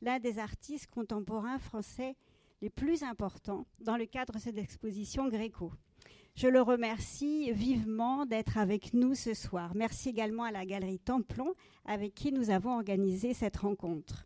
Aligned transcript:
L'un 0.00 0.18
des 0.18 0.38
artistes 0.38 0.88
contemporains 0.88 1.58
français 1.58 2.16
les 2.60 2.70
plus 2.70 3.02
importants 3.02 3.66
dans 3.80 3.96
le 3.96 4.06
cadre 4.06 4.34
de 4.34 4.38
cette 4.38 4.58
exposition 4.58 5.28
Gréco. 5.28 5.72
Je 6.34 6.46
le 6.46 6.62
remercie 6.62 7.50
vivement 7.52 8.24
d'être 8.24 8.58
avec 8.58 8.94
nous 8.94 9.14
ce 9.14 9.34
soir. 9.34 9.72
Merci 9.74 10.10
également 10.10 10.44
à 10.44 10.52
la 10.52 10.64
Galerie 10.64 11.00
Templon 11.00 11.54
avec 11.84 12.14
qui 12.14 12.32
nous 12.32 12.50
avons 12.50 12.76
organisé 12.76 13.34
cette 13.34 13.56
rencontre. 13.56 14.24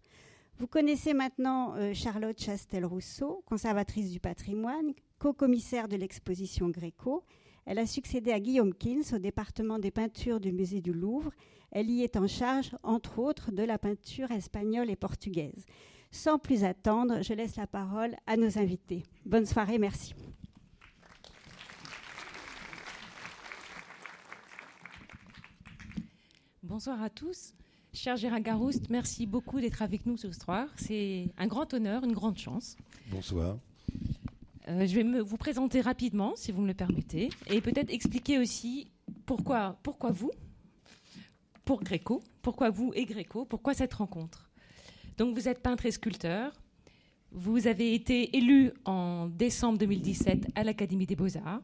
Vous 0.58 0.66
connaissez 0.66 1.14
maintenant 1.14 1.74
euh, 1.76 1.94
Charlotte 1.94 2.38
Chastel-Rousseau, 2.38 3.42
conservatrice 3.46 4.10
du 4.10 4.20
patrimoine, 4.20 4.92
co-commissaire 5.18 5.88
de 5.88 5.96
l'exposition 5.96 6.68
Gréco. 6.68 7.24
Elle 7.64 7.79
a 7.79 7.86
succédé 7.86 8.32
à 8.32 8.40
Guillaume 8.40 8.74
Kins 8.74 9.14
au 9.14 9.18
département 9.18 9.78
des 9.78 9.90
peintures 9.90 10.40
du 10.40 10.52
musée 10.52 10.80
du 10.80 10.92
Louvre. 10.92 11.32
Elle 11.70 11.90
y 11.90 12.02
est 12.02 12.16
en 12.16 12.27
charge, 12.27 12.77
entre 12.82 13.18
autres, 13.18 13.52
de 13.52 13.62
la 13.62 13.78
peinture 13.78 14.30
espagnole 14.30 14.90
et 14.90 14.96
portugaise. 14.96 15.64
Sans 16.10 16.38
plus 16.38 16.64
attendre, 16.64 17.23
je 17.23 17.32
laisse 17.32 17.56
la 17.56 17.66
parole 17.66 18.14
à 18.27 18.37
nos 18.37 18.59
invités. 18.59 19.04
Bonne 19.24 19.46
soirée, 19.46 19.78
merci. 19.78 20.14
Bonsoir 26.62 27.01
à 27.02 27.10
tous. 27.10 27.54
Cher 27.95 28.16
Gérard 28.16 28.40
Garouste, 28.40 28.88
merci 28.88 29.26
beaucoup 29.26 29.60
d'être 29.60 29.82
avec 29.82 30.06
nous 30.06 30.16
ce 30.16 30.32
soir. 30.32 30.68
C'est 30.76 31.29
un 31.37 31.46
grand 31.46 31.73
honneur, 31.74 32.04
une 32.04 32.12
grande 32.12 32.38
chance. 32.38 32.76
Bonsoir. 33.10 33.59
Euh, 34.69 34.87
je 34.87 35.01
vais 35.01 35.21
vous 35.21 35.37
présenter 35.37 35.80
rapidement, 35.80 36.34
si 36.37 36.52
vous 36.52 36.62
me 36.62 36.69
le 36.69 36.75
permettez, 36.75 37.30
et 37.48 37.61
peut-être 37.61 37.93
expliquer 37.93 38.39
aussi 38.39 38.88
pourquoi, 39.27 39.79
pourquoi 39.83 40.11
vous, 40.11 40.30
pour 41.65 41.83
Gréco, 41.83 42.23
pourquoi 42.43 42.71
vous 42.71 42.93
et 42.95 43.05
Gréco, 43.05 43.45
pourquoi 43.45 43.75
cette 43.75 43.95
rencontre. 43.95 44.51
Donc 45.19 45.35
vous 45.35 45.48
êtes 45.48 45.61
peintre 45.61 45.87
et 45.87 45.91
sculpteur. 45.91 46.52
Vous 47.33 47.66
avez 47.66 47.95
été 47.95 48.37
élu 48.37 48.73
en 48.85 49.27
décembre 49.27 49.79
2017 49.79 50.49
à 50.54 50.65
l'Académie 50.65 51.07
des 51.07 51.16
Beaux-Arts. 51.16 51.63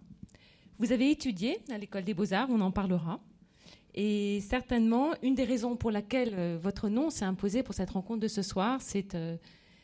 Vous 0.78 0.92
avez 0.92 1.10
étudié 1.10 1.58
à 1.70 1.78
l'École 1.78 2.04
des 2.04 2.14
Beaux-Arts, 2.14 2.48
on 2.50 2.60
en 2.60 2.70
parlera. 2.70 3.20
Et 3.94 4.40
certainement, 4.40 5.10
une 5.22 5.34
des 5.34 5.44
raisons 5.44 5.76
pour 5.76 5.90
laquelle 5.90 6.32
euh, 6.34 6.58
votre 6.60 6.88
nom 6.88 7.10
s'est 7.10 7.24
imposé 7.24 7.62
pour 7.62 7.74
cette 7.74 7.90
rencontre 7.90 8.20
de 8.20 8.28
ce 8.28 8.42
soir, 8.42 8.80
c'est 8.80 9.14
euh, 9.14 9.36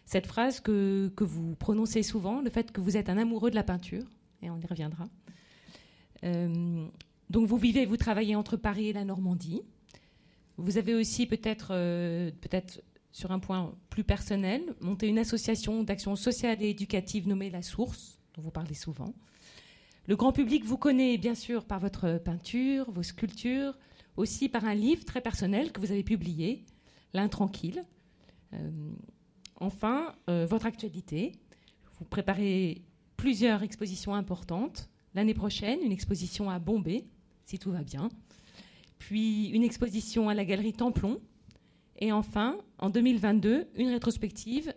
cette 0.07 0.27
phrase 0.27 0.61
que, 0.61 1.13
que, 1.17 1.25
vous 1.25 1.55
prononcez 1.57 2.03
souvent, 2.03 2.41
le 2.41 2.51
fait 2.51 2.73
que 2.73 2.81
vous 2.81 2.97
êtes 2.97 3.09
un 3.09 3.19
amoureux 3.19 3.51
de 3.51 3.55
la 3.55 3.63
peinture, 3.63 4.05
et 4.43 4.51
on 4.51 4.59
y 4.59 4.67
reviendra. 4.67 5.07
Euh, 6.25 6.87
donc 7.31 7.47
vous 7.47 7.57
vivez, 7.57 7.87
vous 7.87 7.97
travaillez 7.97 8.37
entre 8.37 8.57
Paris 8.57 8.89
et 8.89 8.93
la 8.93 9.05
Normandie. 9.05 9.63
Vous 10.57 10.79
avez 10.79 10.95
aussi 10.95 11.27
peut-être, 11.27 11.69
euh, 11.71 12.31
peut-être 12.41 12.83
sur 13.13 13.33
un 13.33 13.39
point 13.39 13.75
plus 13.91 14.05
personnel, 14.05 14.63
monté 14.81 15.09
une 15.09 15.19
association 15.19 15.83
d'action 15.83 16.17
sociale 16.17 16.63
et 16.63 16.71
éducative 16.71 17.27
nommée 17.29 17.51
La 17.51 17.63
Source, 17.63 18.19
dont 18.35 18.43
vous 18.43 18.51
parlez 18.51 18.75
souvent. 18.75 19.15
Le 20.07 20.17
grand 20.17 20.33
public 20.33 20.65
vous 20.65 20.77
connaît 20.77 21.17
bien 21.17 21.35
sûr 21.35 21.65
par 21.65 21.81
votre 21.81 22.19
peinture, 22.19 22.91
vos 22.91 23.03
sculptures, 23.03 23.79
aussi 24.17 24.49
par 24.49 24.65
un 24.65 24.75
livre 24.75 25.05
très 25.05 25.21
personnel 25.21 25.73
que 25.73 25.81
vous 25.81 25.91
avez 25.91 26.05
publié, 26.05 26.65
L'Intranquille. 27.15 27.85
Euh, 28.55 28.71
enfin, 29.61 30.15
euh, 30.29 30.47
votre 30.47 30.67
actualité. 30.67 31.33
Vous 31.99 32.05
préparez 32.05 32.83
plusieurs 33.17 33.63
expositions 33.63 34.15
importantes. 34.15 34.89
L'année 35.15 35.35
prochaine, 35.35 35.81
une 35.83 35.93
exposition 35.93 36.51
à 36.51 36.59
Bombay, 36.59 37.05
si 37.47 37.59
tout 37.59 37.71
va 37.71 37.83
bien. 37.83 38.09
Puis 38.99 39.49
une 39.49 39.63
exposition 39.63 40.29
à 40.29 40.35
la 40.35 40.45
Galerie 40.45 40.73
Templon. 40.73 41.21
Et 41.99 42.11
enfin, 42.11 42.59
en 42.79 42.91
2022, 42.91 43.69
une 43.77 43.89
rétrospective 43.89 44.75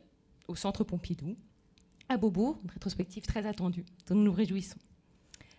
au 0.47 0.55
Centre 0.55 0.83
Pompidou, 0.83 1.35
à 2.09 2.17
Beaubourg, 2.17 2.59
une 2.63 2.69
rétrospective 2.71 3.23
très 3.23 3.45
attendue, 3.45 3.85
dont 4.07 4.15
nous 4.15 4.23
nous 4.23 4.31
réjouissons. 4.31 4.77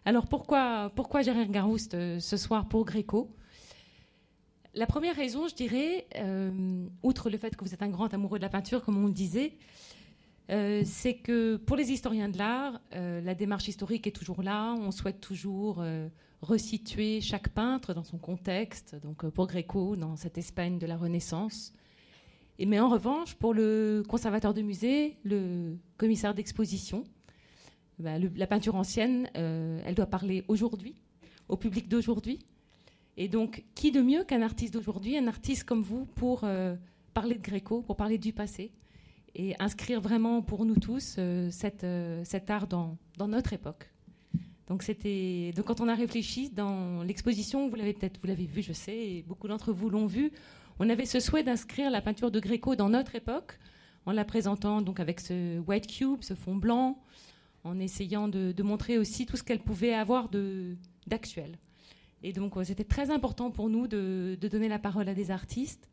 Alors 0.04 0.26
pourquoi, 0.26 0.90
pourquoi 0.94 1.22
Gérard 1.22 1.48
Garouste 1.48 1.94
euh, 1.94 2.20
ce 2.20 2.36
soir 2.36 2.68
pour 2.68 2.84
Gréco? 2.84 3.34
La 4.78 4.86
première 4.86 5.16
raison, 5.16 5.48
je 5.48 5.56
dirais, 5.56 6.06
euh, 6.14 6.86
outre 7.02 7.30
le 7.30 7.36
fait 7.36 7.56
que 7.56 7.64
vous 7.64 7.74
êtes 7.74 7.82
un 7.82 7.88
grand 7.88 8.14
amoureux 8.14 8.38
de 8.38 8.44
la 8.44 8.48
peinture, 8.48 8.84
comme 8.84 9.02
on 9.02 9.08
le 9.08 9.12
disait, 9.12 9.54
euh, 10.50 10.82
c'est 10.84 11.14
que 11.14 11.56
pour 11.56 11.74
les 11.74 11.90
historiens 11.90 12.28
de 12.28 12.38
l'art, 12.38 12.80
euh, 12.94 13.20
la 13.20 13.34
démarche 13.34 13.66
historique 13.66 14.06
est 14.06 14.12
toujours 14.12 14.40
là. 14.40 14.76
On 14.78 14.92
souhaite 14.92 15.20
toujours 15.20 15.82
resituer 16.42 17.20
chaque 17.20 17.48
peintre 17.48 17.92
dans 17.92 18.04
son 18.04 18.18
contexte. 18.18 18.94
Donc 19.02 19.28
pour 19.30 19.48
Gréco, 19.48 19.96
dans 19.96 20.14
cette 20.14 20.38
Espagne 20.38 20.78
de 20.78 20.86
la 20.86 20.96
Renaissance. 20.96 21.72
Mais 22.64 22.78
en 22.78 22.88
revanche, 22.88 23.34
pour 23.34 23.54
le 23.54 24.04
conservateur 24.08 24.54
de 24.54 24.62
musée, 24.62 25.16
le 25.24 25.76
commissaire 25.96 26.34
d'exposition, 26.34 27.02
bah, 27.98 28.16
la 28.20 28.46
peinture 28.46 28.76
ancienne, 28.76 29.28
elle 29.34 29.96
doit 29.96 30.06
parler 30.06 30.44
aujourd'hui, 30.46 31.02
au 31.48 31.56
public 31.56 31.88
d'aujourd'hui. 31.88 32.38
Et 33.20 33.26
donc, 33.26 33.64
qui 33.74 33.90
de 33.90 34.00
mieux 34.00 34.22
qu'un 34.22 34.42
artiste 34.42 34.74
d'aujourd'hui, 34.74 35.18
un 35.18 35.26
artiste 35.26 35.64
comme 35.64 35.82
vous, 35.82 36.06
pour 36.14 36.44
euh, 36.44 36.76
parler 37.14 37.34
de 37.34 37.42
Gréco, 37.42 37.82
pour 37.82 37.96
parler 37.96 38.16
du 38.16 38.32
passé 38.32 38.70
et 39.34 39.56
inscrire 39.58 40.00
vraiment 40.00 40.40
pour 40.40 40.64
nous 40.64 40.76
tous 40.76 41.16
euh, 41.18 41.50
euh, 41.82 42.22
cet 42.24 42.50
art 42.50 42.68
dans, 42.68 42.96
notre 43.26 43.52
époque. 43.52 43.90
Donc, 44.68 44.84
quand 45.66 45.80
on 45.80 45.88
a 45.88 45.96
réfléchi 45.96 46.48
dans 46.50 47.02
l'exposition, 47.02 47.68
vous 47.68 47.74
l'avez 47.74 47.92
peut-être 47.92 48.20
vous 48.22 48.28
l'avez 48.28 48.46
vu, 48.46 48.62
je 48.62 48.72
sais, 48.72 48.96
et 48.96 49.24
beaucoup 49.26 49.48
d'entre 49.48 49.72
vous 49.72 49.90
l'ont 49.90 50.06
vu, 50.06 50.30
on 50.78 50.88
avait 50.88 51.04
ce 51.04 51.18
souhait 51.18 51.42
d'inscrire 51.42 51.90
la 51.90 52.00
peinture 52.00 52.30
de 52.30 52.38
Gréco 52.38 52.76
dans 52.76 52.88
notre 52.88 53.16
époque, 53.16 53.58
en 54.06 54.12
la 54.12 54.24
présentant 54.24 54.80
donc 54.80 55.00
avec 55.00 55.18
ce 55.18 55.58
white 55.58 55.88
cube, 55.88 56.22
ce 56.22 56.34
fond 56.34 56.54
blanc, 56.54 57.02
en 57.64 57.80
essayant 57.80 58.28
de, 58.28 58.62
montrer 58.62 58.96
aussi 58.96 59.26
tout 59.26 59.36
ce 59.36 59.42
qu'elle 59.42 59.58
pouvait 59.58 59.92
avoir 59.92 60.30
d'actuel. 61.08 61.58
Et 62.22 62.32
donc, 62.32 62.56
euh, 62.56 62.64
c'était 62.64 62.84
très 62.84 63.10
important 63.10 63.50
pour 63.50 63.68
nous 63.68 63.86
de, 63.86 64.36
donner 64.40 64.68
la 64.68 64.78
parole 64.78 65.08
à 65.08 65.14
des 65.14 65.30
artistes 65.30 65.88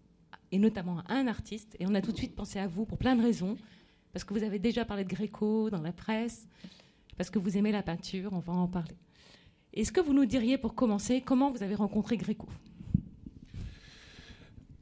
et 0.52 0.58
notamment 0.58 1.00
à 1.08 1.14
un 1.14 1.28
artiste. 1.28 1.76
Et 1.80 1.86
on 1.88 1.94
a 1.96 2.02
tout 2.02 2.12
de 2.12 2.18
suite 2.18 2.36
pensé 2.36 2.60
à 2.60 2.68
vous 2.68 2.86
pour 2.86 2.98
plein 2.98 3.16
de 3.16 3.22
raisons. 3.22 3.58
Parce 4.14 4.24
que 4.24 4.34
vous 4.34 4.44
avez 4.44 4.60
déjà 4.60 4.86
parlé 4.86 5.04
de 5.04 5.10
Gréco 5.10 5.70
dans 5.70 5.82
la 5.82 5.92
presse, 5.92 6.48
parce 7.18 7.30
que 7.30 7.38
vous 7.38 7.58
aimez 7.58 7.74
la 7.74 7.84
peinture, 7.84 8.32
on 8.32 8.40
va 8.40 8.54
en 8.54 8.68
parler. 8.68 8.96
Est-ce 9.74 9.92
que 9.92 10.00
vous 10.00 10.14
nous 10.14 10.26
diriez 10.26 10.58
pour 10.58 10.74
commencer 10.74 11.22
comment 11.22 11.52
vous 11.52 11.64
avez 11.64 11.76
rencontré 11.76 12.16
Gréco? 12.16 12.48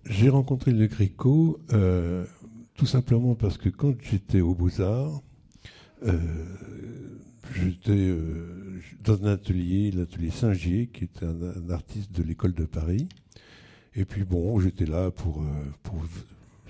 J'ai 0.06 0.30
rencontré 0.30 0.72
le 0.72 0.86
Gréco 0.86 1.60
euh, 1.72 2.26
tout 2.76 2.86
simplement 2.86 3.34
parce 3.34 3.58
que 3.58 3.70
quand 3.70 3.96
j'étais 4.04 4.42
aux 4.42 4.54
Beaux-Arts, 4.54 5.24
euh, 6.04 6.20
j'étais 7.52 7.92
euh, 7.92 8.80
dans 9.04 9.24
un 9.26 9.34
atelier, 9.34 9.92
l'atelier 9.92 10.32
Saint-Gier, 10.32 10.88
qui 10.88 11.04
est 11.06 11.24
un, 11.24 11.70
artiste 11.70 12.12
de 12.12 12.24
l'école 12.24 12.54
de 12.54 12.66
Paris. 12.66 13.08
Et 13.96 14.06
puis 14.06 14.24
bon, 14.24 14.60
j'étais 14.60 14.86
là 14.86 15.12
pour, 15.12 15.44
euh, 15.44 15.96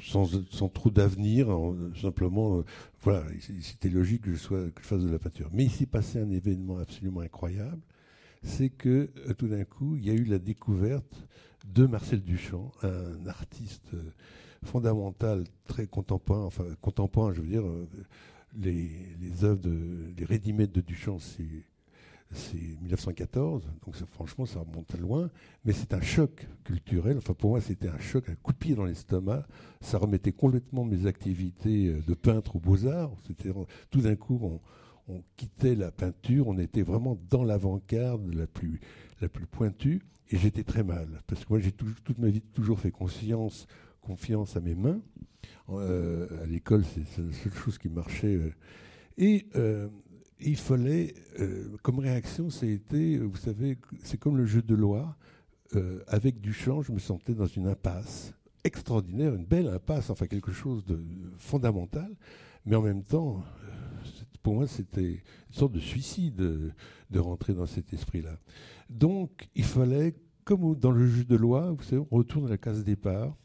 sans, 0.02 0.30
sans, 0.52 0.70
trop 0.70 0.90
d'avenir, 0.90 1.48
simplement, 2.02 2.60
euh, 2.60 2.66
voilà, 3.02 3.24
c'était 3.62 3.90
logique 3.90 4.24
que 4.24 4.34
je, 4.34 4.48
que 4.48 4.82
je 4.82 4.88
fasse 4.88 5.02
de 5.02 5.10
la 5.10 5.20
peinture. 5.20 5.50
Mais 5.54 5.66
il 5.66 5.72
s'est 5.72 5.86
passé 5.86 6.20
un 6.20 6.30
événement 6.32 6.78
absolument 6.80 7.22
incroyable, 7.22 7.82
c'est 8.44 8.70
que 8.70 9.10
tout 9.38 9.48
d'un 9.48 9.64
coup, 9.64 9.96
il 9.96 10.06
y 10.06 10.10
a 10.10 10.14
eu 10.14 10.26
la 10.26 10.40
découverte 10.40 11.26
de 11.74 11.86
Marcel 11.86 12.22
Duchamp, 12.22 12.74
un 12.82 13.26
artiste 13.28 13.92
fondamental, 14.66 15.46
très 15.66 15.88
contemporain, 15.88 16.44
enfin 16.44 16.66
contemporain, 16.82 17.34
je 17.34 17.42
veux 17.42 17.48
dire, 17.48 17.64
les, 18.56 19.44
œuvres, 19.44 19.62
de, 19.62 20.14
les 20.18 20.26
rédimètres 20.26 20.74
de 20.74 20.82
Duchamp, 20.82 21.20
c'est 21.20 21.66
c'est 22.34 22.58
1914, 22.82 23.64
donc 23.86 23.96
franchement 24.12 24.46
ça 24.46 24.60
remonte 24.60 24.98
loin, 25.00 25.30
mais 25.66 25.72
c'est 25.72 25.94
un 25.94 26.02
choc 26.02 26.48
culturel. 26.64 27.18
Enfin 27.18 27.34
pour 27.34 27.52
moi 27.52 27.62
c'était 27.62 27.90
un 27.90 28.00
choc, 28.00 28.28
un 28.30 28.36
coup 28.36 28.52
de 28.52 28.58
pied 28.58 28.76
dans 28.76 28.86
l'estomac. 28.86 29.46
Ça 29.82 29.98
remettait 29.98 30.32
complètement 30.32 30.84
mes 30.84 31.06
activités 31.06 31.88
euh, 31.88 32.02
de 32.08 32.14
peintre 32.14 32.56
aux 32.56 32.60
beaux-arts. 32.60 33.12
Tout 33.92 34.02
d'un 34.02 34.16
coup 34.16 34.40
on, 35.08 35.22
quittait 35.36 35.76
la 35.76 35.92
peinture, 35.92 36.48
on 36.48 36.58
était 36.58 36.82
vraiment 36.82 37.20
dans 37.30 37.44
l'avant-garde 37.44 38.34
la 38.34 38.48
plus 38.48 38.80
la 39.22 39.30
plus 39.30 39.46
pointue, 39.46 40.02
et 40.32 40.38
j'étais 40.38 40.64
très 40.64 40.84
mal 40.84 41.22
parce 41.28 41.46
que 41.46 41.50
moi 41.50 41.60
j'ai 41.60 41.72
tout, 41.72 41.86
toute 42.04 42.18
ma 42.18 42.30
vie 42.30 42.42
toujours 42.42 42.80
fait 42.80 42.92
conscience, 42.92 43.68
confiance 44.06 44.56
à 44.56 44.60
mes 44.60 44.76
mains. 44.76 45.02
Euh, 45.70 46.44
à 46.44 46.46
l'école 46.46 46.84
c'est 46.86 47.22
la 47.22 47.32
seule 47.32 47.54
chose 47.54 47.78
qui 47.78 47.90
marchait. 47.90 48.40
Et 49.18 49.48
euh, 49.56 49.88
il 50.40 50.58
fallait, 50.58 51.14
euh, 51.40 51.76
comme 51.82 52.00
réaction, 52.00 52.50
été, 52.50 53.18
vous 53.18 53.38
savez, 53.38 53.78
c'est 54.04 54.20
comme 54.20 54.38
le 54.38 54.46
jeu 54.46 54.62
de 54.62 54.76
loi. 54.76 55.16
Euh, 55.76 56.04
avec 56.08 56.40
Duchamp, 56.40 56.82
je 56.82 56.92
me 56.92 57.00
sentais 57.00 57.34
dans 57.34 57.48
une 57.48 57.68
impasse 57.68 58.34
extraordinaire, 58.64 59.34
une 59.34 59.46
belle 59.46 59.68
impasse, 59.68 60.10
enfin 60.10 60.28
quelque 60.28 60.52
chose 60.52 60.86
de 60.86 61.02
fondamental, 61.38 62.16
mais 62.66 62.76
en 62.76 62.82
même 62.82 63.04
temps, 63.04 63.44
euh, 63.66 64.10
pour 64.42 64.56
moi, 64.56 64.68
c'était 64.68 65.14
une 65.14 65.54
sorte 65.54 65.72
de 65.72 65.80
suicide 65.80 66.36
de, 66.36 66.72
de 67.10 67.20
rentrer 67.20 67.54
dans 67.54 67.66
cet 67.66 67.94
esprit-là. 67.94 68.38
Donc, 68.90 69.50
il 69.56 69.64
fallait, 69.64 70.16
comme 70.44 70.76
dans 70.76 70.92
le 70.92 71.08
jeu 71.08 71.24
de 71.24 71.36
loi, 71.36 71.72
vous 71.72 71.84
savez, 71.84 72.02
on 72.12 72.18
retourne 72.18 72.46
à 72.46 72.50
la 72.50 72.58
case 72.58 72.84
départ. 72.84 73.36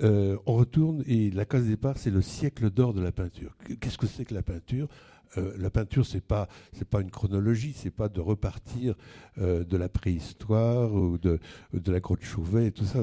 On 0.00 0.54
retourne 0.54 1.02
et 1.06 1.30
la 1.30 1.44
case 1.44 1.64
départ, 1.64 1.98
c'est 1.98 2.10
le 2.10 2.22
siècle 2.22 2.70
d'or 2.70 2.94
de 2.94 3.00
la 3.00 3.12
peinture. 3.12 3.56
Qu'est-ce 3.80 3.98
que 3.98 4.06
c'est 4.06 4.24
que 4.24 4.34
la 4.34 4.42
peinture? 4.42 4.88
Euh, 5.36 5.52
la 5.58 5.70
peinture, 5.70 6.06
c'est 6.06 6.20
pas 6.22 6.48
pas 6.90 7.00
une 7.00 7.10
chronologie, 7.10 7.74
c'est 7.76 7.90
pas 7.90 8.08
de 8.08 8.20
repartir 8.20 8.94
euh, 9.38 9.64
de 9.64 9.76
la 9.76 9.88
préhistoire 9.88 10.94
ou 10.94 11.18
de, 11.18 11.38
de 11.74 11.92
la 11.92 12.00
grotte 12.00 12.22
Chauvet 12.22 12.68
et 12.68 12.72
tout 12.72 12.84
ça. 12.84 13.02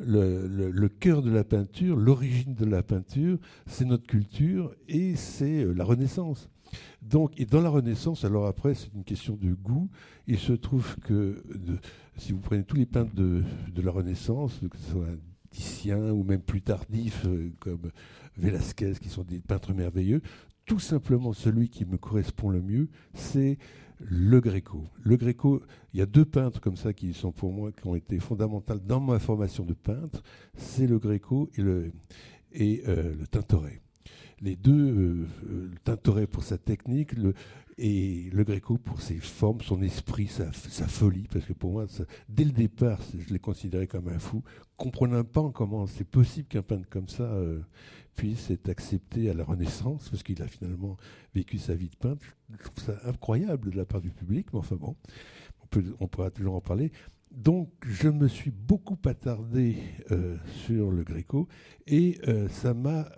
Le, 0.00 0.88
cœur 0.88 1.22
de 1.22 1.30
la 1.30 1.44
peinture, 1.44 1.96
l'origine 1.96 2.54
de 2.54 2.64
la 2.64 2.82
peinture, 2.82 3.38
c'est 3.66 3.84
notre 3.84 4.06
culture 4.06 4.74
et 4.88 5.14
c'est 5.14 5.62
euh, 5.62 5.72
la 5.72 5.84
Renaissance. 5.84 6.48
Donc, 7.02 7.38
et 7.38 7.46
dans 7.46 7.60
la 7.60 7.70
Renaissance, 7.70 8.24
alors 8.24 8.46
après, 8.46 8.74
c'est 8.74 8.92
une 8.94 9.04
question 9.04 9.36
de 9.36 9.52
goût. 9.54 9.88
Il 10.26 10.38
se 10.38 10.52
trouve 10.52 10.96
que 11.04 11.42
si 12.16 12.32
vous 12.32 12.38
prenez 12.38 12.62
tous 12.62 12.76
les 12.76 12.86
peintres 12.86 13.14
de, 13.14 13.42
de 13.72 13.82
la 13.82 13.90
Renaissance, 13.90 14.60
que 14.70 14.78
ce 14.78 14.92
soit 14.92 15.06
Ou 15.86 16.22
même 16.22 16.42
plus 16.42 16.62
tardifs 16.62 17.26
comme 17.58 17.90
Velasquez, 18.36 18.94
qui 19.00 19.08
sont 19.08 19.24
des 19.24 19.40
peintres 19.40 19.72
merveilleux, 19.72 20.22
tout 20.64 20.78
simplement 20.78 21.32
celui 21.32 21.68
qui 21.68 21.84
me 21.84 21.98
correspond 21.98 22.48
le 22.48 22.62
mieux, 22.62 22.88
c'est 23.14 23.58
le 23.98 24.40
Gréco. 24.40 24.84
Le 25.02 25.16
Gréco, 25.16 25.62
il 25.92 25.98
y 25.98 26.02
a 26.02 26.06
deux 26.06 26.24
peintres 26.24 26.60
comme 26.60 26.76
ça 26.76 26.92
qui 26.92 27.12
sont 27.12 27.32
pour 27.32 27.52
moi, 27.52 27.72
qui 27.72 27.86
ont 27.86 27.96
été 27.96 28.18
fondamentaux 28.18 28.78
dans 28.78 29.00
ma 29.00 29.18
formation 29.18 29.64
de 29.64 29.74
peintre, 29.74 30.22
c'est 30.56 30.86
le 30.86 30.98
Gréco 30.98 31.50
et 31.56 31.62
le, 31.62 31.92
et, 32.52 32.82
euh, 32.88 33.14
le 33.18 33.26
Tintoret. 33.26 33.82
Les 34.40 34.56
deux, 34.56 34.72
euh, 34.72 35.26
le 35.70 35.78
Tintoret 35.84 36.26
pour 36.26 36.44
sa 36.44 36.56
technique, 36.56 37.12
le, 37.12 37.34
et 37.82 38.28
le 38.30 38.44
Gréco 38.44 38.76
pour 38.76 39.00
ses 39.00 39.16
formes, 39.16 39.62
son 39.62 39.80
esprit, 39.80 40.26
sa, 40.26 40.52
folie, 40.52 41.26
parce 41.32 41.46
que 41.46 41.54
pour 41.54 41.72
moi, 41.72 41.86
dès 42.28 42.44
le 42.44 42.52
départ, 42.52 43.00
je 43.18 43.32
l'ai 43.32 43.38
considéré 43.38 43.86
comme 43.86 44.08
un 44.08 44.18
fou, 44.18 44.42
comprenant 44.76 45.24
pas 45.24 45.50
comment 45.54 45.86
c'est 45.86 46.04
possible 46.04 46.46
qu'un 46.46 46.60
peintre 46.60 46.86
comme 46.90 47.08
ça 47.08 47.22
euh, 47.22 47.60
puisse 48.16 48.50
être 48.50 48.68
accepté 48.68 49.30
à 49.30 49.34
la 49.34 49.44
Renaissance, 49.44 50.10
parce 50.10 50.22
qu'il 50.22 50.42
a 50.42 50.46
finalement 50.46 50.98
vécu 51.34 51.56
sa 51.56 51.74
vie 51.74 51.88
de 51.88 51.96
peintre. 51.96 52.22
Je 52.50 52.62
trouve 52.62 52.84
ça 52.84 53.00
incroyable 53.08 53.70
de 53.70 53.78
la 53.78 53.86
part 53.86 54.02
du 54.02 54.10
public, 54.10 54.48
mais 54.52 54.58
enfin 54.58 54.76
bon, 54.76 54.94
on, 56.00 56.06
pourra 56.06 56.30
toujours 56.30 56.56
en 56.56 56.60
parler. 56.60 56.92
Donc, 57.30 57.68
je 57.82 58.08
me 58.08 58.26
suis 58.26 58.50
beaucoup 58.50 58.98
attardé 59.06 59.76
euh, 60.10 60.36
sur 60.66 60.90
le 60.90 61.04
Gréco 61.04 61.46
et 61.86 62.18
euh, 62.26 62.48
ça 62.48 62.74
m'a 62.74 63.08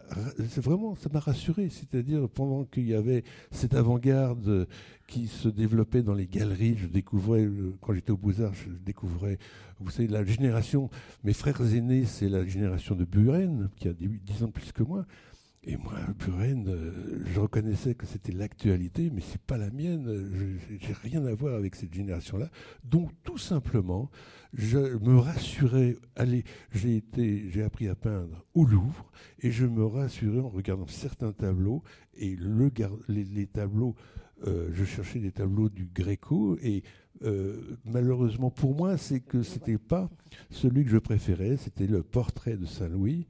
vraiment 0.59 0.95
ça 0.95 1.09
rassuré. 1.15 1.71
C'est-à-dire 1.71 2.29
pendant 2.29 2.65
qu'il 2.65 2.87
y 2.87 2.95
avait 2.95 3.25
cette 3.51 3.75
avant-garde 3.75 4.69
qui 5.07 5.29
se 5.29 5.49
développait 5.49 6.03
dans 6.03 6.13
les 6.13 6.27
galeries, 6.27 6.77
je 6.77 6.89
découvrais 6.89 7.45
euh, 7.45 7.75
quand 7.81 7.95
j'étais 7.95 8.11
au 8.11 8.19
Beaux-Arts, 8.19 8.53
je 8.53 8.69
découvrais, 8.85 9.39
vous 9.81 9.91
savez, 9.91 10.09
la 10.09 10.25
génération. 10.25 10.91
Mes 11.25 11.33
frères 11.33 11.63
aînés, 11.75 12.05
c'est 12.05 12.29
la 12.29 12.47
génération 12.47 12.95
de 12.95 13.07
Buren 13.07 13.71
qui 13.77 13.89
a 13.89 13.95
10 13.95 14.43
ans 14.45 14.51
plus 14.51 14.73
que 14.73 14.83
moi. 14.83 15.07
Et 15.65 15.77
moi, 15.77 15.95
Buren, 16.19 16.67
euh, 16.67 17.23
je 17.25 17.39
reconnaissais 17.39 17.95
que 17.95 18.05
c'était 18.05 18.33
l'actualité, 18.33 19.11
mais 19.15 19.21
c'est 19.21 19.41
pas 19.41 19.57
la 19.57 19.71
mienne. 19.71 20.05
Je 20.35 20.75
n'ai 20.75 20.93
rien 21.03 21.25
à 21.25 21.35
voir 21.35 21.55
avec 21.55 21.77
cette 21.77 21.95
génération-là. 21.95 22.51
Donc, 22.83 23.13
tout 23.23 23.39
simplement, 23.39 24.11
je 24.53 24.79
me 24.79 25.19
rassurais. 25.19 25.97
Allez, 26.17 26.43
j'ai 26.73 26.97
été, 26.97 27.49
j'ai 27.49 27.63
appris 27.63 27.87
à 27.87 27.95
peindre 27.95 28.45
au 28.55 28.65
Louvre, 28.65 29.13
et 29.39 29.53
je 29.53 29.65
me 29.65 29.87
rassurais 29.87 30.41
en 30.41 30.49
regardant 30.49 30.89
certains 30.89 31.31
tableaux 31.31 31.85
et 32.15 32.35
le, 32.35 32.73
les, 33.09 33.47
tableaux. 33.47 33.95
Euh, 34.49 34.69
je 34.73 34.85
cherchais 34.85 35.21
des 35.21 35.31
tableaux 35.31 35.69
du 35.69 35.87
Gréco 35.87 36.59
et 36.61 36.83
euh, 37.23 37.79
malheureusement 37.85 38.51
pour 38.51 38.75
moi, 38.75 38.97
c'est 38.97 39.21
que 39.21 39.45
c'était 39.45 39.79
pas 39.79 40.11
celui 40.51 40.85
que 40.85 40.91
je 40.91 40.99
préférais. 40.99 41.57
C'était 41.57 41.87
le 41.87 42.03
portrait 42.03 42.57
de 42.57 42.67
Saint 42.67 42.89
Louis 42.89 43.29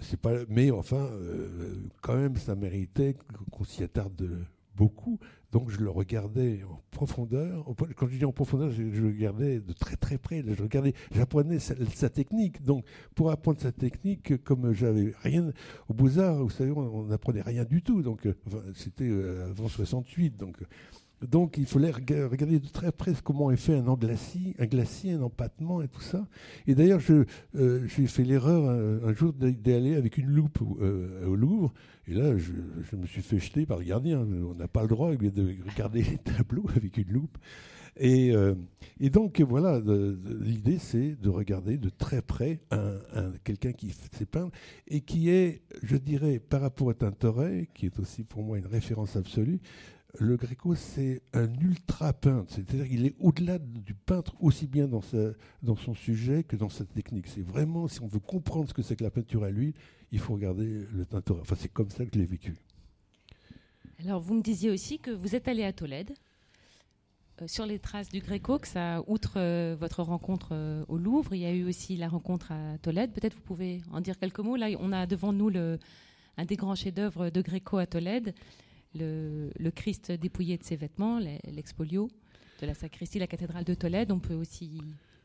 c'est 0.00 0.20
pas, 0.20 0.34
mais 0.48 0.70
enfin, 0.70 1.08
euh, 1.12 1.74
quand 2.00 2.16
même, 2.16 2.36
ça 2.36 2.54
méritait 2.54 3.16
qu'on 3.50 3.64
s'y 3.64 3.82
attarde 3.82 4.46
beaucoup. 4.78 5.18
Donc 5.50 5.70
je 5.70 5.78
le 5.78 5.88
regardais 5.88 6.62
en 6.64 6.80
profondeur. 6.90 7.66
Quand 7.96 8.06
je 8.06 8.18
dis 8.18 8.24
en 8.24 8.32
profondeur, 8.32 8.70
je, 8.70 8.82
le 8.82 9.08
regardais 9.08 9.60
de 9.60 9.72
très 9.72 9.96
très 9.96 10.18
près. 10.18 10.44
Je 10.46 10.62
regardais, 10.62 10.92
j'apprenais 11.10 11.58
sa, 11.58 12.10
technique. 12.10 12.62
Donc 12.62 12.84
pour 13.14 13.30
apprendre 13.30 13.58
sa 13.58 13.72
technique, 13.72 14.42
comme 14.44 14.72
j'avais 14.72 15.14
rien 15.22 15.50
au 15.88 15.94
Beaux 15.94 16.18
Arts, 16.18 16.42
vous 16.44 16.50
savez, 16.50 16.70
on 16.70 17.04
n'apprenait 17.04 17.40
rien 17.40 17.64
du 17.64 17.82
tout. 17.82 18.02
Donc 18.02 18.26
euh, 18.26 18.34
c'était 18.74 19.08
euh, 19.08 19.48
avant 19.50 19.68
68. 19.68 20.36
Donc 20.36 20.58
donc 21.26 21.56
il 21.58 21.66
fallait 21.66 21.90
regarder 21.90 22.60
de 22.60 22.68
très 22.68 22.92
près 22.92 23.12
comment 23.24 23.50
est 23.50 23.56
fait 23.56 23.74
un 23.74 23.94
glacis, 23.94 24.54
un 24.58 24.66
glacis, 24.66 25.10
un 25.10 25.22
empattement 25.22 25.82
et 25.82 25.88
tout 25.88 26.00
ça. 26.00 26.26
Et 26.66 26.74
d'ailleurs, 26.74 27.00
euh, 27.10 27.86
j'ai 27.86 28.06
fait 28.06 28.24
l'erreur 28.24 28.68
un, 28.68 29.12
jour 29.14 29.32
d'aller 29.32 29.96
avec 29.96 30.18
une 30.18 30.28
loupe 30.28 30.60
euh, 30.80 31.26
au 31.26 31.34
Louvre. 31.34 31.72
Et 32.06 32.14
là, 32.14 32.36
je, 32.36 32.52
me 32.96 33.06
suis 33.06 33.22
fait 33.22 33.38
jeter 33.38 33.66
par 33.66 33.78
le 33.78 33.84
gardien. 33.84 34.20
On 34.20 34.54
n'a 34.54 34.68
pas 34.68 34.82
le 34.82 34.88
droit 34.88 35.14
de 35.14 35.56
regarder 35.70 36.02
les 36.02 36.18
tableaux 36.18 36.66
avec 36.76 36.96
une 36.96 37.12
loupe. 37.12 37.36
Et, 37.98 38.32
euh, 38.32 38.54
donc 39.00 39.40
voilà, 39.40 39.80
l'idée 40.40 40.78
c'est 40.78 41.16
de 41.20 41.28
regarder 41.28 41.78
de 41.78 41.88
très 41.88 42.22
près 42.22 42.60
un, 42.70 42.98
quelqu'un 43.42 43.72
qui 43.72 43.90
sait 43.90 44.26
peindre 44.26 44.52
et 44.86 45.00
qui 45.00 45.30
est, 45.30 45.62
je 45.82 45.96
dirais, 45.96 46.38
par 46.38 46.60
rapport 46.60 46.90
à 46.90 46.94
Tintoret, 46.94 47.68
qui 47.74 47.86
est 47.86 47.98
aussi 47.98 48.22
pour 48.22 48.42
moi 48.42 48.58
une 48.58 48.66
référence 48.66 49.16
absolue, 49.16 49.60
le 50.18 50.36
Gréco, 50.36 50.74
c'est 50.74 51.20
un 51.34 51.52
ultra 51.60 52.12
peintre, 52.12 52.52
c'est-à-dire 52.52 52.88
qu'il 52.88 53.06
est, 53.06 53.14
au-delà 53.20 53.58
du 53.58 53.94
peintre 53.94 54.34
aussi 54.40 54.66
bien 54.66 54.88
dans, 54.88 55.02
son 55.02 55.94
sujet 55.94 56.44
que 56.44 56.56
dans 56.56 56.70
sa 56.70 56.84
technique. 56.84 57.26
C'est 57.26 57.42
vraiment, 57.42 57.88
si 57.88 58.00
on 58.00 58.06
veut 58.06 58.18
comprendre 58.18 58.68
ce 58.68 58.74
que 58.74 58.82
c'est 58.82 58.96
que 58.96 59.04
la 59.04 59.10
peinture 59.10 59.44
à 59.44 59.50
lui, 59.50 59.74
il 60.10 60.18
faut 60.18 60.32
regarder 60.32 60.86
le 60.92 61.04
Tintoret. 61.04 61.42
Enfin, 61.42 61.56
c'est 61.58 61.72
comme 61.72 61.90
ça 61.90 62.06
que 62.06 62.10
je 62.14 62.18
l'ai 62.18 62.26
vécu. 62.26 62.56
Alors, 64.00 64.20
vous 64.20 64.34
me 64.34 64.42
disiez 64.42 64.70
aussi 64.70 64.98
que 64.98 65.10
vous 65.10 65.34
êtes 65.34 65.46
allé 65.46 65.64
à 65.64 65.72
Tolède. 65.72 66.14
Euh, 67.42 67.46
sur 67.46 67.66
les 67.66 67.78
traces 67.78 68.08
du 68.08 68.20
Gréco, 68.20 68.58
que 68.58 68.66
ça, 68.66 69.02
outre 69.06 69.34
euh, 69.36 69.76
votre 69.78 70.02
rencontre 70.02 70.48
euh, 70.52 70.84
au 70.88 70.96
Louvre, 70.96 71.34
il 71.34 71.42
y 71.42 71.46
a 71.46 71.52
eu 71.52 71.64
aussi 71.64 71.96
la 71.96 72.08
rencontre 72.08 72.50
à 72.52 72.78
Tolède. 72.78 73.12
Peut-être 73.12 73.34
vous 73.34 73.42
pouvez 73.42 73.82
en 73.92 74.00
dire 74.00 74.18
quelques 74.18 74.40
mots. 74.40 74.56
Là, 74.56 74.68
on 74.80 74.92
a 74.92 75.06
devant 75.06 75.32
nous 75.32 75.50
un 75.50 76.44
des 76.44 76.56
grands 76.56 76.74
chefs-d'œuvre 76.74 77.28
de 77.30 77.42
Gréco 77.42 77.76
à 77.76 77.86
Tolède 77.86 78.34
le, 78.94 79.70
Christ 79.74 80.12
dépouillé 80.12 80.56
de 80.56 80.64
ses 80.64 80.76
vêtements, 80.76 81.18
l'expolio 81.18 82.08
de 82.60 82.66
la 82.66 82.74
sacristie, 82.74 83.18
la 83.18 83.26
cathédrale 83.26 83.64
de 83.64 83.74
Tolède. 83.74 84.10
On 84.10 84.18
peut 84.18 84.34
aussi 84.34 84.80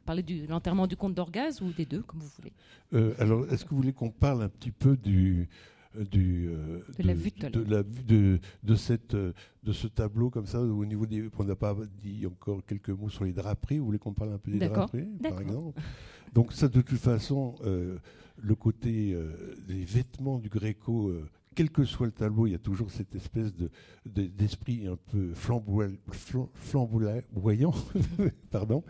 parler 0.05 0.23
de 0.23 0.47
l'enterrement 0.47 0.87
du 0.87 0.95
comte 0.95 1.15
d'Orgaz 1.15 1.61
ou 1.61 1.71
des 1.71 1.85
deux, 1.85 2.01
comme 2.01 2.19
vous 2.19 2.31
voulez. 2.37 2.53
Euh, 2.93 3.13
alors, 3.19 3.51
est-ce 3.51 3.63
que 3.63 3.69
vous 3.69 3.77
voulez 3.77 3.93
qu'on 3.93 4.11
parle 4.11 4.43
un 4.43 4.49
petit 4.49 4.71
peu 4.71 4.97
du, 4.97 5.47
euh, 5.95 6.03
du, 6.03 6.49
euh, 6.49 6.79
de, 6.97 7.03
la 7.03 7.13
vue 7.13 7.31
de, 7.31 7.63
la 7.71 7.83
de, 7.83 8.39
de, 8.63 8.75
cette, 8.75 9.15
de 9.15 9.71
ce 9.71 9.87
tableau 9.87 10.29
comme 10.29 10.45
ça 10.45 10.61
au 10.61 10.85
niveau 10.85 11.05
des 11.05 11.29
on 11.37 11.43
n'a 11.43 11.55
pas 11.55 11.75
dit 12.01 12.25
encore 12.27 12.65
quelques 12.65 12.89
mots 12.89 13.09
sur 13.09 13.23
les 13.23 13.33
draperies. 13.33 13.79
Vous 13.79 13.85
voulez 13.85 13.99
qu'on 13.99 14.13
parle 14.13 14.33
un 14.33 14.37
peu 14.37 14.51
des 14.51 14.67
draperies 14.67 15.07
par 15.21 15.41
exemple? 15.41 15.79
Donc 16.33 16.51
ça 16.53 16.67
de 16.67 16.81
toute 16.81 16.99
façon 16.99 17.55
le 17.63 18.55
côté 18.55 19.15
des 19.67 19.85
vêtements 19.85 20.39
du 20.39 20.49
Gréco 20.49 21.13
quel 21.53 21.69
que 21.69 21.83
soit 21.83 22.07
le 22.07 22.11
tableau, 22.11 22.47
il 22.47 22.51
y 22.51 22.55
a 22.55 22.59
toujours 22.59 22.91
cette 22.91 23.15
espèce 23.15 23.53
de, 23.55 23.69
d'esprit 24.05 24.87
un 24.87 24.97
peu 25.11 25.33
flamboyant, 25.33 25.97
pardon. 28.51 28.83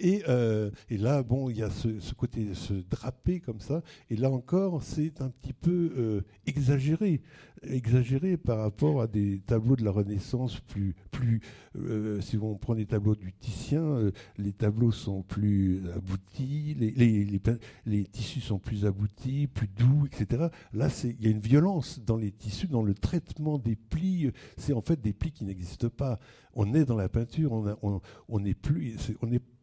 Et, 0.00 0.22
euh, 0.28 0.70
et, 0.88 0.96
là, 0.96 1.22
bon, 1.22 1.50
il 1.50 1.58
y 1.58 1.62
a 1.62 1.68
ce, 1.70 2.14
côté, 2.14 2.54
ce 2.54 2.72
drapé 2.72 3.38
comme 3.40 3.60
ça. 3.60 3.82
Et 4.08 4.16
là 4.16 4.30
encore, 4.30 4.82
c'est 4.82 5.20
un 5.20 5.28
petit 5.28 5.52
peu 5.52 5.92
euh, 5.96 6.20
exagéré, 6.46 7.20
exagéré 7.62 8.38
par 8.38 8.58
rapport 8.58 9.02
à 9.02 9.06
des 9.06 9.40
tableaux 9.40 9.76
de 9.76 9.84
la 9.84 9.90
Renaissance 9.90 10.58
plus, 10.60 10.94
plus. 11.10 11.42
Euh, 11.76 12.20
si 12.22 12.38
on 12.38 12.56
prend 12.56 12.74
des 12.74 12.86
tableaux 12.86 13.14
du 13.14 13.32
Titien, 13.34 14.10
les 14.38 14.52
tableaux 14.52 14.90
sont 14.90 15.22
plus 15.22 15.82
aboutis, 15.94 16.74
les, 16.78 16.92
les, 16.92 17.40
les, 17.84 18.04
tissus 18.04 18.40
sont 18.40 18.58
plus 18.58 18.86
aboutis, 18.86 19.48
plus 19.48 19.68
doux, 19.68 20.06
etc. 20.06 20.46
Là, 20.72 20.88
il 21.04 21.22
y 21.22 21.26
a 21.26 21.30
une 21.30 21.40
violence 21.40 22.00
dans 22.00 22.16
les 22.16 22.32
tissus, 22.32 22.68
dans 22.68 22.82
le 22.82 22.94
traitement 22.94 23.58
des 23.58 23.76
plis. 23.76 24.30
C'est 24.56 24.72
en 24.72 24.80
fait 24.80 25.00
des 25.02 25.12
plis 25.12 25.32
qui 25.32 25.44
n'existent 25.44 25.90
pas. 25.90 26.18
On 26.54 26.74
est 26.74 26.86
dans 26.86 26.96
la 26.96 27.08
peinture, 27.08 27.52
on, 27.52 27.76
on, 27.82 28.00
on 28.28 28.40
plus, 28.54 28.96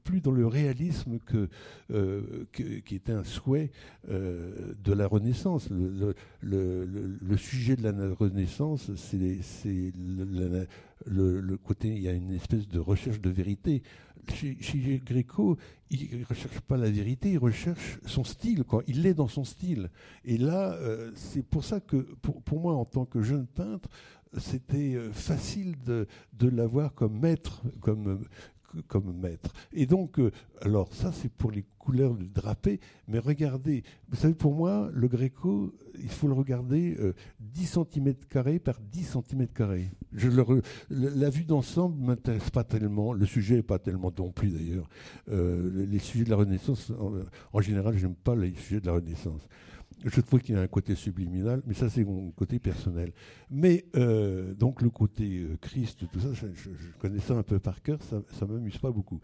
plus 0.08 0.22
dans 0.22 0.32
le 0.32 0.48
réalisme 0.48 1.20
que, 1.20 1.50
euh, 1.92 2.46
qui 2.54 2.96
était 2.96 3.12
un 3.12 3.26
souhait 3.26 3.72
euh, 4.10 4.74
de 4.82 4.94
la 4.94 5.06
Renaissance. 5.06 5.68
Le, 5.70 6.16
sujet 7.36 7.76
de 7.76 7.84
la 7.84 8.16
Renaissance, 8.16 8.90
c'est 8.96 9.92
le, 11.06 11.58
côté, 11.58 11.90
il 11.90 12.02
y 12.02 12.08
a 12.08 12.14
une 12.14 12.32
espèce 12.32 12.70
de 12.70 12.80
recherche 12.80 13.20
de 13.20 13.30
vérité. 13.30 13.84
Chez, 14.34 15.02
Gréco, 15.06 15.58
il 15.90 16.20
ne 16.20 16.26
recherche 16.26 16.62
pas 16.62 16.78
la 16.78 16.90
vérité, 16.90 17.34
il 17.34 17.38
recherche 17.38 18.00
son 18.06 18.24
style. 18.24 18.64
Il 18.88 19.06
est 19.06 19.14
dans 19.14 19.28
son 19.28 19.44
style. 19.44 19.90
Et 20.24 20.38
là, 20.38 20.74
euh, 20.74 21.12
c'est 21.16 21.44
pour 21.44 21.66
ça 21.66 21.82
que, 21.82 21.98
pour, 22.22 22.42
pour, 22.44 22.62
moi, 22.62 22.76
en 22.76 22.86
tant 22.86 23.04
que 23.04 23.22
jeune 23.22 23.46
peintre, 23.46 23.90
c'était 24.38 24.98
facile 25.12 25.76
de, 25.86 26.08
de 26.34 26.50
l'avoir 26.50 26.94
comme 26.94 27.20
maître, 27.20 27.64
comme, 27.80 28.26
comme 28.88 29.14
maître. 29.20 29.54
Et 29.72 29.86
donc, 29.86 30.20
euh, 30.20 30.32
alors 30.62 30.94
ça 30.94 31.12
c'est 31.12 31.32
pour 31.32 31.52
les 31.52 31.66
couleurs 31.80 32.16
du 32.16 32.28
drapé, 32.28 32.80
mais 33.08 33.20
regardez, 33.20 33.84
vous 34.10 34.18
savez 34.18 34.34
pour 34.34 34.54
moi, 34.54 34.90
le 34.94 35.08
gréco, 35.08 35.74
il 36.00 36.10
faut 36.10 36.28
le 36.28 36.34
regarder 36.34 36.98
10 37.40 37.80
cm 37.94 38.14
par 38.60 38.80
10 38.80 39.04
cm. 39.04 39.48
Je 40.14 40.30
le 40.30 40.62
la 40.90 41.30
vue 41.30 41.46
d'ensemble 41.46 42.00
ne 42.02 42.08
m'intéresse 42.08 42.50
pas 42.50 42.64
tellement, 42.64 43.14
le 43.14 43.26
sujet 43.26 43.56
n'est 43.56 43.64
pas 43.64 43.80
tellement 43.80 44.12
non 44.18 44.34
d'ailleurs. 44.42 44.90
Euh, 45.30 45.86
les 45.86 46.00
sujets 46.00 46.26
de 46.26 46.30
la 46.30 46.36
Renaissance, 46.36 46.92
en, 46.92 47.14
en 47.54 47.62
général, 47.62 47.98
j'aime 47.98 48.16
pas 48.16 48.36
les 48.36 48.54
sujets 48.56 48.82
de 48.82 48.88
la 48.88 48.94
Renaissance. 48.94 49.48
Je 50.06 50.22
trouve 50.22 50.42
qu'il 50.42 50.56
y 50.56 50.58
a 50.58 50.62
un 50.62 50.68
côté 50.68 50.96
subliminal, 50.96 51.62
mais 51.66 51.74
ça 51.74 51.90
c'est 51.90 52.04
mon 52.04 52.32
côté 52.32 52.60
personnel. 52.60 53.14
Mais 53.50 53.86
euh, 53.96 54.54
donc 54.54 54.82
le 54.82 54.90
côté 54.90 55.40
euh, 55.40 55.58
Christ, 55.60 56.06
tout 56.12 56.20
ça, 56.20 56.30
je, 56.34 56.70
connais 57.00 57.20
ça 57.20 57.34
un 57.34 57.44
peu 57.44 57.60
par 57.60 57.82
cœur, 57.82 58.00
ça 58.04 58.22
ne 58.42 58.52
m'amuse 58.52 58.78
pas 58.78 58.92
beaucoup. 58.92 59.20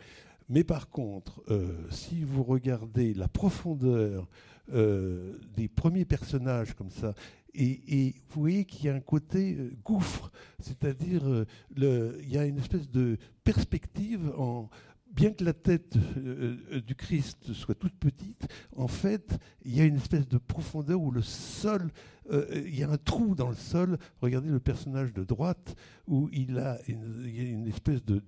Mais 0.49 0.63
par 0.63 0.89
contre, 0.89 1.43
euh, 1.49 1.67
si 1.89 2.23
vous 2.23 2.43
regardez 2.43 3.13
la 3.13 3.27
profondeur 3.27 4.27
des 4.69 5.67
premiers 5.67 6.05
personnages 6.05 6.73
comme 6.73 6.89
ça, 6.89 7.13
et, 7.53 8.15
vous 8.29 8.41
voyez 8.41 8.63
qu'il 8.63 8.85
y 8.85 8.89
a 8.89 8.95
un 8.95 9.01
côté 9.01 9.57
gouffre, 9.83 10.31
c'est-à-dire 10.59 11.45
il 11.75 12.29
y 12.29 12.37
a 12.37 12.45
une 12.45 12.57
espèce 12.57 12.89
de 12.89 13.17
perspective 13.43 14.31
en 14.37 14.69
bien 15.13 15.31
que 15.31 15.43
la 15.43 15.53
tête 15.53 15.95
euh, 16.17 16.57
euh, 16.71 16.81
du 16.81 16.95
Christ 16.95 17.53
soit 17.53 17.75
toute 17.75 17.93
petite, 17.93 18.47
en 18.75 18.87
fait, 18.87 19.39
il 19.63 19.75
y 19.75 19.81
a 19.81 19.85
une 19.85 19.97
espèce 19.97 20.27
de 20.27 20.37
profondeur 20.37 20.99
où 20.99 21.11
le 21.11 21.21
sol, 21.21 21.91
euh, 22.31 22.63
il 22.65 22.75
y 22.75 22.83
a 22.83 22.89
un 22.89 22.97
trou 22.97 23.35
dans 23.35 23.49
le 23.49 23.55
sol. 23.55 23.99
Regardez 24.21 24.49
le 24.49 24.59
personnage 24.59 25.13
de 25.13 25.23
droite, 25.23 25.75
où 26.07 26.29
il, 26.33 26.57
a 26.57 26.79
y 26.87 27.39
a 27.39 27.43
une 27.43 27.67
espèce 27.67 28.03
de 28.03 28.21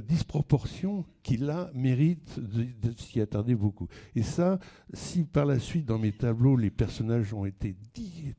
disproportion 0.00 1.04
qui, 1.22 1.36
là, 1.36 1.70
mérite 1.74 2.40
de, 2.40 2.92
s'y 2.96 3.20
attarder 3.20 3.54
beaucoup. 3.54 3.88
Et 4.16 4.22
ça, 4.22 4.58
si 4.92 5.24
par 5.24 5.46
la 5.46 5.58
suite, 5.58 5.86
dans 5.86 5.98
mes 5.98 6.12
tableaux, 6.12 6.56
les 6.56 6.70
personnages 6.70 7.32
ont 7.32 7.44
été 7.44 7.76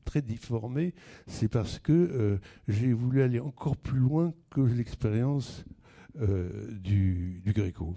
très 0.04 0.22
difformés, 0.22 0.94
c'est 1.26 1.48
parce 1.48 1.78
que 1.78 2.38
j'ai 2.68 2.92
voulu 2.92 3.22
aller 3.22 3.40
encore 3.40 3.76
plus 3.76 3.98
loin 3.98 4.34
que 4.50 4.60
l'expérience 4.60 5.64
du, 6.16 7.40
du 7.44 7.52
Gréco. 7.52 7.94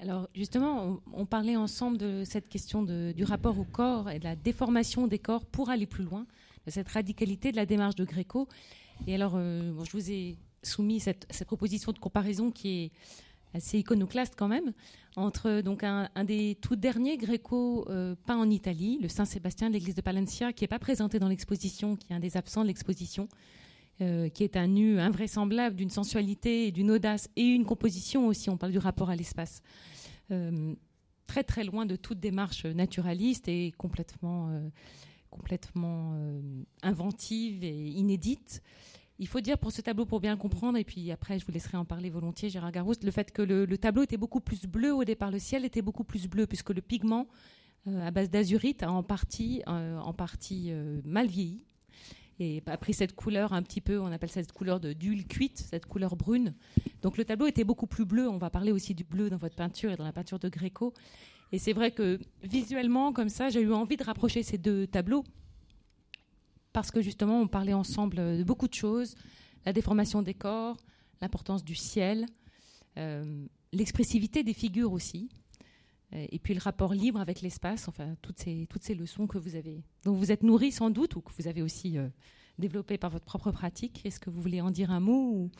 Alors 0.00 0.28
justement, 0.34 1.00
on, 1.12 1.24
parlait 1.24 1.56
ensemble 1.56 1.98
de 1.98 2.24
cette 2.24 2.48
question 2.48 2.82
du 2.82 3.24
rapport 3.24 3.58
au 3.58 3.64
corps 3.64 4.10
et 4.10 4.18
de 4.18 4.24
la 4.24 4.36
déformation 4.36 5.06
des 5.06 5.18
corps 5.18 5.46
pour 5.46 5.70
aller 5.70 5.86
plus 5.86 6.04
loin, 6.04 6.26
de 6.66 6.70
cette 6.70 6.88
radicalité 6.88 7.52
de 7.52 7.56
la 7.56 7.66
démarche 7.66 7.94
de 7.94 8.04
Gréco. 8.04 8.48
Et 9.06 9.14
alors, 9.14 9.34
euh, 9.36 9.72
je 9.84 9.90
vous 9.92 10.10
ai 10.10 10.36
soumis 10.62 11.00
cette, 11.00 11.26
proposition 11.46 11.92
de 11.92 11.98
comparaison 11.98 12.50
qui 12.50 12.84
est 12.84 12.90
assez 13.54 13.78
iconoclaste 13.78 14.34
quand 14.36 14.48
même, 14.48 14.72
entre 15.14 15.60
donc 15.60 15.84
un, 15.84 16.08
des 16.24 16.58
tout 16.60 16.74
derniers 16.74 17.16
Gréco 17.16 17.86
euh, 17.88 18.16
peints 18.26 18.36
en 18.36 18.50
Italie, 18.50 18.98
le 19.00 19.08
Saint-Sébastien 19.08 19.68
de 19.68 19.74
l'église 19.74 19.94
de 19.94 20.00
Palencia, 20.00 20.52
qui 20.52 20.64
n'est 20.64 20.68
pas 20.68 20.80
présenté 20.80 21.20
dans 21.20 21.28
l'exposition, 21.28 21.94
qui 21.94 22.12
est 22.12 22.16
un 22.16 22.20
des 22.20 22.36
absents 22.36 22.62
de 22.62 22.66
l'exposition, 22.66 23.28
euh, 24.00 24.28
qui 24.28 24.42
est 24.42 24.56
un 24.56 24.66
nu 24.66 24.98
invraisemblable 24.98 25.76
d'une 25.76 25.88
sensualité 25.88 26.66
et 26.66 26.72
d'une 26.72 26.90
audace 26.90 27.30
et 27.36 27.44
une 27.44 27.64
composition 27.64 28.26
aussi. 28.26 28.50
On 28.50 28.56
parle 28.56 28.72
du 28.72 28.78
rapport 28.78 29.08
à 29.08 29.14
l'espace. 29.14 29.62
Euh, 30.32 30.74
très 31.28 31.44
très 31.44 31.62
loin 31.62 31.86
de 31.86 31.94
toute 31.94 32.18
démarche 32.18 32.64
naturaliste 32.66 33.46
et 33.46 33.70
complètement, 33.78 34.48
euh, 34.48 34.68
complètement 35.30 36.18
inventive 36.82 37.62
et 37.62 37.86
inédite. 37.90 38.62
Il 39.20 39.28
faut 39.28 39.40
dire 39.40 39.58
pour 39.58 39.70
ce 39.70 39.80
tableau, 39.80 40.06
pour 40.06 40.18
bien 40.18 40.36
comprendre, 40.36 40.76
et 40.76 40.84
puis 40.84 41.12
après 41.12 41.38
je 41.38 41.46
vous 41.46 41.52
laisserai 41.52 41.76
en 41.76 41.84
parler 41.84 42.10
volontiers, 42.10 42.50
Gérard 42.50 42.72
Garouste, 42.72 43.04
le 43.04 43.12
fait 43.12 43.30
que 43.30 43.42
le, 43.42 43.64
le, 43.64 43.78
tableau 43.78 44.02
était 44.02 44.16
beaucoup 44.16 44.40
plus 44.40 44.66
bleu 44.66 44.92
au 44.92 45.04
départ, 45.04 45.30
le 45.30 45.38
ciel 45.38 45.64
était 45.64 45.82
beaucoup 45.82 46.02
plus 46.02 46.26
bleu, 46.26 46.48
puisque 46.48 46.70
le 46.70 46.82
pigment 46.82 47.28
à 47.86 48.10
base 48.10 48.28
d'azurite 48.28 48.82
a 48.82 48.90
en 48.90 49.04
partie, 49.04 49.62
en 49.66 50.12
partie 50.14 50.72
mal 51.04 51.28
vieilli 51.28 51.64
et 52.40 52.62
a 52.66 52.76
pris 52.76 52.94
cette 52.94 53.14
couleur 53.14 53.52
un 53.52 53.62
petit 53.62 53.80
peu, 53.80 54.00
on 54.00 54.06
appelle 54.06 54.30
cette 54.30 54.52
couleur 54.52 54.80
d'huile 54.80 55.26
cuite, 55.26 55.58
cette 55.58 55.86
couleur 55.86 56.16
brune. 56.16 56.54
Donc 57.02 57.16
le 57.16 57.24
tableau 57.24 57.46
était 57.46 57.64
beaucoup 57.64 57.86
plus 57.86 58.04
bleu. 58.04 58.28
On 58.28 58.38
va 58.38 58.50
parler 58.50 58.72
aussi 58.72 58.94
du 58.94 59.04
bleu 59.04 59.30
dans 59.30 59.36
votre 59.36 59.54
peinture 59.54 59.92
et 59.92 59.96
dans 59.96 60.04
la 60.04 60.12
peinture 60.12 60.38
de 60.38 60.48
Gréco. 60.48 60.92
Et 61.52 61.58
c'est 61.58 61.72
vrai 61.72 61.92
que 61.92 62.18
visuellement, 62.42 63.12
comme 63.12 63.28
ça, 63.28 63.50
j'ai 63.50 63.60
eu 63.60 63.72
envie 63.72 63.96
de 63.96 64.02
rapprocher 64.02 64.42
ces 64.42 64.58
deux 64.58 64.86
tableaux 64.86 65.24
parce 66.72 66.90
que 66.90 67.00
justement, 67.00 67.40
on 67.40 67.46
parlait 67.46 67.72
ensemble 67.72 68.16
de 68.16 68.42
beaucoup 68.42 68.66
de 68.66 68.74
choses 68.74 69.14
la 69.64 69.72
déformation 69.72 70.22
des 70.22 70.34
corps, 70.34 70.76
l'importance 71.20 71.64
du 71.64 71.74
ciel, 71.74 72.26
euh, 72.98 73.46
l'expressivité 73.72 74.42
des 74.42 74.54
figures 74.54 74.92
aussi. 74.92 75.28
Euh, 76.12 76.26
et 76.30 76.38
puis 76.38 76.54
le 76.54 76.60
rapport 76.60 76.94
libre 76.94 77.20
avec 77.20 77.40
l'espace, 77.40 77.88
enfin 77.88 78.16
toutes 78.22 78.38
ces, 78.38 78.66
toutes 78.68 78.82
ces 78.82 78.94
leçons 78.94 79.26
que 79.26 79.38
vous 79.38 79.56
avez, 79.56 79.82
dont 80.04 80.12
vous 80.12 80.32
êtes 80.32 80.42
nourri 80.42 80.72
sans 80.72 80.90
doute 80.90 81.16
ou 81.16 81.20
que 81.20 81.30
vous 81.38 81.48
avez 81.48 81.62
aussi 81.62 81.98
euh, 81.98 82.08
développé 82.58 82.98
par 82.98 83.10
votre 83.10 83.24
propre 83.24 83.50
pratique. 83.50 84.04
Est-ce 84.04 84.20
que 84.20 84.30
vous 84.30 84.40
voulez 84.40 84.60
en 84.60 84.70
dire 84.70 84.90
un 84.90 85.00
mot 85.00 85.50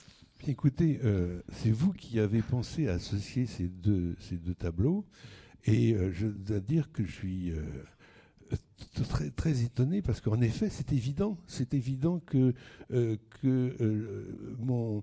Écoutez, 0.47 1.01
euh, 1.05 1.41
c'est 1.53 1.71
vous 1.71 1.93
qui 1.93 2.21
avez 2.21 2.43
pensé 2.43 2.89
à 2.89 2.95
associer 2.95 3.47
ces 3.47 3.69
deux, 3.69 4.17
ces 4.21 4.37
deux 4.37 4.55
tableaux 4.55 5.05
et 5.67 5.97
je 6.13 6.27
dois 6.27 6.61
dire 6.61 6.93
que 6.93 7.07
je 7.07 7.11
suis 7.11 7.53
très, 9.09 9.31
très 9.31 9.63
étonné 9.63 10.03
parce 10.03 10.21
qu'en 10.21 10.43
effet, 10.43 10.69
c'est 10.69 10.93
évident, 10.93 11.39
c'est 11.47 11.73
évident 11.73 12.21
que, 12.27 12.53
que 12.91 14.37
mon, 14.59 15.03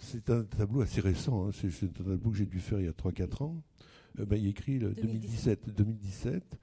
c'est 0.00 0.28
un 0.28 0.42
tableau 0.42 0.82
assez 0.82 1.00
récent, 1.00 1.48
hein. 1.48 1.52
c'est 1.54 1.86
un 1.86 2.04
tableau 2.04 2.32
que 2.32 2.36
j'ai 2.36 2.44
dû 2.44 2.60
faire 2.60 2.80
il 2.80 2.84
y 2.84 2.88
a 2.88 2.92
3-4 2.92 3.44
ans, 3.44 3.62
ben, 4.16 4.36
il 4.36 4.48
écrit 4.48 4.78
le 4.78 4.90
2017. 4.90 5.74
2017. 5.76 6.58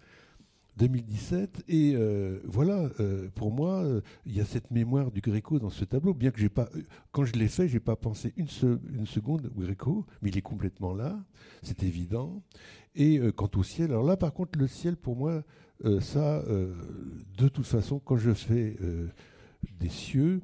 2017 0.78 1.64
et 1.68 1.94
euh, 1.96 2.40
voilà 2.46 2.90
euh, 3.00 3.30
pour 3.36 3.52
moi 3.52 3.84
il 4.26 4.36
y 4.36 4.40
a 4.40 4.46
cette 4.46 4.72
mémoire 4.72 5.12
du 5.12 5.20
Gréco 5.20 5.60
dans 5.60 5.70
ce 5.70 5.84
tableau 5.84 6.14
bien 6.14 6.32
que 6.32 6.40
j'ai 6.40 6.50
pas 6.50 6.70
quand 7.12 7.26
je 7.26 7.34
l'ai 7.34 7.50
fait 7.50 7.68
j'ai 7.68 7.82
pas 7.82 7.98
pensé 7.98 8.34
une, 8.38 8.48
une, 8.94 9.06
seconde 9.06 9.52
au 9.56 9.60
Gréco 9.60 10.06
mais 10.22 10.30
il 10.30 10.38
est 10.38 10.42
complètement 10.42 10.94
là 10.94 11.20
c'est 11.62 11.84
évident 11.84 12.42
et 12.96 13.20
quant 13.36 13.50
au 13.56 13.64
ciel 13.64 13.92
alors 13.92 14.06
là 14.06 14.16
par 14.16 14.34
contre 14.34 14.58
le 14.58 14.68
ciel 14.68 14.96
pour 14.96 15.18
moi 15.18 15.44
ça 16.00 16.42
de 16.44 17.48
toute 17.50 17.66
façon 17.66 18.00
quand 18.00 18.16
je 18.16 18.34
fais 18.34 18.78
des 19.80 19.90
cieux 19.90 20.42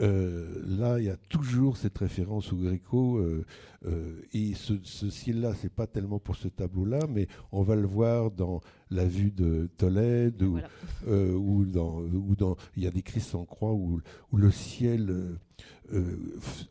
euh, 0.00 0.62
là, 0.66 0.98
il 0.98 1.04
y 1.04 1.10
a 1.10 1.16
toujours 1.28 1.76
cette 1.76 1.98
référence 1.98 2.52
au 2.52 2.56
Gréco. 2.56 3.18
Euh, 3.18 3.44
euh, 3.86 4.20
et 4.32 4.54
ce, 4.54 5.10
ciel-là, 5.10 5.52
c'est 5.60 5.72
pas 5.72 5.86
tellement 5.86 6.18
pour 6.18 6.36
ce 6.36 6.48
tableau-là, 6.48 7.00
mais 7.08 7.28
on 7.52 7.62
va 7.62 7.76
le 7.76 7.86
voir 7.86 8.30
dans 8.30 8.60
la 8.90 9.04
vue 9.04 9.30
de 9.30 9.68
Tolède, 9.76 10.42
ou, 10.42 11.64
dans, 11.64 12.02
dans, 12.02 12.56
il 12.76 12.84
y 12.84 12.86
a 12.86 12.90
des 12.90 13.02
Christ 13.02 13.34
en 13.34 13.44
croix 13.44 13.72
où, 13.72 14.00
où 14.32 14.36
le 14.36 14.50
ciel 14.50 15.38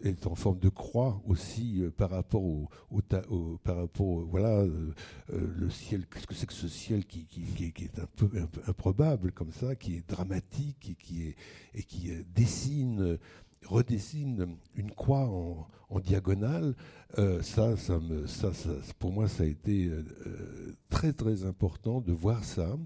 est 0.03 0.27
en 0.27 0.35
forme 0.35 0.59
de 0.59 0.69
croix 0.69 1.21
aussi 1.25 1.83
par 1.97 2.09
rapport 2.09 2.43
au, 2.43 2.69
par 3.63 3.77
rapport 3.77 4.21
voilà 4.25 4.65
le 5.29 5.69
ciel 5.69 6.05
qu'est-ce 6.07 6.27
que 6.27 6.33
c'est 6.33 6.45
que 6.45 6.53
ce 6.53 6.67
ciel 6.67 7.05
qui, 7.05 7.25
qui, 7.25 7.83
est 7.83 7.99
un 7.99 8.07
peu, 8.15 8.29
improbable 8.67 9.31
comme 9.31 9.51
ça 9.51 9.75
qui 9.75 9.95
est 9.95 10.09
dramatique 10.09 10.89
et 10.91 10.95
qui 10.95 11.27
est 11.27 11.35
et 11.73 11.83
qui 11.83 12.11
dessine 12.33 13.17
redessine 13.65 14.57
une 14.75 14.91
croix 14.91 15.27
en, 15.29 15.67
diagonale, 15.99 16.75
euh, 17.17 17.41
ça, 17.41 17.77
ça, 17.77 17.99
me, 17.99 18.27
ça, 18.27 18.51
pour 18.99 19.13
moi, 19.13 19.29
ça 19.29 19.43
a 19.43 19.45
été 19.45 19.85
euh, 19.85 20.03
très 20.89 21.13
très 21.13 21.45
important 21.45 22.01
de 22.01 22.11
voir 22.11 22.43
ça. 22.43 22.77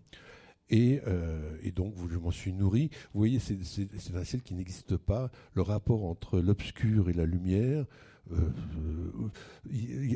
Et, 0.69 1.01
euh, 1.07 1.57
et 1.63 1.71
donc, 1.71 1.93
je 2.09 2.17
m'en 2.17 2.31
suis 2.31 2.53
nourri. 2.53 2.89
Vous 3.13 3.19
voyez, 3.19 3.39
c'est 3.39 4.15
un 4.15 4.23
ciel 4.23 4.41
qui 4.41 4.53
n'existe 4.53 4.97
pas. 4.97 5.31
Le 5.53 5.61
rapport 5.61 6.05
entre 6.05 6.39
l'obscur 6.39 7.09
et 7.09 7.13
la 7.13 7.25
lumière, 7.25 7.85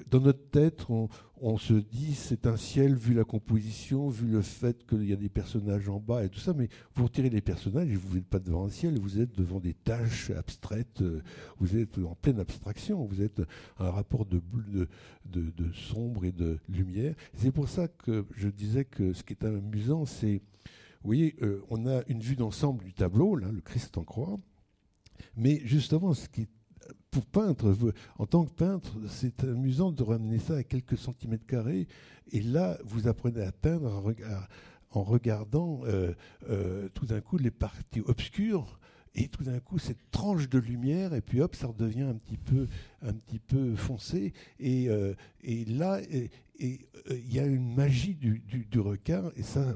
dans 0.10 0.20
notre 0.20 0.50
tête, 0.50 0.86
on, 1.42 1.58
se 1.58 1.74
dit 1.74 2.14
c'est 2.14 2.48
un 2.48 2.58
ciel 2.58 2.96
vu 2.96 3.14
la 3.14 3.24
composition, 3.24 4.10
vu 4.10 4.28
le 4.28 4.42
fait 4.42 4.86
qu'il 4.86 5.06
y 5.06 5.14
a 5.14 5.16
des 5.16 5.30
personnages 5.30 5.90
en 5.90 6.00
bas 6.00 6.24
et 6.24 6.30
tout 6.30 6.40
ça, 6.40 6.54
mais 6.54 6.70
vous 6.96 7.06
retirez 7.06 7.30
les 7.30 7.42
personnages 7.42 7.90
et 7.90 7.96
vous 7.96 8.16
n'êtes 8.16 8.28
pas 8.28 8.40
devant 8.40 8.66
un 8.66 8.70
ciel, 8.70 9.00
vous 9.00 9.20
êtes 9.20 9.36
devant 9.36 9.60
des 9.60 9.74
tâches 9.74 10.30
abstraites, 10.32 11.02
euh, 11.02 11.22
vous 11.60 11.76
êtes 11.78 11.98
en 11.98 12.16
pleine 12.16 12.40
abstraction, 12.40 13.04
vous 13.06 13.22
êtes 13.22 13.42
un 13.80 13.90
rapport 13.90 14.26
de, 14.26 14.42
de, 14.64 14.88
de, 15.26 15.72
sombre 15.74 16.26
et 16.26 16.32
de 16.32 16.60
lumière. 16.70 17.16
C'est 17.36 17.52
pour 17.52 17.70
ça 17.70 17.88
que 17.88 18.26
je 18.36 18.48
disais 18.50 18.86
que 18.86 19.14
ce 19.14 19.24
qui 19.24 19.34
est 19.34 19.44
amusant, 19.44 20.06
c'est, 20.06 20.42
vous 21.02 21.10
voyez, 21.10 21.36
on 21.70 21.86
a 21.88 22.04
une 22.08 22.20
vue 22.20 22.36
d'ensemble 22.36 22.84
du 22.84 22.94
tableau, 22.94 23.36
le 23.36 23.62
Christ 23.62 23.98
en 23.98 24.04
croix, 24.04 24.38
mais 25.36 25.62
justement, 25.66 26.14
ce 26.14 26.30
qui 26.30 26.42
est 26.44 26.50
pour 27.12 27.26
peindre, 27.26 27.76
en 28.18 28.26
tant 28.26 28.46
que 28.46 28.52
peintre, 28.52 28.98
c'est 29.08 29.44
amusant 29.44 29.92
de 29.92 30.04
ramener 30.04 30.40
ça 30.40 30.56
à 30.56 30.64
quelques 30.64 30.98
centimètres 30.98 31.46
carrés. 31.46 31.88
Et 32.32 32.42
là, 32.42 32.78
vous 32.84 33.08
apprenez 33.08 33.44
à 33.44 33.52
peindre 33.52 34.04
en 34.92 35.04
regardant 35.04 35.82
euh, 35.86 36.14
euh, 36.50 36.90
tout 36.94 37.06
d'un 37.06 37.22
coup 37.22 37.38
les 37.38 37.52
parties 37.52 38.02
obscures 38.06 38.80
et 39.16 39.28
tout 39.28 39.44
d'un 39.44 39.60
coup 39.60 39.78
cette 39.78 40.10
tranche 40.10 40.50
de 40.50 40.58
lumière, 40.58 41.14
et 41.14 41.22
puis 41.22 41.42
hop, 41.42 41.56
ça 41.56 41.68
redevient 41.68 42.02
un 42.02 42.16
petit 42.16 42.38
peu, 42.38 42.68
un 43.04 43.14
petit 43.14 43.38
peu 43.38 43.76
foncé, 43.76 44.34
et, 44.60 44.90
euh, 44.90 45.14
là, 45.44 46.02
il 46.60 46.80
y 47.32 47.40
a 47.40 47.46
une 47.46 47.76
magie 47.76 48.16
du, 48.16 48.40
du, 48.40 48.66
du 48.66 48.80
requin, 48.80 49.32
et 49.36 49.44
ça 49.44 49.76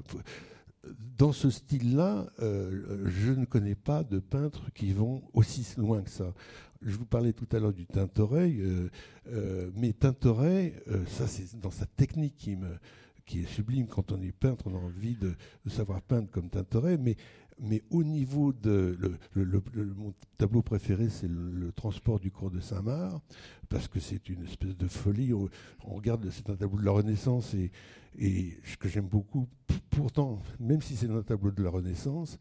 dans 1.17 1.31
ce 1.31 1.49
style-là, 1.49 2.27
euh, 2.41 3.05
je 3.07 3.31
ne 3.31 3.45
connais 3.45 3.75
pas 3.75 4.03
de 4.03 4.19
peintres 4.19 4.71
qui 4.73 4.93
vont 4.93 5.23
aussi 5.33 5.67
loin 5.77 6.01
que 6.01 6.09
ça. 6.09 6.33
Je 6.81 6.95
vous 6.95 7.05
parlais 7.05 7.33
tout 7.33 7.47
à 7.51 7.59
l'heure 7.59 7.73
du 7.73 7.87
Tintoret, 7.87 8.53
euh, 8.59 8.89
euh, 9.29 9.71
mais 9.75 9.93
Tintoret, 9.93 10.73
ça 11.07 11.27
c'est 11.27 11.59
dans 11.59 11.71
sa 11.71 11.87
technique 11.87 12.35
qui, 12.37 12.55
me, 12.55 12.77
qui 13.25 13.39
est 13.41 13.47
sublime. 13.47 13.87
Quand 13.87 14.11
on 14.11 14.21
est 14.21 14.31
peintre, 14.31 14.65
on 14.67 14.75
a 14.75 14.79
envie 14.79 15.15
de, 15.15 15.33
savoir 15.69 16.01
peindre 16.01 16.29
comme 16.29 16.49
Tintoret, 16.49 16.97
mais, 16.97 17.17
mais 17.59 17.83
au 17.89 18.03
niveau 18.03 18.53
de... 18.53 18.97
Le, 19.33 19.63
mon 19.95 20.13
tableau 20.37 20.61
préféré, 20.61 21.09
c'est 21.09 21.27
le, 21.27 21.71
transport 21.71 22.19
du 22.19 22.31
cours 22.31 22.51
de 22.51 22.59
Saint-Marc, 22.59 23.21
parce 23.69 23.87
que 23.87 23.99
c'est 23.99 24.29
une 24.29 24.43
espèce 24.43 24.75
de 24.75 24.87
folie. 24.87 25.33
On, 25.33 25.49
regarde, 25.83 26.27
c'est 26.31 26.49
un 26.49 26.55
tableau 26.55 26.79
de 26.79 26.85
la 26.85 26.91
Renaissance, 26.91 27.53
et 27.53 27.71
et 28.17 28.57
ce 28.63 28.77
que 28.77 28.89
j'aime 28.89 29.07
beaucoup, 29.07 29.47
pourtant, 29.91 30.41
même 30.59 30.81
si 30.81 30.95
c'est 30.95 31.09
un 31.09 31.21
tableau 31.21 31.51
de 31.51 31.61
la 31.61 31.69
Renaissance, 31.69 32.39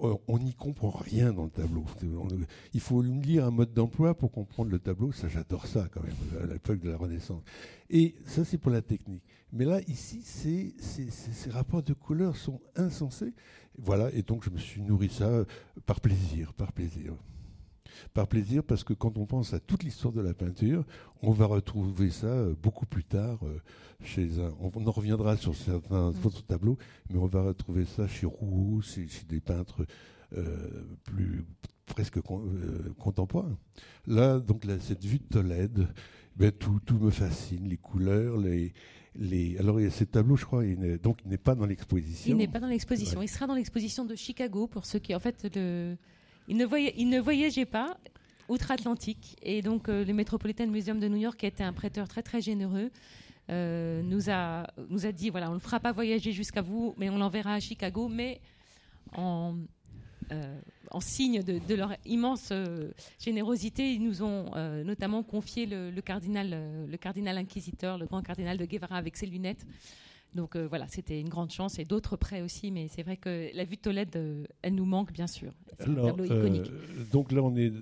on 0.00 0.38
n'y 0.38 0.54
comprend 0.54 0.90
rien 0.90 1.32
dans 1.32 1.44
le 1.44 1.50
tableau. 1.50 1.84
il 2.74 2.80
faut 2.80 3.00
lire 3.00 3.46
un 3.46 3.52
mode 3.52 3.72
d'emploi 3.72 4.14
pour 4.14 4.32
comprendre 4.32 4.70
le 4.70 4.80
tableau. 4.80 5.12
Ça, 5.12 5.28
j'adore 5.28 5.66
ça 5.66 5.88
quand 5.90 6.02
même, 6.02 6.42
à 6.42 6.52
l'époque 6.52 6.80
de 6.80 6.90
la 6.90 6.96
Renaissance. 6.96 7.42
Et 7.88 8.16
ça, 8.26 8.44
c'est 8.44 8.58
pour 8.58 8.72
la 8.72 8.82
technique. 8.82 9.22
Mais 9.52 9.64
là, 9.64 9.80
ici, 9.86 10.22
ces 10.22 11.50
rapports 11.50 11.82
de 11.82 11.94
couleurs 11.94 12.36
sont 12.36 12.60
insensés. 12.74 13.32
Voilà, 13.78 14.10
et 14.12 14.22
donc 14.22 14.44
je 14.44 14.50
me 14.50 14.58
suis 14.58 14.82
nourri 14.82 15.08
ça 15.08 15.44
par 15.86 16.00
plaisir, 16.00 16.52
par 16.52 16.72
plaisir 16.72 17.14
par 18.12 18.26
plaisir 18.26 18.62
parce 18.62 18.84
que 18.84 18.92
quand 18.92 19.16
on 19.18 19.26
pense 19.26 19.54
à 19.54 19.60
toute 19.60 19.82
l'histoire 19.82 20.12
de 20.12 20.20
la 20.20 20.34
peinture, 20.34 20.84
on 21.22 21.32
va 21.32 21.46
retrouver 21.46 22.10
ça 22.10 22.26
euh, 22.26 22.54
beaucoup 22.60 22.86
plus 22.86 23.04
tard 23.04 23.38
euh, 23.44 23.60
chez 24.02 24.40
un. 24.40 24.50
On 24.60 24.86
en 24.86 24.90
reviendra 24.90 25.36
sur 25.36 25.54
certains 25.54 26.10
mm. 26.10 26.16
autres 26.24 26.44
tableaux, 26.44 26.78
mais 27.10 27.18
on 27.18 27.26
va 27.26 27.42
retrouver 27.42 27.84
ça 27.84 28.06
chez 28.06 28.26
Rouault, 28.26 28.82
chez, 28.82 29.06
des 29.28 29.40
peintres 29.40 29.86
euh, 30.36 30.84
plus 31.04 31.44
presque 31.86 32.18
contemporains. 32.98 33.58
Là, 34.06 34.40
donc 34.40 34.64
cette 34.80 35.04
vue 35.04 35.18
de 35.18 35.24
Tolède, 35.24 35.86
ben, 36.36 36.50
tout, 36.50 36.80
tout 36.84 36.98
me 36.98 37.10
fascine, 37.10 37.68
les 37.68 37.76
couleurs, 37.76 38.38
les, 38.38 38.72
les, 39.16 39.56
alors 39.58 39.80
il 39.80 39.84
y 39.84 39.86
a 39.86 39.90
ce 39.90 40.04
tableau, 40.04 40.36
je 40.36 40.44
crois, 40.44 40.64
il 40.64 40.98
donc 40.98 41.18
il 41.24 41.30
n'est 41.30 41.38
pas 41.38 41.54
dans 41.54 41.66
l'exposition. 41.66 42.32
Il 42.32 42.36
n'est 42.36 42.48
pas 42.48 42.60
dans 42.60 42.68
l'exposition. 42.68 43.22
Il 43.22 43.28
sera 43.28 43.46
dans 43.46 43.54
l'exposition 43.54 44.04
de 44.04 44.14
Chicago 44.14 44.66
pour 44.66 44.86
ceux 44.86 44.98
qui, 44.98 45.14
en 45.14 45.20
fait, 45.20 45.48
le, 45.54 45.96
il 46.48 46.56
ne, 46.56 46.66
il 46.96 47.08
ne 47.08 47.20
voyageait 47.20 47.64
pas 47.64 47.96
outre-Atlantique. 48.48 49.36
Et 49.42 49.62
donc, 49.62 49.88
euh, 49.88 50.04
le 50.04 50.12
Metropolitan 50.12 50.66
Museum 50.66 51.00
de 51.00 51.08
New 51.08 51.16
York, 51.16 51.38
qui 51.38 51.46
était 51.46 51.64
un 51.64 51.72
prêteur 51.72 52.08
très, 52.08 52.22
très 52.22 52.40
généreux, 52.40 52.90
euh, 53.50 54.02
nous, 54.02 54.30
a, 54.30 54.66
nous 54.88 55.06
a 55.06 55.12
dit 55.12 55.30
voilà, 55.30 55.48
on 55.48 55.50
ne 55.50 55.56
le 55.56 55.60
fera 55.60 55.80
pas 55.80 55.92
voyager 55.92 56.32
jusqu'à 56.32 56.62
vous, 56.62 56.94
mais 56.96 57.10
on 57.10 57.18
l'enverra 57.18 57.54
à 57.54 57.60
Chicago, 57.60 58.08
mais 58.08 58.40
en, 59.16 59.56
euh, 60.32 60.60
en 60.90 61.00
signe 61.00 61.42
de, 61.42 61.74
leur 61.74 61.94
immense 62.04 62.52
générosité, 63.18 63.92
ils 63.92 64.02
nous 64.02 64.22
ont 64.22 64.50
notamment 64.84 65.22
confié 65.22 65.66
le, 65.66 65.90
le 65.90 66.02
cardinal, 66.02 66.56
le 66.88 66.96
cardinal 66.96 67.38
inquisiteur, 67.38 67.98
le 67.98 68.06
grand 68.06 68.22
cardinal 68.22 68.58
de 68.58 68.64
Guevara 68.64 68.96
avec 68.96 69.16
ses 69.16 69.26
lunettes. 69.26 69.66
Donc 70.34 70.56
euh, 70.56 70.66
voilà, 70.68 70.86
c'était 70.88 71.20
une 71.20 71.28
grande 71.28 71.50
chance 71.50 71.78
et 71.78 71.84
d'autres 71.84 72.16
prêts 72.16 72.42
aussi, 72.42 72.70
mais 72.70 72.88
c'est 72.88 73.02
vrai 73.02 73.16
que 73.16 73.50
la 73.54 73.64
vue 73.64 73.76
de 73.76 73.80
Tolède, 73.80 74.14
euh, 74.16 74.44
elle 74.62 74.74
nous 74.74 74.84
manque 74.84 75.12
bien 75.12 75.28
sûr. 75.28 75.52
C'est 75.78 75.88
un 75.88 75.94
tableau 75.94 76.24
iconique. 76.24 76.70
Euh, 76.70 77.04
donc 77.12 77.30
là, 77.30 77.42
on 77.42 77.56
est, 77.56 77.72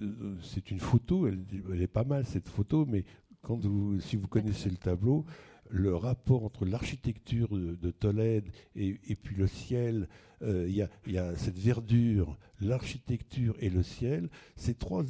c'est 0.42 0.70
une 0.70 0.80
photo, 0.80 1.26
elle, 1.26 1.82
est 1.82 1.86
pas 1.86 2.04
mal 2.04 2.26
cette 2.26 2.48
photo, 2.48 2.84
mais 2.86 3.04
quand 3.40 3.64
vous, 3.64 4.00
si 4.00 4.16
vous 4.16 4.28
connaissez 4.28 4.68
le 4.68 4.76
tableau, 4.76 5.24
le 5.72 5.96
rapport 5.96 6.44
entre 6.44 6.64
l'architecture 6.66 7.48
de, 7.50 7.90
Tolède 7.90 8.44
et, 8.76 8.94
puis 9.22 9.34
le 9.36 9.46
ciel, 9.46 10.06
il 10.42 10.88
y, 11.06 11.18
a 11.18 11.36
cette 11.36 11.58
verdure, 11.58 12.36
l'architecture 12.60 13.56
et 13.60 13.70
le 13.70 13.82
ciel, 13.82 14.28
c'est 14.56 14.78
trois, 14.78 15.04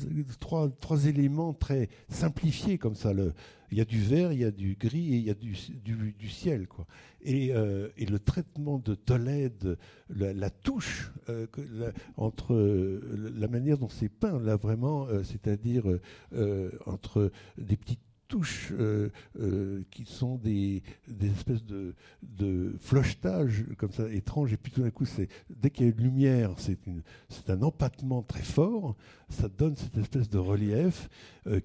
éléments 1.07 1.53
très 1.53 1.89
simplifiés 2.09 2.79
comme 2.79 2.95
ça. 2.95 3.13
Il 3.73 3.79
y 3.79 3.81
a 3.81 3.85
du 3.85 4.01
vert, 4.01 4.33
il 4.33 4.41
y 4.41 4.45
a 4.45 4.51
du 4.51 4.75
gris 4.75 5.15
et 5.15 5.17
il 5.17 5.25
y 5.25 5.31
a 5.31 5.35
du, 5.35 6.29
ciel. 6.29 6.67
Quoi. 6.67 6.87
Et, 7.23 7.55
euh, 7.55 7.89
et, 7.97 8.07
le 8.07 8.19
traitement 8.19 8.79
de 8.79 8.95
Tolède, 8.95 9.79
la, 10.11 10.51
touche 10.51 11.11
euh, 11.29 11.47
entre 12.17 12.55
euh, 12.55 13.33
la 13.35 13.49
manière 13.49 13.79
dont 13.79 13.89
c'est 13.89 14.11
peint, 14.11 14.39
là 14.41 14.57
vraiment, 14.57 15.07
c'est-à-dire 15.25 15.85
entre 16.87 17.33
des 17.59 17.77
petites 17.77 18.01
touches 18.33 18.73
qui 19.91 20.05
sont 20.07 20.37
des, 20.37 20.83
des 21.07 21.31
espèces 21.31 21.65
de, 21.65 21.95
de 22.23 22.75
flochetage 22.79 23.67
comme 23.77 23.93
ça 23.93 24.11
étranges 24.11 24.55
et 24.55 24.57
puis 24.57 24.73
tout 24.73 24.83
d'un 24.83 24.91
coup 24.91 25.05
dès 25.51 25.71
qu'il 25.71 25.87
y 25.87 25.89
a 25.91 25.93
une 25.93 26.03
lumière 26.03 26.51
c'est 26.59 27.51
un 27.51 27.63
empattement 27.63 28.23
très 28.23 28.43
fort 28.43 28.97
ça 29.29 29.49
donne 29.49 29.77
cette 29.77 29.99
espèce 29.99 30.31
de 30.31 30.39
relief 30.39 31.11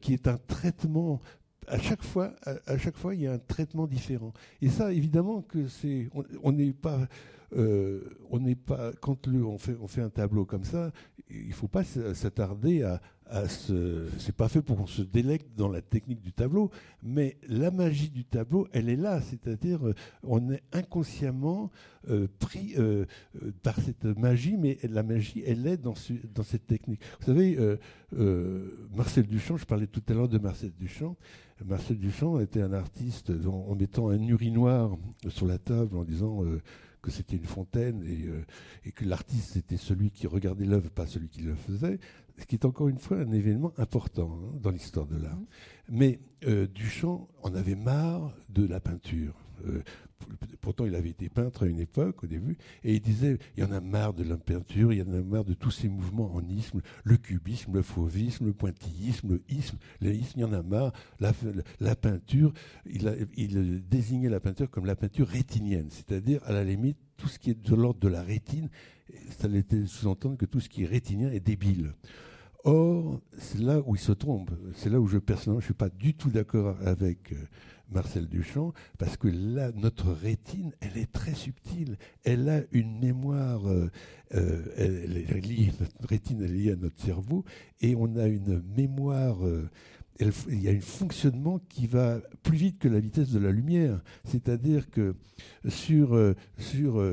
qui 0.01 0.13
est 0.13 0.27
un 0.27 0.37
traitement 0.37 1.21
à 1.67 1.77
chaque 1.79 2.03
fois, 2.03 2.33
à, 2.65 2.77
chaque 2.77 2.95
fois, 2.95 3.13
il 3.13 3.21
y 3.21 3.27
a 3.27 3.33
un 3.33 3.39
traitement 3.39 3.87
différent. 3.87 4.33
Et 4.61 4.69
ça, 4.69 4.91
évidemment, 4.91 5.41
que 5.41 5.67
c'est, 5.67 6.09
on 6.43 6.51
n'est 6.51 6.71
pas, 6.71 7.07
euh, 7.55 8.01
on 8.29 8.39
n'est 8.39 8.55
pas, 8.55 8.91
quand 8.99 9.27
on 9.27 9.57
fait, 9.57 10.01
un 10.01 10.09
tableau 10.09 10.45
comme 10.45 10.65
ça, 10.65 10.91
il 11.29 11.53
faut 11.53 11.67
pas 11.67 11.83
s'attarder 11.83 12.83
à, 12.83 13.01
à 13.25 13.47
ce, 13.47 14.07
c'est 14.17 14.35
pas 14.35 14.49
fait 14.49 14.61
pour 14.61 14.77
qu'on 14.77 14.87
se 14.87 15.01
délecte 15.01 15.55
dans 15.55 15.69
la 15.69 15.81
technique 15.81 16.21
du 16.21 16.33
tableau, 16.33 16.71
mais 17.03 17.37
la 17.47 17.71
magie 17.71 18.09
du 18.09 18.25
tableau, 18.25 18.67
elle 18.73 18.89
est 18.89 18.97
là, 18.97 19.21
c'est-à-dire, 19.21 19.87
euh, 19.87 19.93
on 20.23 20.51
est 20.51 20.61
inconsciemment 20.73 21.71
euh, 22.09 22.27
pris 22.39 22.75
par 23.63 23.79
cette 23.79 24.05
magie, 24.05 24.57
mais 24.57 24.77
la 24.83 25.03
magie, 25.03 25.43
elle 25.45 25.67
est 25.67 25.77
dans, 25.77 25.93
dans 26.33 26.43
cette 26.43 26.67
technique. 26.67 27.01
Vous 27.19 27.25
savez, 27.27 27.57
Marcel 28.95 29.27
Duchamp, 29.27 29.57
je 29.57 29.65
parlais 29.65 29.87
tout 29.87 30.03
à 30.09 30.13
l'heure 30.13 30.29
de 30.29 30.37
Marcel 30.37 30.71
Duchamp. 30.77 31.15
Marcel 31.65 31.97
Duchamp 31.97 32.39
était 32.39 32.61
un 32.61 32.73
artiste 32.73 33.31
en, 33.45 33.75
mettant 33.75 34.09
un 34.09 34.21
urinoir 34.21 34.95
sur 35.29 35.47
la 35.47 35.57
table 35.57 35.97
en 35.97 36.03
disant 36.03 36.43
que 37.07 37.13
c'était 37.13 37.37
une 37.37 37.45
fontaine 37.45 38.03
euh, 38.03 38.43
et, 38.83 38.91
que 38.91 39.05
l'artiste 39.05 39.55
était 39.55 39.77
celui 39.77 40.11
qui 40.11 40.27
regardait 40.27 40.65
l'œuvre, 40.65 40.89
pas 40.89 41.07
celui 41.07 41.29
qui 41.29 41.41
le 41.41 41.55
faisait, 41.55 41.99
ce 42.37 42.45
qui 42.45 42.55
est 42.55 42.65
encore 42.65 42.89
une 42.89 42.97
fois 42.97 43.19
un 43.19 43.31
événement 43.31 43.71
important 43.77 44.37
hein, 44.43 44.59
dans 44.61 44.71
l'histoire 44.71 45.05
de 45.05 45.15
l'art. 45.15 45.37
Mmh. 45.37 45.45
Mais 45.87 46.19
euh, 46.45 46.67
Duchamp 46.67 47.29
en 47.43 47.55
avait 47.55 47.75
marre 47.75 48.33
de 48.49 48.67
la 48.67 48.81
peinture. 48.81 49.35
Pourtant, 50.61 50.85
il 50.85 50.95
avait 50.95 51.09
été 51.09 51.29
peintre 51.29 51.63
à 51.63 51.67
une 51.67 51.79
époque, 51.79 52.23
au 52.23 52.27
début, 52.27 52.57
et 52.83 52.95
il 52.95 53.01
disait 53.01 53.37
il 53.55 53.63
y 53.63 53.65
en 53.65 53.71
a 53.71 53.79
marre 53.79 54.13
de 54.13 54.23
la 54.23 54.37
peinture, 54.37 54.91
il 54.91 54.99
y 54.99 55.01
en 55.01 55.13
a 55.13 55.21
marre 55.21 55.45
de 55.45 55.53
tous 55.53 55.71
ces 55.71 55.87
mouvements 55.87 56.33
en 56.33 56.47
isme, 56.47 56.81
le 57.03 57.17
cubisme, 57.17 57.73
le 57.73 57.81
fauvisme, 57.81 58.47
le 58.47 58.53
pointillisme, 58.53 59.29
le 59.29 59.41
isme, 59.49 59.77
il 60.01 60.41
y 60.41 60.43
en 60.43 60.53
a 60.53 60.63
marre. 60.63 60.91
La, 61.19 61.95
peinture, 61.95 62.53
il, 62.85 63.27
il 63.35 63.87
désignait 63.87 64.29
la 64.29 64.39
peinture 64.39 64.69
comme 64.69 64.85
la 64.85 64.95
peinture 64.95 65.27
rétinienne, 65.27 65.89
c'est-à-dire, 65.89 66.41
à 66.45 66.51
la 66.51 66.63
limite, 66.63 66.97
tout 67.17 67.27
ce 67.27 67.39
qui 67.39 67.49
est 67.49 67.59
de 67.59 67.75
l'ordre 67.75 67.99
de 67.99 68.07
la 68.07 68.21
rétine, 68.21 68.69
ça 69.39 69.47
l'était 69.47 69.85
sous-entendre 69.85 70.37
que 70.37 70.45
tout 70.45 70.59
ce 70.59 70.69
qui 70.69 70.83
est 70.83 70.87
rétinien 70.87 71.31
est 71.31 71.39
débile. 71.39 71.93
Or, 72.63 73.21
c'est 73.37 73.59
là 73.59 73.81
où 73.85 73.95
il 73.95 74.01
se 74.01 74.11
trompe. 74.11 74.51
C'est 74.75 74.89
là 74.89 74.99
où 74.99 75.07
je, 75.07 75.17
personnellement, 75.17 75.61
je 75.61 75.65
ne 75.65 75.67
suis 75.67 75.73
pas 75.73 75.89
du 75.89 76.13
tout 76.13 76.29
d'accord 76.29 76.75
avec. 76.85 77.31
Euh, 77.31 77.45
Marcel 77.91 78.27
Duchamp, 78.27 78.73
parce 78.97 79.17
que 79.17 79.27
là, 79.27 79.71
notre 79.75 80.11
rétine, 80.11 80.73
elle 80.81 80.97
est 80.97 81.11
très 81.11 81.33
subtile. 81.33 81.97
Elle 82.23 82.49
a 82.49 82.61
une 82.71 82.99
mémoire, 82.99 83.67
euh, 83.67 83.89
euh, 84.35 84.65
elle 84.75 85.17
est 85.17 85.45
liée, 85.45 85.71
notre 85.79 86.07
rétine 86.07 86.43
est 86.43 86.47
liée 86.47 86.71
à 86.71 86.75
notre 86.75 86.99
cerveau, 87.01 87.43
et 87.81 87.95
on 87.95 88.15
a 88.17 88.27
une 88.27 88.61
mémoire. 88.75 89.45
Euh, 89.45 89.69
il 90.49 90.63
y 90.63 90.67
a 90.67 90.71
un 90.71 90.79
fonctionnement 90.79 91.59
qui 91.69 91.85
va 91.85 92.19
plus 92.41 92.57
vite 92.57 92.79
que 92.79 92.87
la 92.87 92.99
vitesse 92.99 93.29
de 93.29 93.37
la 93.37 93.51
lumière. 93.51 94.01
C'est-à-dire 94.25 94.89
que 94.89 95.15
sur, 95.67 96.17
sur, 96.57 97.05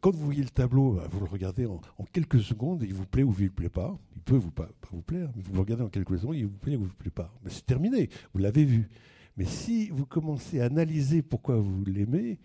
quand 0.00 0.14
vous 0.14 0.24
voyez 0.24 0.42
le 0.42 0.48
tableau, 0.48 0.92
bah, 0.92 1.06
vous 1.10 1.20
le 1.20 1.26
regardez 1.26 1.66
en, 1.66 1.82
quelques 2.14 2.40
secondes, 2.40 2.82
il 2.82 2.94
vous 2.94 3.04
plaît 3.04 3.24
ou 3.24 3.34
il 3.36 3.42
ne 3.42 3.48
vous 3.48 3.54
plaît 3.54 3.68
pas. 3.68 3.98
Il 4.16 4.22
peut 4.22 4.36
vous 4.36 4.50
pas, 4.50 4.70
vous 4.90 5.02
plaire, 5.02 5.30
mais 5.36 5.42
vous 5.42 5.52
le 5.52 5.60
regardez 5.60 5.84
en 5.84 5.90
quelques 5.90 6.18
secondes, 6.18 6.36
il 6.36 6.46
vous 6.46 6.56
plaît 6.56 6.76
ou 6.76 6.80
il 6.80 6.84
ne 6.84 6.88
vous 6.88 6.94
plaît 6.94 7.10
pas. 7.10 7.30
Mais 7.44 7.50
c'est 7.50 7.66
terminé, 7.66 8.08
vous 8.32 8.40
l'avez 8.40 8.64
vu. 8.64 8.88
Mais 9.36 9.44
si 9.44 9.88
vous 9.90 10.06
commencez 10.06 10.60
à 10.60 10.66
analyser 10.66 11.22
pourquoi 11.22 11.56
vous 11.56 11.84
l'aimez, 11.84 12.38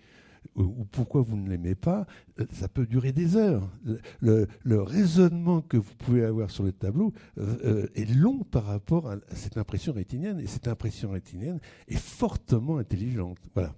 ou 0.56 0.86
pourquoi 0.86 1.22
vous 1.22 1.38
ne 1.38 1.50
l'aimez 1.50 1.76
pas, 1.76 2.06
euh, 2.40 2.46
ça 2.52 2.68
peut 2.68 2.86
durer 2.86 3.12
des 3.12 3.36
heures. 3.36 3.68
Le, 4.22 4.48
raisonnement 4.82 5.62
que 5.62 5.78
vous 5.78 5.96
pouvez 5.96 6.24
avoir 6.24 6.52
sur 6.52 6.64
le 6.64 6.72
tableau 6.72 7.14
euh, 7.38 7.58
euh, 7.64 7.88
est 7.96 8.10
long 8.14 8.40
par 8.44 8.66
rapport 8.66 9.10
à 9.10 9.18
cette 9.34 9.58
impression 9.58 9.94
rétinienne, 9.94 10.40
et 10.40 10.48
cette 10.48 10.68
impression 10.68 11.12
rétinienne 11.12 11.60
est 11.88 11.98
fortement 11.98 12.78
intelligente. 12.78 13.38
Voilà. 13.54 13.74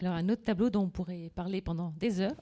Alors 0.00 0.14
un 0.14 0.28
autre 0.28 0.42
tableau 0.42 0.70
dont 0.70 0.82
on 0.82 0.90
pourrait 0.90 1.30
parler 1.34 1.60
pendant 1.60 1.94
des 1.98 2.20
heures, 2.20 2.36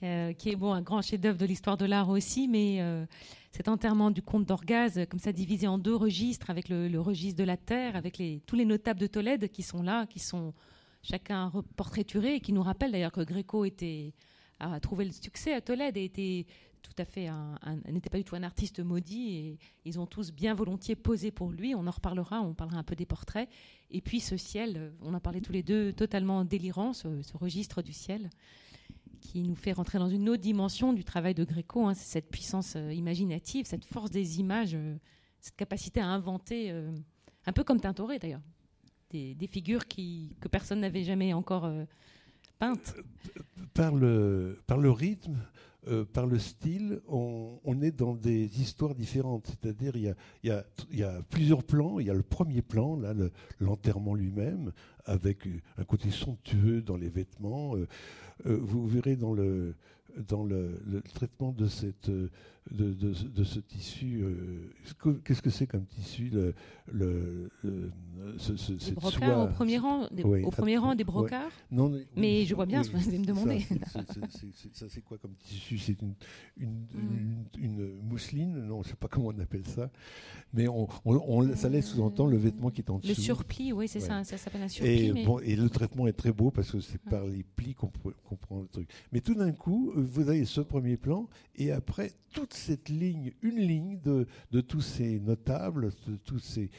qui 0.36 0.50
est 0.50 0.56
bon 0.56 0.72
un 0.72 0.82
grand 0.82 1.00
chef-d'œuvre 1.00 1.38
de 1.38 1.46
l'histoire 1.46 1.76
de 1.76 1.86
l'art 1.86 2.08
aussi, 2.08 2.48
mais 2.48 3.06
cet 3.50 3.68
enterrement 3.68 4.10
du 4.10 4.22
comte 4.22 4.46
d'Orgaz, 4.46 5.06
comme 5.10 5.18
ça 5.18 5.32
divisé 5.32 5.66
en 5.66 5.78
deux 5.78 5.94
registres, 5.94 6.50
avec 6.50 6.68
le, 6.68 7.00
registre 7.00 7.38
de 7.38 7.44
la 7.44 7.56
terre, 7.56 7.96
avec 7.96 8.22
tous 8.46 8.56
les 8.56 8.64
notables 8.64 9.00
de 9.00 9.06
Tolède 9.06 9.48
qui 9.50 9.62
sont 9.62 9.82
là, 9.82 10.06
qui 10.06 10.20
sont 10.20 10.54
chacun 11.02 11.50
portraiturés 11.76 12.36
et 12.36 12.40
qui 12.40 12.52
nous 12.52 12.62
rappellent 12.62 12.92
d'ailleurs 12.92 13.12
que 13.12 13.22
Gréco 13.22 13.64
était 13.64 14.12
a 14.60 14.78
trouvé 14.78 15.06
le 15.06 15.12
succès 15.12 15.54
à 15.54 15.62
Tolède 15.62 15.96
et 15.96 16.04
était 16.04 16.46
tout 16.82 16.92
à 16.98 17.04
fait 17.04 17.28
n'était 17.88 18.10
pas 18.10 18.18
du 18.18 18.24
tout 18.24 18.36
un 18.36 18.42
artiste 18.42 18.80
maudit 18.80 19.58
ils 19.84 19.98
ont 19.98 20.06
tous 20.06 20.32
bien 20.32 20.54
volontiers 20.54 20.96
posé 20.96 21.30
pour 21.30 21.50
lui. 21.50 21.74
On 21.74 21.86
en 21.86 21.90
reparlera, 21.90 22.42
on 22.42 22.54
parlera 22.54 22.78
un 22.78 22.82
peu 22.82 22.94
des 22.94 23.06
portraits. 23.06 23.48
Et 23.90 24.00
puis 24.00 24.20
ce 24.20 24.36
ciel, 24.36 24.92
on 25.02 25.14
a 25.14 25.20
parlé 25.20 25.40
tous 25.40 25.52
les 25.52 25.62
deux, 25.62 25.92
totalement 25.92 26.44
délirant, 26.44 26.92
ce 26.92 27.08
registre 27.34 27.82
du 27.82 27.92
ciel 27.92 28.30
qui 29.20 29.42
nous 29.42 29.54
fait 29.54 29.72
rentrer 29.72 29.98
dans 29.98 30.08
une 30.08 30.28
autre 30.28 30.42
dimension 30.42 30.92
du 30.92 31.04
travail 31.04 31.34
de 31.34 31.44
Gréco. 31.44 31.86
Hein. 31.86 31.94
c'est 31.94 32.20
cette 32.20 32.30
puissance 32.30 32.74
euh, 32.76 32.92
imaginative, 32.92 33.66
cette 33.66 33.84
force 33.84 34.10
des 34.10 34.40
images, 34.40 34.74
euh, 34.74 34.96
cette 35.40 35.56
capacité 35.56 36.00
à 36.00 36.06
inventer, 36.06 36.70
euh, 36.70 36.90
un 37.46 37.52
peu 37.52 37.64
comme 37.64 37.80
Tintoré 37.80 38.18
d'ailleurs, 38.18 38.42
des, 39.10 39.36
figures 39.50 39.86
que 39.88 40.48
personne 40.48 40.80
n'avait 40.80 41.02
jamais 41.02 41.32
encore 41.32 41.68
peintes. 42.60 42.94
Par 43.74 43.94
le, 43.94 44.60
par 44.68 44.78
le 44.78 44.90
rythme, 44.92 45.36
par 46.12 46.26
le 46.26 46.38
style, 46.38 47.00
on, 47.08 47.82
est 47.82 47.90
dans 47.90 48.14
des 48.14 48.60
histoires 48.60 48.94
différentes. 48.94 49.48
C'est-à-dire, 49.48 49.96
il 49.96 50.14
y 50.44 51.02
a, 51.02 51.22
plusieurs 51.28 51.64
plans. 51.64 51.98
Il 51.98 52.06
y 52.06 52.10
a 52.10 52.14
le 52.14 52.22
premier 52.22 52.62
plan, 52.62 52.94
là, 52.96 53.12
l'enterrement 53.58 54.14
lui-même, 54.14 54.70
avec 55.06 55.48
un 55.76 55.84
côté 55.84 56.12
somptueux 56.12 56.80
dans 56.80 56.96
les 56.96 57.08
vêtements. 57.08 57.74
Vous 58.44 58.86
verrez 58.86 59.16
dans 59.16 59.32
le, 59.32 59.74
traitement 61.14 61.52
de, 61.52 61.66
cette, 61.66 62.10
de, 62.70 62.92
de, 62.92 63.44
ce 63.44 63.58
tissu, 63.58 64.22
euh, 64.22 65.20
qu'est-ce 65.24 65.42
que 65.42 65.50
c'est 65.50 65.66
comme 65.66 65.84
tissu 65.86 66.30
le, 66.30 66.54
le, 66.92 67.50
ce, 68.38 68.52
au 68.94 69.48
premier 69.48 69.78
rang, 69.78 70.06
des, 70.10 70.22
au 70.22 70.50
premier 70.50 70.78
rang 70.78 70.94
des 70.94 71.04
brocards 71.04 71.50
non, 71.70 71.92
mais, 72.16 72.44
je 72.44 72.54
vois 72.54 72.66
bien 72.66 72.82
ce 72.82 72.90
que 72.90 72.96
vous 72.96 73.08
allez 73.08 73.18
me 73.18 73.24
demander. 73.24 73.66
Ça, 74.72 74.86
c'est 74.88 75.00
quoi 75.00 75.18
comme 75.18 75.34
tissu? 75.34 75.78
C'est 75.78 76.00
une, 76.00 76.14
une, 76.58 76.86
mm. 76.92 77.44
une, 77.58 78.00
mousseline? 78.02 78.52
Non, 78.66 78.82
je 78.82 78.88
ne 78.88 78.92
sais 78.92 78.96
pas 78.96 79.08
comment 79.08 79.28
on 79.28 79.38
appelle 79.40 79.66
ça. 79.66 79.90
Mais 80.52 80.68
on, 80.68 80.88
on, 81.04 81.54
ça 81.56 81.68
laisse 81.68 81.88
sous-entendre 81.88 82.30
le 82.30 82.36
vêtement 82.36 82.70
qui 82.70 82.82
est 82.82 82.90
en 82.90 82.98
dessous. 82.98 83.08
Le 83.08 83.14
surpli, 83.14 83.72
oui, 83.72 83.88
c'est 83.88 84.00
ça, 84.00 84.24
ça 84.24 84.36
s'appelle 84.36 84.62
un 84.62 84.68
surpli. 84.68 85.06
Et, 85.06 85.24
bon, 85.24 85.38
et 85.40 85.56
le 85.56 85.68
traitement 85.68 86.06
est 86.06 86.12
très 86.12 86.32
beau 86.32 86.50
parce 86.50 86.70
que 86.70 86.80
c'est 86.80 87.00
par 87.00 87.24
les 87.24 87.42
plis 87.42 87.74
qu'on 87.74 87.90
comprend 88.24 88.60
le 88.60 88.68
truc. 88.68 88.88
Mais 89.12 89.20
tout 89.20 89.34
d'un 89.34 89.52
coup, 89.52 89.92
vous 89.94 90.28
avez 90.28 90.44
ce 90.44 90.60
premier 90.60 90.96
plan 90.96 91.28
et 91.56 91.72
après 91.72 92.12
toute 92.32 92.54
cette 92.60 92.88
ligne, 92.88 93.32
une 93.42 93.58
ligne 93.58 94.00
de, 94.00 94.26
de 94.50 94.60
tous 94.60 94.80
ces 94.80 95.18
notables, 95.20 95.90
de 96.06 96.16
tous 96.16 96.38
ces, 96.38 96.70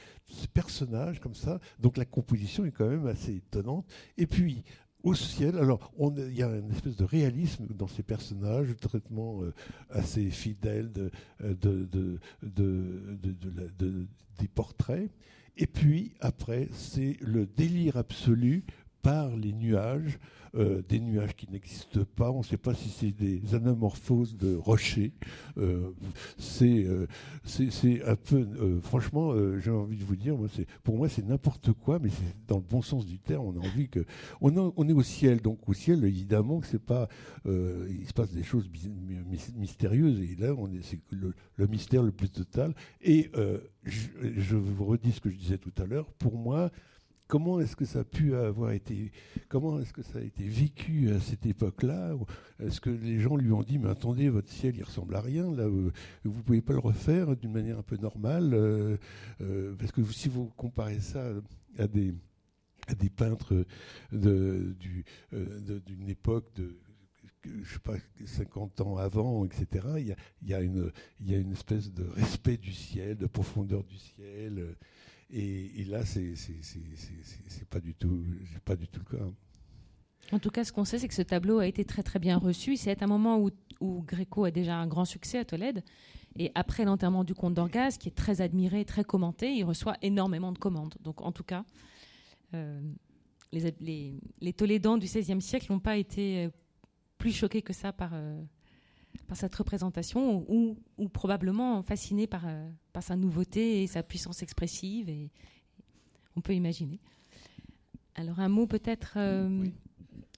personnages 0.54 1.20
comme 1.20 1.36
ça. 1.36 1.60
Donc 1.80 1.98
la 1.98 2.06
composition 2.06 2.66
est 2.66 2.72
quand 2.72 2.88
même 2.88 3.08
assez 3.08 3.36
étonnante. 3.36 3.86
Et 4.18 4.28
puis, 4.28 4.64
au 5.04 5.16
ciel. 5.16 5.58
Alors, 5.58 5.92
il 6.00 6.38
y 6.38 6.44
a 6.44 6.50
une 6.56 6.72
espèce 6.72 6.96
de 6.96 7.04
réalisme 7.04 7.66
dans 7.74 7.88
ces 7.88 8.04
personnages, 8.04 8.70
un 8.70 8.88
traitement 8.88 9.42
euh, 9.42 9.52
assez 9.90 10.30
fidèle 10.30 10.92
de, 10.92 11.10
de, 11.40 12.20
des 14.40 14.48
portraits. 14.48 15.10
Et 15.58 15.68
puis, 15.68 16.14
après, 16.22 16.70
c'est 16.72 17.18
le 17.20 17.46
délire 17.46 17.98
absolu 17.98 18.64
par 19.02 19.36
les 19.36 19.54
nuages, 19.54 20.20
euh, 20.54 20.82
des 20.90 21.00
nuages 21.00 21.34
qui 21.36 21.50
n'existent 21.50 22.04
pas. 22.16 22.30
On 22.30 22.40
ne 22.40 22.44
sait 22.44 22.58
pas 22.58 22.74
si 22.74 22.90
c'est 22.90 23.12
des 23.12 23.56
anamorphoses 23.56 24.36
de 24.36 24.56
rochers. 24.56 25.14
Euh, 25.58 25.92
euh, 26.62 27.08
c'est 27.46 28.04
un 28.04 28.16
peu, 28.18 28.80
franchement, 28.82 29.34
j'ai 29.60 29.72
envie 29.72 29.98
de 29.98 30.04
vous 30.04 30.16
dire, 30.16 30.36
moi, 30.36 30.48
pour 30.84 30.98
moi, 30.98 31.08
c'est 31.08 31.26
n'importe 31.26 31.72
quoi, 31.72 32.00
mais 32.00 32.10
c'est 32.10 32.48
dans 32.48 32.58
le 32.58 32.64
bon 32.64 32.82
sens 32.82 33.06
du 33.06 33.18
terme. 33.18 33.46
On 33.46 33.62
a 33.62 33.66
envie 33.66 33.88
que, 33.88 34.06
on, 34.42 34.90
est 34.90 34.94
au 34.94 35.04
ciel, 35.04 35.42
donc 35.42 35.70
au 35.70 35.74
ciel, 35.74 36.04
évidemment, 36.04 36.62
c'est 36.64 36.84
pas, 36.84 37.08
il 37.46 38.06
se 38.06 38.14
passe 38.14 38.34
des 38.34 38.44
choses 38.44 38.70
mystérieuses. 39.56 40.20
Et 40.20 40.36
là, 40.36 40.54
on 40.58 40.72
est, 40.74 40.84
c'est 40.84 41.00
le, 41.12 41.34
mystère 41.68 42.04
le 42.04 42.12
plus 42.12 42.30
total. 42.30 42.76
Et 43.02 43.32
je 43.86 44.56
vous 44.58 44.86
redis 44.86 45.14
ce 45.14 45.22
que 45.22 45.30
je 45.30 45.38
disais 45.38 45.58
tout 45.58 45.74
à 45.82 45.86
l'heure. 45.86 46.12
Pour 46.14 46.38
moi, 46.38 46.72
comment 47.32 47.62
est-ce 47.62 47.78
que 47.78 47.86
ça 47.86 48.00
a 48.00 48.04
pu 48.04 48.36
avoir 48.36 48.72
été, 48.72 49.10
comment 49.48 49.80
est-ce 49.80 49.94
que 49.94 50.02
ça 50.02 50.20
a 50.20 50.22
été 50.22 50.44
vécu 50.44 51.12
à 51.12 51.20
cette 51.22 51.46
époque-là? 51.46 52.14
Est-ce 52.60 52.82
que 52.82 52.90
les 52.90 53.22
gens 53.22 53.38
lui 53.38 53.54
ont 53.54 53.64
dit, 53.64 53.80
mais 53.80 53.88
attendez, 53.88 54.28
votre 54.28 54.50
ciel, 54.50 54.76
il 54.76 54.84
ressemble 54.84 55.16
à 55.16 55.22
rien, 55.22 55.50
là, 55.56 55.64
euh, 55.64 55.94
vous 56.26 56.44
pouvez 56.44 56.62
pas 56.62 56.74
le 56.74 56.80
refaire 56.80 57.38
d'une 57.38 57.54
manière 57.54 57.80
un 57.80 57.84
peu 57.84 57.96
normale, 57.96 58.54
euh, 58.54 58.98
euh, 59.40 59.74
parce 59.80 59.94
que 59.94 60.04
si 60.04 60.28
vous 60.28 60.48
comparez 60.58 61.00
ça 61.00 61.26
à 61.80 61.88
des 61.88 62.14
peintres 63.16 63.66
d'une 64.12 64.76
époque 66.10 66.54
de 66.56 66.78
je 67.44 67.74
sais 67.74 67.80
pas, 67.80 67.96
50 68.24 68.82
ans 68.82 68.98
avant, 68.98 69.46
etc., 69.46 69.88
il 70.42 70.50
y 70.50 70.54
a 70.54 70.60
une 70.60 71.52
espèce 71.54 71.94
de 71.94 72.04
respect 72.04 72.58
du 72.58 72.74
ciel, 72.74 73.18
de 73.18 73.26
profondeur 73.26 73.86
du 73.86 73.98
ciel. 73.98 74.76
Et, 75.34 75.86
là, 75.86 76.06
c'est 76.06 76.34
pas 77.70 77.80
pas 77.80 78.76
du 78.76 78.88
tout 78.88 79.00
le 79.00 79.18
cas. 79.18 79.24
En 80.32 80.40
tout 80.40 80.50
cas, 80.50 80.64
ce 80.64 80.72
qu'on 80.72 80.86
sait, 80.86 81.00
c'est 81.00 81.08
que 81.08 81.14
ce 81.14 81.22
tableau 81.22 81.60
a 81.60 81.68
été 81.68 81.84
très 81.84 82.04
très 82.04 82.20
bien 82.20 82.38
reçu. 82.38 82.78
C'est 82.78 83.02
un 83.04 83.08
moment 83.08 83.40
où, 83.40 84.02
Gréco 84.04 84.46
a 84.46 84.52
déjà 84.52 84.76
un 84.76 84.88
grand 84.88 85.06
succès 85.06 85.40
à 85.40 85.46
Tolède. 85.46 85.84
Et 86.38 86.52
après 86.56 86.86
l'enterrement 86.86 87.24
du 87.24 87.34
comte 87.34 87.54
d'Orgaz, 87.54 87.98
qui 87.98 88.08
est 88.08 88.16
très 88.16 88.40
admiré, 88.42 88.86
très 88.86 89.04
commenté, 89.04 89.54
il 89.54 89.64
reçoit 89.64 89.98
énormément 90.02 90.52
de 90.54 90.58
commandes. 90.58 90.96
Donc 91.02 91.22
en 91.22 91.34
tout 91.34 91.44
cas, 91.44 91.66
euh, 92.54 92.80
les, 93.52 94.54
Tolédans 94.54 94.98
du 94.98 95.08
XVIe 95.08 95.42
siècle 95.42 95.72
n'ont 95.72 95.80
pas 95.80 95.98
été 95.98 96.46
euh, 96.46 96.50
plus 97.18 97.34
choqués 97.34 97.62
que 97.62 97.74
ça 97.74 97.92
par, 97.92 98.12
euh, 98.14 98.42
par 99.28 99.38
cette 99.38 99.56
représentation 99.56 100.46
ou, 100.50 100.78
ou 100.98 101.10
probablement 101.10 101.82
fasciné 101.82 102.28
par, 102.28 102.44
euh, 102.46 102.70
par, 102.94 103.04
sa 103.04 103.16
nouveauté 103.16 103.84
et 103.84 103.88
sa 103.88 104.04
puissance 104.04 104.42
expressive. 104.42 105.10
Et, 105.10 105.30
on 106.36 106.42
peut 106.42 106.54
imaginer. 106.54 107.00
Alors 108.16 108.40
un 108.40 108.50
mot 108.50 108.68
peut-être 108.68 109.14
euh, 109.18 109.66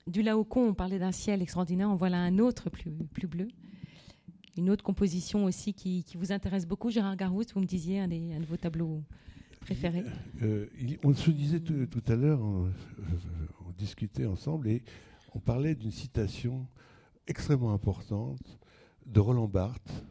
du 0.07 0.21
Laocoon, 0.21 0.69
on 0.69 0.73
parlait 0.73 0.99
d'un 0.99 1.11
ciel 1.11 1.41
extraordinaire, 1.41 1.89
en 1.89 1.95
voilà 1.95 2.17
un 2.17 2.39
autre 2.39 2.69
plus, 2.69 2.91
plus 3.13 3.27
bleu. 3.27 3.47
Une 4.57 4.69
autre 4.69 4.83
composition 4.83 5.45
aussi 5.45 5.73
qui, 5.73 6.03
qui 6.03 6.17
vous 6.17 6.31
intéresse 6.31 6.67
beaucoup, 6.67 6.91
Gérard 6.91 7.15
Garousse, 7.15 7.53
vous 7.53 7.61
me 7.61 7.65
disiez, 7.65 7.99
un, 7.99 8.07
des, 8.07 8.33
un 8.33 8.39
de 8.39 8.45
vos 8.45 8.57
tableaux 8.57 9.03
préférés. 9.59 10.03
Euh, 10.43 10.67
on 11.03 11.13
se 11.13 11.31
disait 11.31 11.59
tout, 11.59 11.87
tout 11.87 12.03
à 12.11 12.15
l'heure, 12.15 12.41
on, 12.41 12.71
on, 13.65 13.71
discutait 13.77 14.25
ensemble 14.25 14.67
et 14.67 14.83
on 15.33 15.39
parlait 15.39 15.73
d'une 15.73 15.91
citation 15.91 16.67
extrêmement 17.27 17.73
importante 17.73 18.59
de 19.05 19.19
Roland 19.19 19.47
Barthes. 19.47 20.03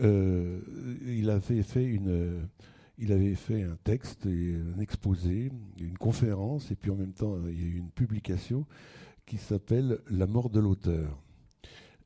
Euh, 0.00 0.60
il 1.06 1.30
avait 1.30 1.62
fait 1.62 1.84
une 1.84 2.48
il 2.96 3.12
avait 3.12 3.34
fait 3.34 3.62
un 3.62 3.76
texte, 3.82 4.26
un 4.26 4.78
exposé, 4.80 5.50
une 5.80 5.98
conférence, 5.98 6.70
et 6.70 6.76
puis 6.76 6.90
en 6.90 6.94
même 6.94 7.12
temps, 7.12 7.36
il 7.48 7.60
y 7.60 7.64
a 7.64 7.66
eu 7.66 7.76
une 7.76 7.90
publication 7.90 8.66
qui 9.26 9.36
s'appelle 9.36 9.98
La 10.10 10.26
mort 10.26 10.50
de 10.50 10.60
l'auteur. 10.60 11.18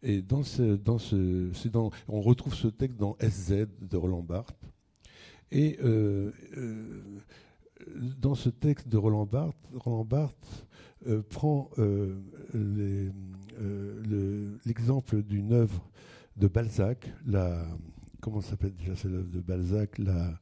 Et 0.02 0.22
dans 0.22 0.44
ce, 0.44 0.76
dans 0.76 0.98
ce, 0.98 1.68
dans, 1.68 1.90
on 2.06 2.20
retrouve 2.20 2.54
ce 2.54 2.68
texte 2.68 2.98
dans 2.98 3.16
SZ 3.20 3.66
de 3.80 3.96
Roland 3.96 4.22
Barthes. 4.22 4.56
Et 5.50 5.78
euh, 5.82 6.30
euh, 6.56 7.02
dans 8.18 8.34
ce 8.34 8.48
texte 8.48 8.88
de 8.88 8.96
Roland 8.96 9.26
Barthes, 9.26 9.56
Roland 9.74 10.04
Barthes 10.04 10.66
prend 11.30 11.70
l'exemple 14.64 15.22
d'une 15.22 15.52
œuvre 15.52 15.88
de 16.36 16.48
Balzac, 16.48 17.12
la 17.26 17.66
comment 18.20 18.40
s'appelle 18.40 18.74
déjà 18.74 18.94
cette 18.96 19.12
œuvre 19.12 19.30
de 19.30 19.40
Balzac, 19.40 19.98
la 19.98 20.38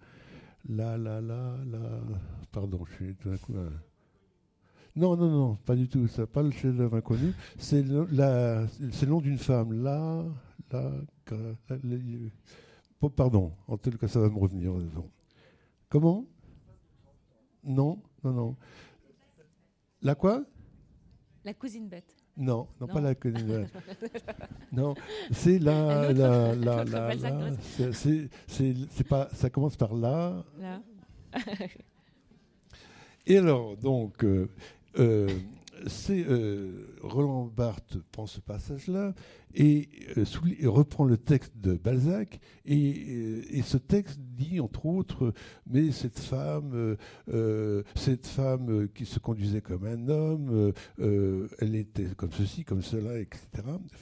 la 0.69 0.97
la 0.99 1.21
la 1.21 1.59
pardon, 2.53 2.85
je 2.87 2.95
suis 2.95 3.15
tout 3.17 3.31
d'un 3.31 3.37
coup 3.39 3.53
Non, 4.97 5.15
non, 5.17 5.29
non, 5.31 5.57
pas 5.57 5.77
du 5.77 5.89
tout. 5.89 6.07
Ça, 6.09 6.27
pas 6.27 6.43
le 6.43 6.51
chef-d'œuvre 6.51 6.97
inconnu. 6.97 7.35
C'est 7.59 7.83
le, 7.83 8.07
le 8.11 9.07
nom 9.07 9.21
d'une 9.21 9.37
femme. 9.39 9.73
La, 9.83 10.25
la, 10.73 10.91
pardon. 13.15 13.53
En 13.69 13.77
tout 13.77 13.91
cas, 13.91 14.09
ça 14.09 14.21
va 14.21 14.31
me 14.31 14.39
revenir. 14.39 14.73
Comment? 15.91 16.25
Non, 17.65 18.01
non, 18.25 18.33
non. 18.33 18.57
La 20.03 20.15
quoi? 20.15 20.45
La 21.45 21.55
cousine 21.55 21.89
bête. 21.89 22.15
Non, 22.37 22.69
non, 22.81 22.87
pas 22.87 23.01
la 23.01 23.15
non, 24.73 24.95
c'est 25.31 25.59
la, 25.59 26.13
la, 26.13 26.55
la, 26.55 26.85
la, 26.85 27.11
c'est 28.47 29.09
pas, 29.09 29.29
ça 29.33 29.49
commence 29.49 29.77
par 29.77 29.95
là. 29.95 30.45
Et 33.27 33.39
alors, 33.39 33.77
donc, 33.79 34.23
euh, 34.23 34.51
euh, 34.99 35.29
c'est 35.87 36.25
Roland 37.03 37.47
Barthes 37.47 37.99
prend 38.13 38.27
ce 38.27 38.41
passage-là 38.41 39.15
et, 39.55 39.89
reprend 40.65 41.05
le 41.05 41.17
texte 41.17 41.53
de 41.57 41.75
Balzac 41.75 42.41
et, 42.65 43.63
ce 43.63 43.77
texte 43.77 44.21
dit 44.21 44.61
entre 44.61 44.87
autres 44.87 45.33
mais 45.67 45.91
cette 45.91 46.19
femme 46.19 46.97
cette 47.95 48.27
femme 48.27 48.89
qui 48.95 49.07
se 49.07 49.19
conduisait 49.19 49.61
comme 49.61 49.87
un 49.87 50.09
homme 50.09 50.73
elle 50.99 51.75
était 51.75 52.09
comme 52.17 52.33
ceci 52.33 52.65
comme 52.65 52.83
cela 52.83 53.19
etc 53.19 53.41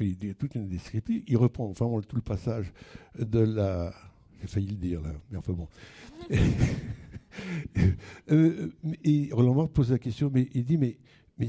il 0.00 0.18
dit 0.18 0.34
toute 0.34 0.54
une 0.54 0.68
description. 0.68 1.22
Il 1.26 1.36
reprend 1.36 1.70
vraiment 1.72 2.00
tout 2.02 2.16
le 2.16 2.22
passage 2.22 2.72
de 3.18 3.40
la 3.40 3.92
j'ai 4.40 4.46
failli 4.46 4.68
le 4.68 4.76
dire 4.76 5.00
là 5.02 5.10
mais 5.30 5.38
enfin 5.38 5.52
bon. 5.52 5.68
Euh, 8.30 8.70
et 9.02 9.28
Roland 9.32 9.54
Barthes 9.54 9.72
pose 9.72 9.90
la 9.90 9.98
question, 9.98 10.30
mais 10.32 10.48
il 10.54 10.64
dit, 10.64 10.78
mais 10.78 10.98
mais 11.38 11.48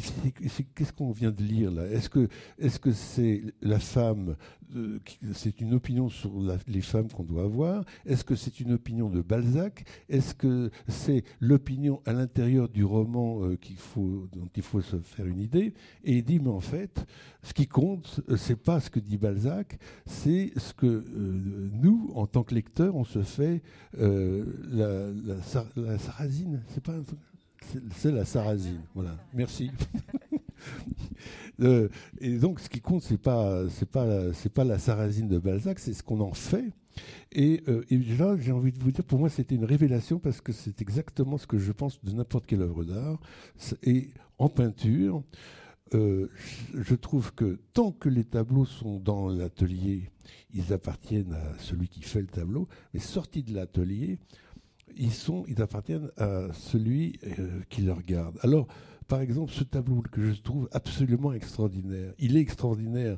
qu'est-ce 0.74 0.94
qu'on 0.94 1.12
vient 1.12 1.32
de 1.32 1.44
lire 1.44 1.72
là? 1.72 1.86
Est-ce 1.86 2.10
que 2.10 2.92
c'est 2.92 3.44
la 3.62 3.80
femme 3.80 4.36
euh, 4.76 5.00
C'est 5.34 5.62
une 5.62 5.76
opinion 5.76 6.10
sur 6.10 6.32
les 6.68 6.82
femmes 6.82 7.08
qu'on 7.08 7.24
doit 7.24 7.44
avoir? 7.44 7.86
Est-ce 8.06 8.24
que 8.24 8.36
c'est 8.36 8.60
une 8.60 8.74
opinion 8.74 9.10
de 9.10 9.22
Balzac? 9.22 9.86
Est-ce 10.10 10.34
que 10.34 10.72
c'est 10.88 11.24
l'opinion 11.40 12.02
à 12.06 12.14
l'intérieur 12.14 12.68
du 12.68 12.84
roman 12.84 13.44
euh, 13.44 13.58
dont 13.96 14.50
il 14.56 14.64
faut 14.64 14.82
se 14.82 14.98
faire 14.98 15.28
une 15.28 15.40
idée? 15.40 15.76
Et 16.04 16.18
il 16.18 16.24
dit 16.24 16.40
mais 16.40 16.50
en 16.50 16.62
fait, 16.62 17.06
ce 17.44 17.54
qui 17.54 17.68
compte, 17.68 18.22
euh, 18.30 18.38
c'est 18.38 18.56
pas 18.56 18.80
ce 18.80 18.90
que 18.90 19.00
dit 19.00 19.18
Balzac, 19.18 19.78
c'est 20.08 20.52
ce 20.58 20.74
que 20.74 21.06
nous, 21.74 22.12
en 22.16 22.26
tant 22.26 22.44
que 22.44 22.56
lecteurs, 22.56 22.96
on 22.96 23.06
se 23.06 23.22
fait 23.22 23.62
la, 23.94 25.12
sarrasine. 26.00 26.64
C'est 26.70 26.84
pas 26.84 26.94
un 26.94 27.04
truc 27.04 27.20
c'est 27.96 28.12
la 28.12 28.26
sarrasine. 28.26 28.82
Voilà. 28.94 29.18
Merci. 29.34 29.72
Euh, 31.62 31.88
et 32.20 32.38
donc, 32.38 32.60
ce 32.60 32.68
qui 32.68 32.82
compte, 32.82 33.02
c'est 33.02 33.18
pas, 33.18 33.70
c'est 33.70 33.90
pas, 33.90 34.34
c'est 34.34 34.52
pas 34.52 34.66
la 34.66 34.78
sarrasine 34.78 35.30
de 35.30 35.40
Balzac, 35.40 35.80
c'est 35.80 35.94
ce 35.94 36.04
qu'on 36.04 36.20
en 36.20 36.34
fait. 36.34 36.74
Et, 37.32 37.64
euh, 37.68 37.84
là, 38.18 38.36
j'ai 38.38 38.52
envie 38.52 38.72
de 38.72 38.80
vous 38.80 38.92
dire, 38.92 39.04
pour 39.04 39.20
moi, 39.20 39.30
c'était 39.30 39.56
une 39.56 39.64
révélation 39.64 40.20
parce 40.20 40.42
que 40.42 40.52
c'est 40.52 40.82
exactement 40.82 41.38
ce 41.38 41.48
que 41.48 41.58
je 41.58 41.72
pense 41.72 42.04
de 42.04 42.12
n'importe 42.12 42.46
quelle 42.46 42.62
œuvre 42.62 42.84
d'art. 42.84 43.20
Et 43.84 44.10
en 44.38 44.50
peinture, 44.50 45.24
euh, 45.94 46.30
je 46.74 46.96
trouve 46.96 47.34
que 47.34 47.60
tant 47.74 47.92
que 47.92 48.10
les 48.10 48.24
tableaux 48.24 48.66
sont 48.66 49.00
dans 49.00 49.30
l'atelier, 49.30 50.10
ils 50.54 50.74
appartiennent 50.74 51.34
à 51.34 51.60
celui 51.60 51.88
qui 51.88 52.02
fait 52.02 52.22
le 52.22 52.28
tableau, 52.28 52.68
mais 52.94 53.00
sortis 53.00 53.44
de 53.44 53.54
l'atelier, 53.54 54.18
ils, 54.96 55.14
sont, 55.14 55.44
ils 55.48 55.62
appartiennent 55.62 56.10
à 56.18 56.48
celui 56.54 57.20
euh, 57.40 57.62
qui 57.70 57.82
le 57.82 57.94
regarde. 57.94 58.38
Alors, 58.42 58.68
par 59.08 59.22
exemple, 59.22 59.52
ce 59.52 59.64
tableau 59.64 60.02
que 60.12 60.32
je 60.32 60.42
trouve 60.42 60.68
absolument 60.72 61.34
extraordinaire, 61.34 62.14
il 62.20 62.38
est 62.38 62.42
extraordinaire 62.42 63.18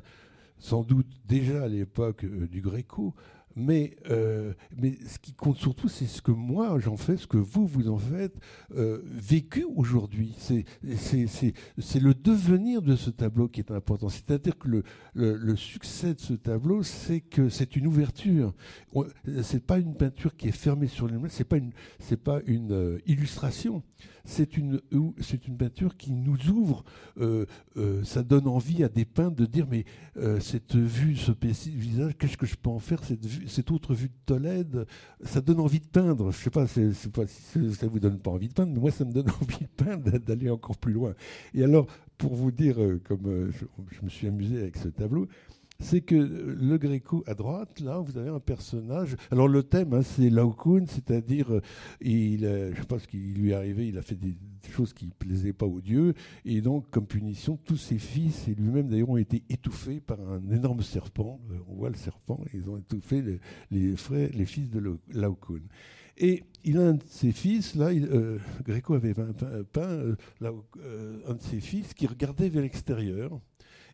sans 0.58 0.82
doute 0.82 1.06
déjà 1.26 1.62
à 1.62 1.68
l'époque 1.68 2.24
euh, 2.24 2.46
du 2.46 2.60
Gréco, 2.60 3.14
mais, 3.58 3.96
euh, 4.08 4.54
mais 4.76 4.96
ce 5.06 5.18
qui 5.18 5.32
compte 5.32 5.56
surtout, 5.56 5.88
c'est 5.88 6.06
ce 6.06 6.22
que 6.22 6.30
moi 6.30 6.78
j'en 6.78 6.96
fais, 6.96 7.16
ce 7.16 7.26
que 7.26 7.36
vous, 7.36 7.66
vous 7.66 7.88
en 7.88 7.98
faites, 7.98 8.34
euh, 8.76 9.02
vécu 9.04 9.64
aujourd'hui. 9.64 10.34
C'est 10.38 10.64
le 12.00 12.14
devenir 12.14 12.82
de 12.82 12.94
ce 12.96 13.10
tableau 13.10 13.48
qui 13.48 13.60
est 13.60 13.70
important. 13.72 14.08
C'est-à-dire 14.08 14.56
que 14.56 14.68
le, 14.68 14.84
le, 15.14 15.56
succès 15.56 16.14
de 16.14 16.20
ce 16.20 16.34
tableau, 16.34 16.82
c'est 16.82 17.20
que 17.20 17.48
c'est 17.48 17.74
une 17.74 17.88
ouverture. 17.88 18.54
C'est 19.42 19.64
pas 19.66 19.78
une 19.78 19.94
peinture 19.94 20.36
qui 20.36 20.48
est 20.48 20.52
fermée 20.52 20.86
sur 20.86 21.08
les 21.08 21.18
mains, 21.18 21.28
c'est 21.28 21.44
pas 21.44 21.56
une, 21.56 21.72
pas 22.16 22.40
une 22.46 22.72
euh, 22.72 22.98
illustration 23.06 23.82
c'est 24.28 24.56
une, 24.58 24.80
peinture 25.58 25.96
qui 25.96 26.12
nous 26.12 26.50
ouvre, 26.50 26.84
euh, 27.18 27.46
euh, 27.76 28.04
ça 28.04 28.22
donne 28.22 28.46
envie 28.46 28.84
à 28.84 28.88
des 28.88 29.04
peintres 29.04 29.36
de 29.36 29.46
dire 29.46 29.66
mais 29.68 29.84
euh, 30.18 30.38
cette 30.38 30.76
vue, 30.76 31.16
ce 31.16 31.32
visage, 31.70 32.12
qu'est-ce 32.18 32.36
que 32.36 32.46
je 32.46 32.54
peux 32.54 32.68
en 32.68 32.78
faire 32.78 33.00
cette, 33.04 33.70
autre 33.70 33.94
vue 33.94 34.08
de 34.08 34.14
Tolède, 34.26 34.86
ça 35.22 35.40
donne 35.40 35.60
envie 35.60 35.80
de 35.80 35.86
peindre. 35.86 36.30
Je 36.30 36.36
sais 36.36 36.50
pas 36.50 36.66
si 36.66 36.94
ça 37.74 37.86
vous 37.88 37.98
donne 37.98 38.18
pas 38.18 38.30
envie 38.30 38.48
de 38.48 38.52
peindre, 38.52 38.72
mais 38.72 38.80
moi 38.80 38.90
ça 38.90 39.04
me 39.04 39.12
donne 39.12 39.30
envie 39.42 39.64
de 39.64 39.84
peindre, 39.84 40.18
d'aller 40.18 40.50
encore 40.50 40.76
plus 40.76 40.92
loin. 40.92 41.14
Et 41.54 41.64
alors, 41.64 41.86
pour 42.18 42.34
vous 42.34 42.50
dire, 42.50 42.76
comme 43.04 43.50
je 43.52 44.02
me 44.02 44.08
suis 44.08 44.26
amusé 44.26 44.58
avec 44.58 44.76
ce 44.76 44.88
tableau, 44.88 45.26
c'est 45.80 46.00
que 46.00 46.16
le 46.16 46.76
Gréco 46.76 47.22
à 47.26 47.34
droite, 47.34 47.78
là, 47.80 47.98
vous 48.00 48.18
avez 48.18 48.30
un 48.30 48.40
personnage. 48.40 49.16
Alors 49.30 49.46
le 49.46 49.62
thème, 49.62 49.94
hein, 49.94 50.02
c'est 50.02 50.28
Laocoon, 50.28 50.86
c'est-à-dire, 50.86 51.52
euh, 51.52 51.60
il, 52.00 52.44
euh, 52.44 52.74
je 52.74 52.82
pense 52.82 53.06
qu'il 53.06 53.34
lui 53.34 53.50
est 53.50 53.54
arrivé, 53.54 53.86
il 53.86 53.96
a 53.96 54.02
fait 54.02 54.16
des, 54.16 54.34
choses 54.72 54.92
qui 54.92 55.06
ne 55.06 55.12
plaisaient 55.12 55.52
pas 55.52 55.66
aux 55.66 55.80
dieux, 55.80 56.14
et 56.44 56.60
donc 56.60 56.90
comme 56.90 57.06
punition, 57.06 57.56
tous 57.64 57.76
ses 57.76 57.98
fils 57.98 58.48
et 58.48 58.54
lui-même 58.54 58.88
d'ailleurs 58.88 59.08
ont 59.08 59.16
été 59.16 59.42
étouffés 59.48 60.00
par 60.00 60.20
un 60.20 60.50
énorme 60.50 60.82
serpent. 60.82 61.40
Euh, 61.50 61.58
on 61.68 61.76
voit 61.76 61.90
le 61.90 61.96
serpent, 61.96 62.40
ils 62.52 62.68
ont 62.68 62.76
étouffé 62.76 63.22
les, 63.70 63.96
frères, 63.96 64.28
les 64.34 64.46
fils 64.46 64.68
de 64.70 64.98
Laocoon. 65.12 65.62
Et 66.18 66.42
il 66.64 66.76
a 66.78 66.88
un 66.88 66.94
de 66.94 67.04
ses 67.06 67.30
fils, 67.30 67.76
là, 67.76 67.92
Gréco 68.64 68.94
avait 68.94 69.14
peint, 69.14 70.16
un 70.42 71.34
de 71.34 71.42
ses 71.42 71.60
fils 71.60 71.94
qui 71.94 72.08
regardait 72.08 72.48
vers 72.48 72.62
l'extérieur 72.62 73.40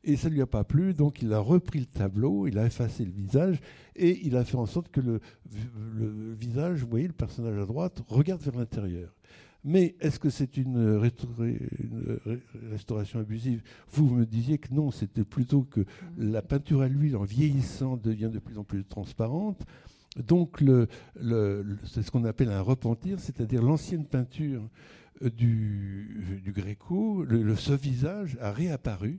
et 0.05 0.17
ça 0.17 0.29
ne 0.29 0.35
lui 0.35 0.43
a 0.43 0.47
pas 0.47 0.65
plu, 0.65 0.95
donc 0.95 1.23
il 1.23 1.33
a 1.33 1.39
repris 1.39 1.81
le 1.81 1.87
tableau, 1.87 2.47
il 2.47 2.59
a 2.59 2.67
effacé 2.67 3.05
le 3.05 3.11
visage, 3.11 3.59
et 3.97 4.21
il 4.25 4.37
a 4.37 4.45
fait 4.45 4.57
en 4.57 4.67
sorte 4.67 4.91
que 4.91 5.01
le, 5.01 5.21
visage, 6.35 6.81
vous 6.81 6.89
voyez, 6.89 7.07
le 7.07 7.13
personnage 7.13 7.59
à 7.59 7.67
droite, 7.67 8.03
regarde 8.09 8.43
vers 8.43 8.57
l'intérieur. 8.57 9.15
Mais 9.67 9.95
est-ce 10.01 10.19
que 10.19 10.29
c'est 10.29 10.59
une, 10.59 11.11
restauration 12.71 13.19
abusive? 13.19 13.63
Vous, 13.93 14.07
me 14.11 14.27
disiez 14.27 14.59
que 14.59 14.75
non, 14.75 14.91
c'était 14.91 15.25
plutôt 15.25 15.63
que 15.63 15.87
la 16.19 16.43
peinture 16.43 16.83
à 16.83 16.89
l'huile, 16.89 17.17
en 17.17 17.25
vieillissant, 17.25 17.97
devient 17.97 18.31
de 18.31 18.39
plus 18.39 18.59
en 18.59 18.65
plus 18.65 18.85
transparente. 18.85 19.65
Donc, 20.17 20.63
c'est 21.85 22.03
ce 22.03 22.11
qu'on 22.11 22.25
appelle 22.25 22.51
un 22.51 22.61
repentir, 22.61 23.19
c'est-à-dire 23.21 23.63
l'ancienne 23.63 24.05
peinture 24.05 24.69
du, 25.23 26.43
du 26.45 26.53
Gréco, 26.53 27.25
le, 27.25 27.57
ce 27.57 27.73
visage 27.73 28.37
a 28.41 28.53
réapparu 28.53 29.19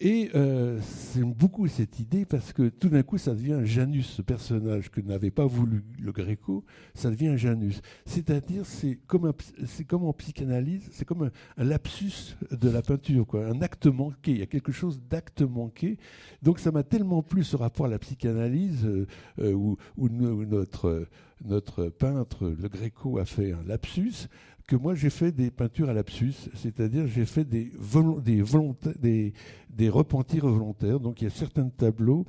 et 0.00 0.30
euh, 0.34 0.78
c'est 0.80 1.24
beaucoup 1.24 1.66
cette 1.66 1.98
idée 1.98 2.24
parce 2.24 2.52
que 2.52 2.68
tout 2.68 2.88
d'un 2.88 3.02
coup, 3.02 3.18
ça 3.18 3.34
devient 3.34 3.60
Janus, 3.64 4.06
ce 4.06 4.22
personnage 4.22 4.90
que 4.90 5.00
n'avait 5.00 5.32
pas 5.32 5.46
voulu 5.46 5.84
le 6.00 6.12
Gréco, 6.12 6.64
ça 6.94 7.10
devient 7.10 7.36
Janus. 7.36 7.80
C'est-à-dire, 8.06 8.64
c'est 8.64 8.98
comme, 9.06 9.32
en 10.04 10.12
psychanalyse, 10.12 10.88
c'est 10.92 11.04
comme 11.04 11.30
un, 11.56 11.64
lapsus 11.64 12.36
de 12.50 12.70
la 12.70 12.82
peinture, 12.82 13.26
quoi, 13.26 13.46
un 13.46 13.60
acte 13.60 13.86
manqué. 13.86 14.30
Il 14.30 14.38
y 14.38 14.42
a 14.42 14.46
quelque 14.46 14.72
chose 14.72 15.02
d'acte 15.10 15.42
manqué. 15.42 15.98
Donc, 16.42 16.60
ça 16.60 16.70
m'a 16.70 16.84
tellement 16.84 17.22
plu 17.22 17.42
ce 17.42 17.56
rapport 17.56 17.86
à 17.86 17.88
la 17.88 17.98
psychanalyse 17.98 18.84
euh, 18.84 19.06
euh, 19.40 19.52
où, 19.52 19.76
où, 19.96 20.08
notre 20.08 21.08
notre 21.44 21.88
peintre, 21.88 22.48
le 22.48 22.68
Gréco, 22.68 23.18
a 23.18 23.24
fait 23.24 23.52
un 23.52 23.62
lapsus 23.64 24.28
que 24.68 24.76
moi 24.76 24.94
j'ai 24.94 25.08
fait 25.10 25.32
des 25.32 25.50
peintures 25.50 25.88
à 25.88 25.94
lapsus, 25.94 26.34
c'est-à-dire 26.54 27.06
j'ai 27.06 27.24
fait 27.24 27.44
des, 27.44 27.72
des, 28.22 28.44
des, 29.00 29.32
des 29.70 29.88
repentirs 29.88 30.46
volontaires. 30.46 31.00
Donc 31.00 31.22
il 31.22 31.24
y 31.24 31.26
a 31.26 31.30
certains 31.30 31.70
tableaux 31.70 32.26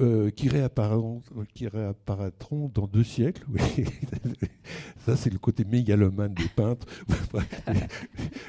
euh, 0.00 0.30
qui, 0.30 0.48
réapparaîtront, 0.48 2.70
dans 2.72 2.86
deux 2.86 3.02
siècles. 3.02 3.44
Ça, 5.06 5.16
c'est 5.16 5.30
le 5.30 5.38
côté 5.38 5.64
mégalomane 5.64 6.34
des 6.34 6.48
peintres. 6.54 6.86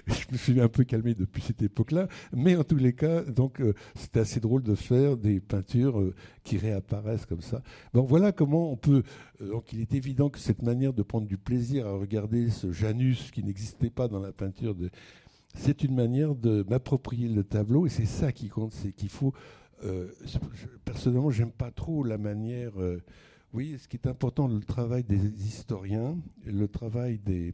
je 0.07 0.31
me 0.31 0.37
suis 0.37 0.61
un 0.61 0.67
peu 0.67 0.83
calmé 0.83 1.15
depuis 1.15 1.41
cette 1.41 1.61
époque-là. 1.61 2.07
Mais 2.33 2.55
en 2.55 2.63
tous 2.63 2.75
les 2.75 2.93
cas, 2.93 3.23
donc, 3.23 3.61
euh, 3.61 3.73
c'est 3.95 4.17
assez 4.17 4.39
drôle 4.39 4.61
de 4.61 4.75
faire 4.75 5.17
des 5.17 5.39
peintures 5.39 5.99
euh, 5.99 6.13
qui 6.43 6.57
réapparaissent 6.57 7.25
comme 7.25 7.41
ça. 7.41 7.63
Donc 7.93 8.07
voilà 8.07 8.31
comment 8.31 8.71
on 8.71 8.77
peut. 8.77 9.03
donc 9.39 9.73
il 9.73 9.81
est 9.81 9.93
évident 9.93 10.29
que 10.29 10.39
cette 10.39 10.61
manière 10.61 10.93
de 10.93 11.01
prendre 11.01 11.27
du 11.27 11.37
plaisir 11.37 11.87
à 11.87 11.93
regarder 11.93 12.49
ce 12.49 12.71
Janus 12.71 13.31
qui 13.31 13.43
n'existait 13.43 13.89
pas 13.89 14.07
dans 14.07 14.19
la 14.19 14.31
peinture 14.31 14.75
de. 14.75 14.89
C'est 15.55 15.83
une 15.83 15.95
manière 15.95 16.35
de 16.35 16.63
m'approprier 16.69 17.27
le 17.27 17.43
tableau 17.43 17.87
et 17.87 17.89
c'est 17.89 18.05
ça 18.05 18.31
qui 18.31 18.49
compte, 18.49 18.73
c'est 18.73 18.91
qu'il 18.91 19.09
faut 19.09 19.33
euh, 19.83 20.11
personnellement, 20.85 21.31
j'aime 21.31 21.51
pas 21.51 21.71
trop 21.71 22.03
la 22.03 22.17
manière. 22.17 22.79
Euh, 22.81 23.01
oui, 23.53 23.77
ce 23.79 23.87
qui 23.87 23.97
est 23.97 24.07
important, 24.07 24.47
le 24.47 24.59
travail 24.59 25.03
des 25.03 25.25
historiens, 25.45 26.17
le 26.45 26.67
travail 26.67 27.19
des, 27.19 27.53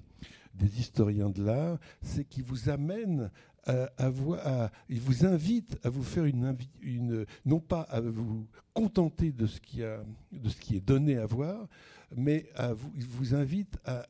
historiens 0.78 1.30
de 1.30 1.44
l'art, 1.44 1.78
c'est 2.02 2.26
qu'ils 2.26 2.44
vous 2.44 2.70
amènent 2.70 3.32
à, 3.66 3.90
à, 3.98 4.72
ils 4.90 5.00
vous 5.00 5.26
invitent 5.26 5.78
à 5.84 5.90
vous 5.90 6.04
faire 6.04 6.26
une, 6.26 6.56
une, 6.82 7.26
non 7.46 7.60
pas 7.60 7.82
à 7.82 8.02
vous 8.02 8.46
contenter 8.74 9.32
de 9.32 9.48
ce 9.48 9.60
qui 9.60 9.84
a, 9.84 10.04
de 10.32 10.50
ce 10.50 10.60
qui 10.60 10.76
est 10.76 10.86
donné 10.86 11.18
à 11.18 11.26
voir, 11.26 11.68
mais 12.16 12.48
à 12.56 12.74
vous, 12.74 12.92
ils 12.96 13.08
vous 13.08 13.34
invitent 13.34 13.78
à 13.86 14.06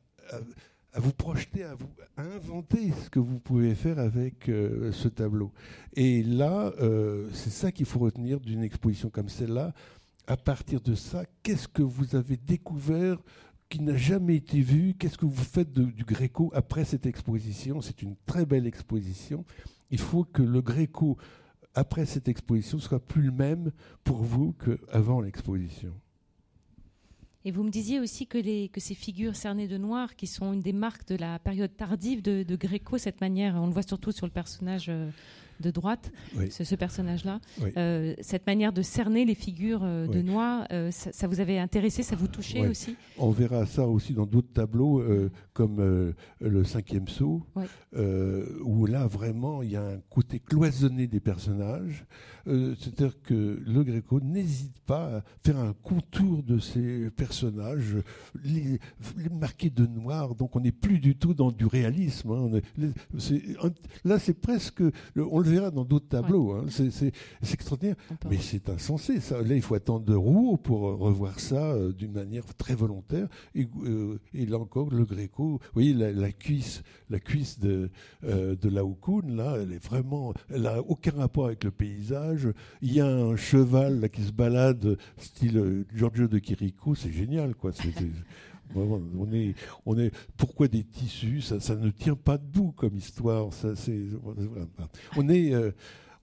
vous 1.00 1.14
projeter, 1.14 1.64
à 1.64 1.76
vous 1.76 1.90
inventer 2.18 2.92
ce 3.04 3.10
que 3.10 3.20
vous 3.20 3.40
pouvez 3.40 3.76
faire 3.76 4.00
avec 4.00 4.50
euh, 4.50 4.92
ce 4.92 5.08
tableau. 5.08 5.52
Et 5.96 6.24
là, 6.24 6.74
euh, 6.80 7.30
c'est 7.34 7.50
ça 7.50 7.72
qu'il 7.72 7.86
faut 7.86 8.00
retenir 8.00 8.40
d'une 8.40 8.64
exposition 8.64 9.10
comme 9.10 9.30
celle-là. 9.30 9.74
À 10.28 10.38
partir 10.38 10.82
de 10.82 10.96
ça, 10.96 11.24
qu'est-ce 11.44 11.68
que 11.68 11.84
vous 11.84 12.16
avez 12.16 12.38
découvert 12.38 13.18
qui 13.70 13.82
n'a 13.82 13.98
jamais 13.98 14.38
été 14.38 14.62
vu? 14.62 14.96
Qu'est-ce 14.98 15.18
que 15.18 15.26
vous 15.26 15.44
faites 15.44 15.74
du 15.74 16.06
Gréco 16.06 16.52
après 16.56 16.86
cette 16.86 17.06
exposition? 17.06 17.82
C'est 17.82 18.02
une 18.02 18.16
très 18.26 18.46
belle 18.46 18.66
exposition. 18.66 19.46
il 19.92 20.00
faut 20.00 20.24
que 20.24 20.42
le 20.42 20.62
Gréco, 20.62 21.18
après 21.74 22.06
cette 22.06 22.28
exposition, 22.28 22.80
soit 22.80 23.06
plus 23.06 23.22
le 23.24 23.32
même 23.32 23.72
pour 24.04 24.24
vous 24.24 24.54
qu'avant 24.54 25.22
l'exposition. 25.22 25.94
Et 27.48 27.52
vous 27.52 27.62
me 27.62 27.70
disiez 27.70 28.00
aussi 28.00 28.26
que, 28.26 28.40
ces 28.78 28.96
figures 28.96 29.36
cernées 29.36 29.68
de 29.68 29.78
noir, 29.78 30.16
qui 30.16 30.26
sont 30.26 30.52
une 30.54 30.62
des 30.62 30.74
marques 30.74 31.08
de 31.08 31.16
la 31.16 31.38
période 31.38 31.70
tardive 31.78 32.24
de, 32.24 32.42
de 32.42 32.56
Gréco, 32.56 32.98
cette 32.98 33.22
manière, 33.22 33.56
on 33.56 33.68
le 33.68 33.72
voit 33.72 33.84
surtout 33.84 34.12
sur 34.12 34.26
le 34.26 34.32
personnage 34.32 34.88
euh, 34.90 35.12
de 35.60 35.72
droite, 35.72 36.12
ce, 36.50 36.76
personnage-là. 36.76 37.40
Euh, 37.78 38.14
cette 38.22 38.46
manière 38.46 38.74
de 38.74 38.82
cerner 38.82 39.26
les 39.26 39.36
figures 39.36 39.82
euh, 39.84 40.08
de 40.08 40.22
noir, 40.22 40.68
euh, 40.72 40.92
ça, 40.92 41.28
vous 41.28 41.40
avait 41.40 41.58
intéressé, 41.58 42.04
ça 42.04 42.16
vous 42.16 42.28
touchait 42.28 42.68
aussi? 42.68 42.96
On 43.18 43.32
verra 43.32 43.66
ça 43.66 43.88
aussi 43.88 44.14
dans 44.14 44.26
d'autres 44.26 44.52
tableaux, 44.54 45.04
comme 45.54 46.14
le 46.42 46.64
cinquième 46.64 47.08
saut, 47.08 47.44
où 48.64 48.86
là 48.86 49.08
vraiment 49.08 49.64
il 49.64 49.72
y 49.72 49.76
a 49.76 49.84
un 49.84 50.00
côté 50.10 50.40
cloisonné 50.40 51.08
des 51.08 51.20
personnages. 51.20 52.06
C'est-à-dire 52.46 53.22
que 53.24 53.62
le 53.66 53.84
Gréco 53.84 54.20
n'hésite 54.20 54.80
pas 54.86 55.18
à 55.18 55.24
faire 55.44 55.58
un 55.58 55.74
contour 55.74 56.44
de 56.44 56.60
ces 56.60 57.10
personnages, 57.12 57.98
les, 58.44 58.80
marquer 59.32 59.70
de 59.70 59.86
noir. 59.86 60.36
Donc 60.36 60.56
on 60.56 60.60
n'est 60.60 60.72
plus 60.72 61.00
du 61.00 61.16
tout 61.16 61.34
dans 61.34 61.52
du 61.52 61.66
réalisme. 61.66 62.32
Hein. 62.32 62.62
là 64.04 64.20
c'est 64.20 64.40
presque, 64.40 64.84
on 65.16 65.42
le 65.46 65.52
verra 65.52 65.72
dans 65.72 65.86
d'autres 65.86 66.08
tableaux. 66.08 66.54
Hein. 66.54 66.66
C'est 66.70 67.12
extraordinaire. 67.54 67.96
Mais 68.30 68.38
c'est 68.38 68.70
insensé. 68.70 69.20
Ça. 69.20 69.42
Là, 69.42 69.56
il 69.56 69.62
faut 69.62 69.76
attendre 69.76 70.06
de 70.06 70.16
Roux 70.16 70.58
pour 70.58 70.82
revoir 70.82 71.40
ça 71.40 71.74
euh, 71.74 71.92
d'une 71.92 72.12
manière 72.12 72.46
très 72.56 72.76
volontaire. 72.76 73.28
Et, 73.54 73.68
euh, 73.86 74.18
là 74.34 74.58
encore, 74.58 74.90
le 74.90 75.06
Gréco, 75.06 75.60
vous 75.62 75.70
voyez, 75.74 75.94
la, 75.94 76.32
cuisse, 76.32 76.84
la 77.10 77.20
cuisse 77.20 77.60
de, 77.60 77.90
euh, 78.24 78.56
de 78.56 78.70
Laocoon, 78.70 79.24
là, 79.28 79.58
elle 79.62 79.74
est 79.74 79.84
vraiment. 79.84 80.34
Elle 80.50 80.64
n'a 80.64 80.80
aucun 80.82 81.12
rapport 81.12 81.46
avec 81.46 81.64
le 81.64 81.72
paysage. 81.72 82.50
Il 82.82 82.94
y 82.94 83.02
a 83.02 83.08
un 83.08 83.36
cheval 83.36 84.00
là, 84.00 84.10
qui 84.10 84.24
se 84.24 84.32
balade, 84.32 84.98
style 85.18 85.86
Giorgio 85.94 86.28
de 86.28 86.40
Chirico. 86.40 86.96
C'est 86.96 87.12
génial, 87.12 87.56
quoi. 87.56 87.72
on 88.76 89.32
est, 89.32 89.56
on 89.86 89.98
est, 89.98 90.12
pourquoi 90.38 90.68
des 90.68 90.84
tissus 90.84 91.42
ça, 91.42 91.76
ne 91.76 91.90
tient 91.90 92.16
pas 92.16 92.38
debout 92.38 92.72
comme 92.72 92.96
histoire. 92.96 93.54
Ça, 93.54 93.76
c'est, 93.76 94.06
on 95.16 95.30
est, 95.30 95.54
euh, 95.54 95.72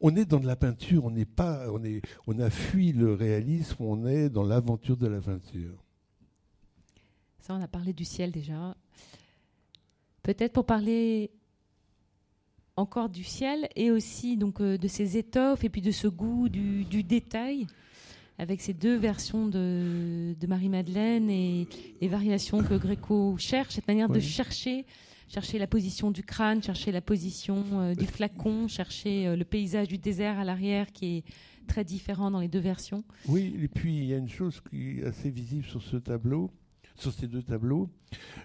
on 0.01 0.15
est 0.17 0.25
dans 0.25 0.41
de 0.41 0.47
la 0.47 0.57
peinture. 0.57 1.05
On 1.05 1.11
n'est 1.11 1.25
pas, 1.25 1.71
on 1.71 1.83
est, 1.85 2.03
on 2.27 2.39
a 2.39 2.51
fui 2.51 2.93
le 2.93 3.15
réalisme. 3.15 3.77
On 3.81 4.07
est 4.07 4.29
dans 4.29 4.45
l'aventure 4.45 4.97
de 4.97 5.07
la 5.07 5.21
peinture. 5.21 5.83
Ça, 7.41 7.55
on 7.55 7.63
a 7.63 7.69
parlé 7.69 7.93
du 7.93 8.05
ciel 8.05 8.31
déjà. 8.31 8.77
Peut-être 10.23 10.53
pour 10.53 10.67
parler 10.67 11.31
encore 12.77 13.09
du 13.09 13.25
ciel 13.25 13.69
et 13.77 13.91
aussi 13.91 14.37
donc 14.37 14.61
euh, 14.61 14.79
de 14.79 14.89
ces 14.89 15.17
étoffes 15.17 15.65
et 15.65 15.69
puis 15.69 15.83
de 15.83 15.91
ce 15.91 16.09
goût 16.09 16.49
du 16.49 17.03
détail 17.03 17.67
avec 18.43 18.61
ces 18.61 18.75
deux 18.75 18.97
versions 18.97 19.47
de, 19.47 20.35
Marie-Madeleine 20.49 21.31
et 21.31 21.69
les 22.01 22.09
variations 22.09 22.63
que 22.63 22.75
Gréco 22.75 23.37
cherche, 23.39 23.75
cette 23.75 23.87
manière 23.87 24.09
de 24.09 24.19
chercher, 24.19 24.85
chercher 25.29 25.59
la 25.59 25.69
position 25.69 26.11
du 26.11 26.25
crâne, 26.25 26.61
chercher 26.61 26.91
la 26.91 27.01
position 27.01 27.65
euh, 27.75 27.95
du 27.95 28.05
flacon, 28.05 28.67
chercher 28.67 29.29
euh, 29.29 29.37
le 29.37 29.45
paysage 29.45 29.87
du 29.87 29.97
désert 29.97 30.41
à 30.41 30.45
l'arrière 30.45 30.91
qui 30.93 31.19
est 31.19 31.25
très 31.69 31.85
différent 31.85 32.33
dans 32.33 32.41
les 32.41 32.49
deux 32.49 32.59
versions. 32.59 33.05
Oui, 33.29 33.55
et 33.63 33.69
puis 33.69 33.97
il 33.97 34.05
y 34.07 34.15
a 34.15 34.17
une 34.17 34.29
chose 34.29 34.61
qui 34.69 34.99
est 34.99 35.05
assez 35.05 35.31
visible 35.31 35.65
sur 35.65 35.81
ce 35.81 35.97
tableau, 35.97 36.51
sur 37.03 37.13
ces 37.13 37.27
deux 37.27 37.43
tableaux, 37.43 37.91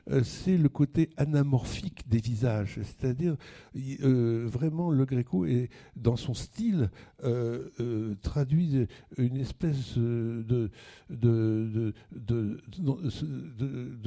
euh, 0.09 0.23
c'est 0.23 0.57
le 0.57 0.67
côté 0.67 1.11
anamorphique 1.15 2.09
des 2.09 2.19
visages. 2.19 2.79
C'est-à-dire, 2.81 3.37
euh, 3.75 4.47
vraiment, 4.47 4.89
le 4.91 5.05
Gréco, 5.05 5.45
est, 5.45 5.69
dans 5.95 6.15
son 6.15 6.33
style, 6.33 6.89
euh, 7.23 8.15
traduit 8.23 8.87
une 9.17 9.37
espèce 9.37 9.97
de, 9.97 10.71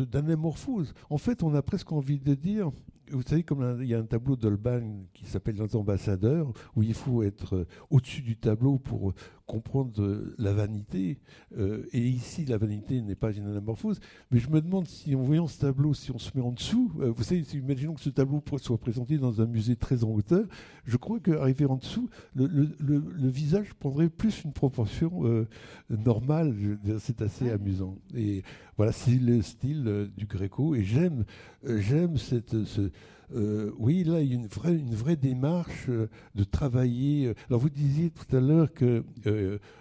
d'anamorphose. 0.04 0.94
En 1.10 1.18
fait, 1.18 1.42
on 1.42 1.54
a 1.54 1.62
presque 1.62 1.92
envie 1.92 2.18
de 2.18 2.34
dire 2.34 2.70
vous 3.10 3.22
savez, 3.22 3.42
comme 3.42 3.78
il 3.80 3.88
y 3.88 3.94
a 3.94 3.98
un 3.98 4.04
tableau 4.04 4.36
d'Holbein 4.36 4.82
qui 5.12 5.26
s'appelle 5.26 5.56
Les 5.56 5.76
ambassadeurs, 5.76 6.52
où 6.76 6.82
il 6.82 6.94
faut 6.94 7.22
être 7.22 7.66
au-dessus 7.90 8.22
du 8.22 8.36
tableau 8.36 8.78
pour 8.78 9.14
comprendre 9.46 10.22
la 10.38 10.52
vanité. 10.52 11.18
et 11.56 12.00
ici, 12.00 12.44
la 12.44 12.56
vanité 12.56 13.00
n'est 13.02 13.16
pas 13.16 13.32
une 13.32 13.46
anamorphose. 13.46 14.00
Mais 14.30 14.38
je 14.38 14.48
me 14.50 14.60
demande 14.60 14.86
si, 14.86 15.14
en 15.14 15.22
voyant 15.22 15.46
ce 15.46 15.58
tableau, 15.58 15.94
si 15.94 16.10
on 16.10 16.18
se 16.18 16.30
met 16.34 16.42
en 16.42 16.52
dessous, 16.52 16.92
euh, 17.00 17.10
vous 17.10 17.22
savez, 17.22 17.44
imaginons 17.54 17.94
que 17.94 18.00
ce 18.00 18.10
tableau 18.10 18.42
soit 18.58 18.78
présenté 18.78 19.18
dans 19.18 19.40
un 19.40 19.46
musée 19.46 19.76
très 19.76 20.04
en 20.04 20.10
hauteur, 20.10 20.46
je 20.84 20.96
crois 20.96 21.20
qu'arriver 21.20 21.66
en 21.66 21.76
dessous, 21.76 22.08
le, 22.34 23.28
visage 23.28 23.74
prendrait 23.74 24.08
plus 24.08 24.44
une 24.44 24.52
proportion 24.52 25.24
euh, 25.24 25.48
normale. 25.88 26.54
C'est 26.98 27.22
assez 27.22 27.50
amusant. 27.50 27.96
Et 28.14 28.42
voilà, 28.80 28.92
c'est 28.92 29.10
le 29.10 29.42
style 29.42 29.84
euh, 29.86 30.06
du 30.16 30.24
Gréco. 30.24 30.74
Et 30.74 30.84
j'aime, 30.84 31.26
j'aime 31.62 32.16
cette, 32.16 32.64
ce, 32.64 32.90
euh, 33.34 33.70
oui, 33.78 34.04
là, 34.04 34.20
il 34.20 34.28
y 34.28 34.32
a 34.32 34.36
une 34.36 34.46
vraie, 34.46 34.74
une 34.74 34.94
vraie 34.94 35.16
démarche 35.16 35.86
euh, 35.88 36.08
de 36.34 36.44
travailler. 36.44 37.26
Euh, 37.26 37.34
alors, 37.48 37.60
vous 37.60 37.70
disiez 37.70 38.10
tout 38.10 38.34
à 38.34 38.40
l'heure 38.40 38.72
qu'il 38.72 39.04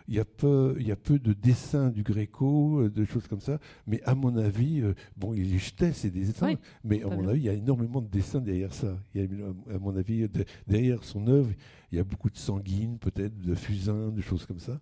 y, 0.07 0.19
a 0.19 0.25
peu, 0.25 0.75
y 0.79 0.91
a 0.91 0.95
peu 0.95 1.17
de 1.17 1.33
dessins 1.33 1.89
du 1.89 2.03
Gréco, 2.03 2.89
de 2.89 3.05
choses 3.05 3.27
comme 3.27 3.41
ça, 3.41 3.59
mais 3.87 4.01
à 4.03 4.15
mon 4.15 4.35
avis, 4.37 4.83
bon, 5.17 5.33
il 5.33 5.57
jetait 5.57 5.93
ces 5.93 6.11
dessins, 6.11 6.55
mais 6.83 7.01
à 7.03 7.07
mon 7.07 7.27
avis, 7.27 7.39
il 7.39 7.45
y 7.45 7.49
a 7.49 7.53
énormément 7.53 8.01
de 8.01 8.09
dessins 8.09 8.41
derrière 8.41 8.73
ça. 8.73 8.97
Il 9.15 9.21
y 9.21 9.25
a, 9.25 9.75
à 9.75 9.79
mon 9.79 9.95
avis, 9.95 10.27
derrière 10.67 11.03
son 11.03 11.27
œuvre, 11.27 11.49
il 11.91 11.97
y 11.97 12.01
a 12.01 12.03
beaucoup 12.03 12.29
de 12.29 12.37
sanguines, 12.37 12.97
peut-être, 12.99 13.39
de 13.39 13.55
fusains, 13.55 14.09
de 14.09 14.21
choses 14.21 14.45
comme 14.45 14.59
ça. 14.59 14.79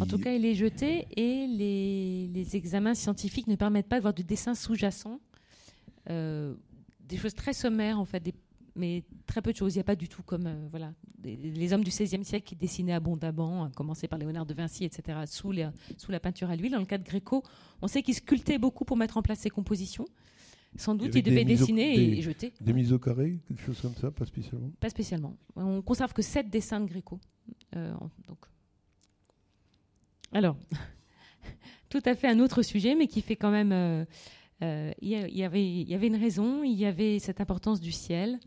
En 0.00 0.06
tout 0.06 0.18
cas, 0.18 0.32
il 0.32 0.44
est 0.44 0.54
jeté 0.54 1.06
et 1.16 1.46
les, 1.46 2.28
les, 2.28 2.56
examens 2.56 2.94
scientifiques 2.94 3.46
ne 3.46 3.56
permettent 3.56 3.88
pas 3.88 3.96
de 3.96 4.02
voir 4.02 4.12
de 4.12 4.22
dessins 4.22 4.54
sous-jacents 4.54 5.20
des 7.08 7.16
choses 7.16 7.34
très 7.34 7.52
sommaires, 7.52 7.98
en 7.98 8.04
fait, 8.04 8.22
mais 8.76 9.02
très 9.26 9.42
peu 9.42 9.52
de 9.52 9.56
choses. 9.56 9.74
Il 9.74 9.78
n'y 9.78 9.82
a 9.82 9.84
pas 9.84 9.96
du 9.96 10.08
tout 10.08 10.22
comme 10.22 10.46
euh, 10.46 10.68
voilà, 10.70 10.92
les 11.24 11.72
hommes 11.72 11.82
du 11.82 11.90
XVIe 11.90 12.24
siècle 12.24 12.46
qui 12.46 12.56
dessinaient 12.56 12.92
abondamment, 12.92 13.64
à 13.64 13.70
commencer 13.70 14.06
par 14.08 14.18
Léonard 14.18 14.46
de 14.46 14.54
Vinci, 14.54 14.84
etc., 14.84 15.18
sous, 15.26 15.50
les, 15.50 15.68
sous 15.96 16.12
la 16.12 16.20
peinture 16.20 16.50
à 16.50 16.56
l'huile. 16.56 16.72
Dans 16.72 16.78
le 16.78 16.86
cas 16.86 16.98
de 16.98 17.04
Gréco, 17.04 17.42
on 17.82 17.88
sait 17.88 18.02
qu'il 18.02 18.14
sculptait 18.14 18.58
beaucoup 18.58 18.84
pour 18.84 18.96
mettre 18.96 19.16
en 19.16 19.22
place 19.22 19.40
ses 19.40 19.50
compositions. 19.50 20.06
Sans 20.76 20.94
doute, 20.94 21.14
il, 21.14 21.22
devait 21.22 21.46
dessiner 21.46 21.98
et, 21.98 22.20
jeter. 22.20 22.52
Des 22.60 22.74
mises 22.74 22.92
au 22.92 22.98
carré, 22.98 23.38
quelque 23.48 23.62
chose 23.62 23.80
comme 23.80 23.94
ça, 23.94 24.10
pas 24.10 24.26
spécialement? 24.26 24.70
Pas 24.78 24.90
spécialement. 24.90 25.34
On 25.56 25.80
conserve 25.80 26.12
que 26.12 26.20
sept 26.20 26.50
dessins 26.50 26.80
de 26.80 26.86
Gréco. 26.86 27.18
Euh, 27.74 27.94
donc. 28.28 28.38
Alors, 30.32 30.56
tout 31.88 32.02
à 32.04 32.14
fait 32.14 32.28
un 32.28 32.40
autre 32.40 32.62
sujet, 32.62 32.94
mais 32.94 33.06
qui 33.06 33.22
fait 33.22 33.36
quand 33.36 33.50
même. 33.50 33.72
Euh, 33.72 34.04
euh, 34.62 34.90
il, 35.00 35.10
y 35.10 35.44
avait, 35.44 36.06
une 36.06 36.16
raison, 36.16 36.64
il 36.64 36.74
y 36.74 36.84
avait 36.84 37.20
cette 37.20 37.40
importance 37.40 37.80
du 37.80 37.92
ciel, 37.92 38.40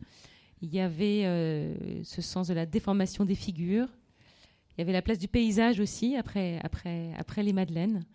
il 0.62 0.74
y 0.74 0.82
avait 0.82 1.26
euh, 1.26 2.04
ce 2.04 2.22
sens 2.22 2.50
de 2.50 2.54
la 2.54 2.66
déformation 2.66 3.24
des 3.24 3.36
figures, 3.36 3.88
il 4.72 4.80
y 4.80 4.82
avait 4.82 4.92
la 4.92 5.02
place 5.02 5.20
du 5.20 5.30
paysage 5.30 5.80
aussi 5.80 6.18
après, 6.18 6.60
après, 6.64 7.14
après 7.18 7.44
les 7.44 7.54
Madeleines. 7.54 8.06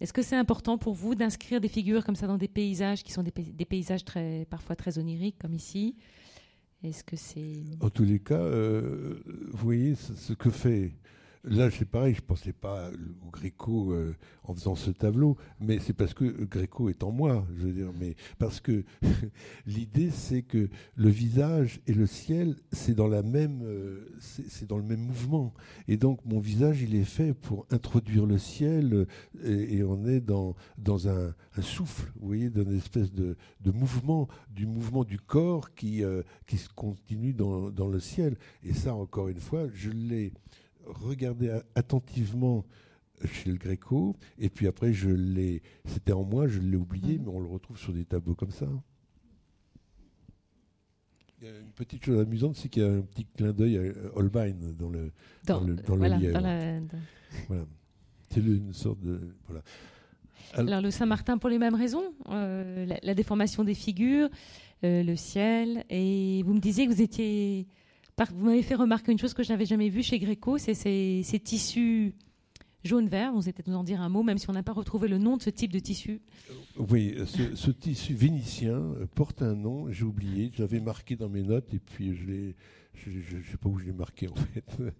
Est-ce 0.00 0.12
que 0.12 0.22
c'est 0.22 0.34
important 0.34 0.76
pour 0.76 0.94
vous 0.94 1.14
d'inscrire 1.14 1.60
des 1.60 1.68
figures 1.68 2.04
comme 2.04 2.16
ça 2.16 2.26
dans 2.26 2.36
des 2.36 2.48
paysages 2.48 3.04
qui 3.04 3.12
sont 3.12 3.22
des, 3.22 3.30
des 3.30 3.64
paysages 3.64 4.04
très, 4.04 4.44
parfois 4.50 4.74
très 4.74 4.98
oniriques 4.98 5.38
comme 5.38 5.54
ici? 5.54 5.94
Est-ce 6.82 7.04
que 7.04 7.14
c'est 7.14 7.62
En 7.80 7.88
tous 7.88 8.02
les 8.02 8.18
cas, 8.18 8.42
vous 8.42 9.58
voyez 9.58 9.94
ce 9.94 10.32
que 10.32 10.50
fait 10.50 10.94
Là, 11.48 11.70
c'est 11.70 11.88
pareil, 11.88 12.12
je 12.12 12.22
ne 12.22 12.26
pensais 12.26 12.52
pas 12.52 12.90
au 13.24 13.30
Gréco 13.30 13.92
euh, 13.92 14.16
en 14.42 14.52
faisant 14.52 14.74
ce 14.74 14.90
tableau, 14.90 15.36
mais 15.60 15.78
c'est 15.78 15.92
parce 15.92 16.12
que 16.12 16.24
Gréco 16.44 16.88
est 16.88 17.04
en 17.04 17.12
moi, 17.12 17.46
je 17.56 17.66
veux 17.66 17.72
dire. 17.72 17.92
Mais 18.00 18.16
parce 18.40 18.58
que 18.58 18.82
l'idée, 19.66 20.10
c'est 20.10 20.42
que 20.42 20.68
le 20.96 21.08
visage 21.08 21.80
et 21.86 21.94
le 21.94 22.08
ciel, 22.08 22.56
c'est 22.72 22.94
dans 22.94 23.06
la 23.06 23.22
même, 23.22 23.62
euh, 23.62 24.08
c'est 24.18 24.66
dans 24.66 24.76
le 24.76 24.82
même 24.82 24.98
mouvement. 25.06 25.54
Et 25.86 25.96
donc, 25.96 26.18
mon 26.24 26.40
visage, 26.40 26.82
il 26.82 26.96
est 26.96 27.04
fait 27.04 27.32
pour 27.32 27.64
introduire 27.70 28.26
le 28.26 28.38
ciel, 28.38 29.06
et, 29.44 29.84
on 29.84 30.04
est 30.04 30.20
dans 30.20 30.56
dans 30.78 31.08
un, 31.08 31.32
souffle, 31.60 32.10
vous 32.16 32.26
voyez, 32.26 32.50
d'une 32.50 32.76
espèce 32.76 33.12
de, 33.12 33.36
de, 33.60 33.70
mouvement, 33.70 34.26
du 34.50 34.66
mouvement 34.66 35.04
du 35.04 35.20
corps 35.20 35.74
qui 35.74 36.02
euh, 36.02 36.22
qui 36.48 36.56
se 36.56 36.68
continue 36.68 37.34
dans, 37.34 37.70
dans 37.70 37.86
le 37.86 38.00
ciel. 38.00 38.36
Et 38.64 38.74
ça, 38.74 38.96
encore 38.96 39.28
une 39.28 39.38
fois, 39.38 39.68
je 39.72 39.90
l'ai 39.90 40.32
regardé 40.86 41.60
attentivement 41.74 42.64
chez 43.24 43.50
le 43.50 43.56
Gréco, 43.56 44.16
et 44.38 44.50
puis 44.50 44.66
après, 44.66 44.92
je 44.92 45.08
l'ai, 45.08 45.62
c'était 45.86 46.12
en 46.12 46.24
moi, 46.24 46.48
je 46.48 46.58
l'ai 46.58 46.76
oublié, 46.76 47.18
mhm. 47.18 47.24
mais 47.24 47.30
on 47.30 47.40
le 47.40 47.48
retrouve 47.48 47.78
sur 47.78 47.92
des 47.92 48.04
tableaux 48.04 48.34
comme 48.34 48.50
ça. 48.50 48.66
Il 51.40 51.48
y 51.48 51.50
a 51.50 51.58
une 51.58 51.72
petite 51.72 52.04
chose 52.04 52.20
amusante, 52.20 52.56
c'est 52.56 52.68
qu'il 52.68 52.82
y 52.82 52.86
a 52.86 52.90
un 52.90 53.02
petit 53.02 53.26
clin 53.26 53.52
d'œil 53.52 53.76
à 53.76 54.16
Holbein 54.16 54.54
dans 54.78 54.88
le, 54.88 55.12
dans, 55.44 55.60
le, 55.60 55.76
dans 55.76 55.96
le 55.96 56.08
Voilà. 57.48 57.66
C'est 58.30 58.40
une 58.40 58.72
sorte 58.72 59.00
de. 59.00 59.20
Voilà. 59.46 59.62
Alors, 60.54 60.80
le 60.80 60.90
Saint-Martin 60.90 61.38
pour 61.38 61.50
les 61.50 61.58
mêmes 61.58 61.74
raisons, 61.74 62.14
euh, 62.30 62.86
la, 63.02 63.14
déformation 63.14 63.64
des 63.64 63.74
figures, 63.74 64.28
euh, 64.84 65.02
le 65.02 65.16
ciel, 65.16 65.84
et 65.90 66.42
vous 66.44 66.54
me 66.54 66.60
disiez 66.60 66.86
que 66.86 66.92
vous 66.92 67.02
étiez 67.02 67.66
vous 68.24 68.46
m'avez 68.46 68.62
fait 68.62 68.74
remarquer 68.74 69.12
une 69.12 69.18
chose 69.18 69.34
que 69.34 69.42
je 69.42 69.52
n'avais 69.52 69.66
jamais 69.66 69.88
vue 69.88 70.02
chez 70.02 70.18
Gréco, 70.18 70.56
c'est 70.58 70.74
ces, 70.74 71.40
tissus 71.40 72.14
jaune-vert. 72.82 73.32
Vous 73.32 73.42
allez 73.42 73.52
peut-être 73.52 73.68
nous 73.68 73.76
en 73.76 73.84
dire 73.84 74.00
un 74.00 74.08
mot, 74.08 74.22
même 74.22 74.38
si 74.38 74.48
on 74.48 74.54
n'a 74.54 74.62
pas 74.62 74.72
retrouvé 74.72 75.08
le 75.08 75.18
nom 75.18 75.36
de 75.36 75.42
ce 75.42 75.50
type 75.50 75.72
de 75.72 75.78
tissu. 75.78 76.20
Oui, 76.78 77.16
ce, 77.26 77.70
tissu 77.70 78.14
vénitien 78.14 78.82
porte 79.14 79.42
un 79.42 79.54
nom, 79.54 79.90
j'ai 79.90 80.04
oublié, 80.04 80.50
j'avais 80.54 80.80
marqué 80.80 81.16
dans 81.16 81.28
mes 81.28 81.42
notes 81.42 81.74
et 81.74 81.78
puis 81.78 82.14
je 82.14 82.24
l'ai. 82.24 82.56
Je 83.04 83.36
ne 83.36 83.42
sais 83.42 83.56
pas 83.60 83.68
où 83.68 83.78
je 83.78 83.84
l'ai 83.84 83.92
marqué 83.92 84.28
en 84.28 84.34
fait. 84.34 84.64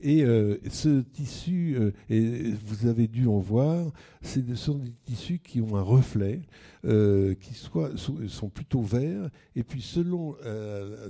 Et 0.00 0.24
euh, 0.24 0.58
ce 0.68 1.00
tissu, 1.00 1.76
euh, 1.78 2.54
vous 2.64 2.86
avez 2.86 3.06
dû 3.06 3.26
en 3.26 3.38
voir, 3.38 3.92
ce 4.22 4.40
sont 4.54 4.78
des 4.78 4.92
tissus 5.04 5.38
qui 5.38 5.60
ont 5.60 5.76
un 5.76 5.82
reflet, 5.82 6.42
euh, 6.84 7.34
qui 7.34 7.54
sont, 7.54 8.48
plutôt 8.48 8.82
verts, 8.82 9.30
et 9.56 9.62
puis 9.62 9.80
selon, 9.80 10.36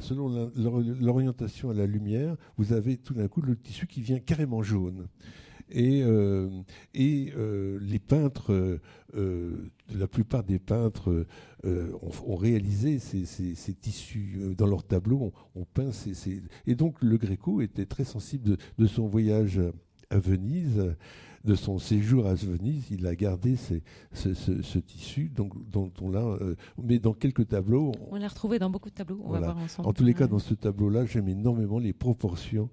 selon 0.00 0.52
l'orientation 1.00 1.70
à 1.70 1.74
la 1.74 1.86
lumière, 1.86 2.36
vous 2.56 2.72
avez 2.72 2.96
tout 2.96 3.14
d'un 3.14 3.26
coup 3.26 3.40
le 3.40 3.56
tissu 3.56 3.86
qui 3.86 4.00
vient 4.00 4.20
carrément 4.20 4.62
jaune. 4.62 5.08
Et, 5.74 6.02
euh, 6.04 6.48
euh, 6.96 7.78
les 7.82 7.98
peintres, 7.98 8.78
euh, 9.16 9.70
la 9.94 10.06
plupart 10.06 10.44
des 10.44 10.60
peintres 10.60 11.26
ont, 11.64 12.36
réalisé 12.36 12.98
ces, 12.98 13.74
tissus 13.74 14.54
dans 14.56 14.66
leurs 14.66 14.84
tableaux, 14.84 15.32
on, 15.54 15.64
peint 15.64 15.92
ces, 15.92 16.42
Et 16.66 16.74
donc 16.74 17.02
le 17.02 17.16
Gréco 17.18 17.60
était 17.60 17.86
très 17.86 18.04
sensible 18.04 18.56
de 18.78 18.86
son 18.86 19.08
voyage 19.08 19.60
à 20.10 20.18
Venise 20.18 20.94
de 21.44 21.54
son 21.54 21.78
séjour 21.78 22.26
à 22.26 22.34
Venise, 22.34 22.86
il 22.90 23.06
a 23.06 23.14
gardé 23.14 23.56
ce, 23.56 24.78
tissu 24.78 25.28
donc, 25.28 25.52
dont 25.70 25.92
on 26.00 26.10
l'a. 26.10 26.24
Euh, 26.24 26.56
mais 26.82 26.98
dans 26.98 27.12
quelques 27.12 27.48
tableaux. 27.48 27.92
On, 28.10 28.16
l'a 28.16 28.28
retrouvé 28.28 28.58
dans 28.58 28.70
beaucoup 28.70 28.88
de 28.88 28.94
tableaux. 28.94 29.20
On 29.22 29.30
va 29.30 29.40
voir 29.40 29.58
ensemble. 29.58 29.88
En 29.88 29.92
tous 29.92 30.04
les 30.04 30.14
cas, 30.14 30.26
dans 30.26 30.38
ce 30.38 30.54
tableau-là, 30.54 31.04
j'aime 31.04 31.28
énormément 31.28 31.78
les 31.78 31.92
proportions 31.92 32.70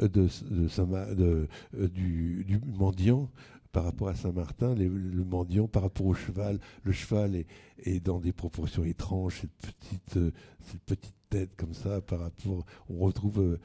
euh, 0.00 0.08
de, 0.08 0.28
de, 0.50 1.48
euh, 1.74 1.88
du, 1.88 2.60
mendiant 2.78 3.28
par 3.72 3.84
rapport 3.84 4.08
à 4.08 4.14
Saint-Martin, 4.14 4.74
le 4.74 5.24
mendiant 5.24 5.66
par 5.66 5.82
rapport 5.82 6.06
au 6.06 6.14
cheval. 6.14 6.60
Le 6.84 6.92
cheval 6.92 7.44
est, 7.78 8.00
dans 8.04 8.20
des 8.20 8.32
proportions 8.32 8.84
étranges, 8.84 9.40
cette 9.40 9.56
petite, 9.56 10.34
cette 10.60 10.82
petite 10.82 11.14
tête 11.30 11.56
comme 11.56 11.72
ça 11.72 12.02
par 12.02 12.20
rapport. 12.20 12.66
On 12.90 12.98
retrouve 12.98 13.58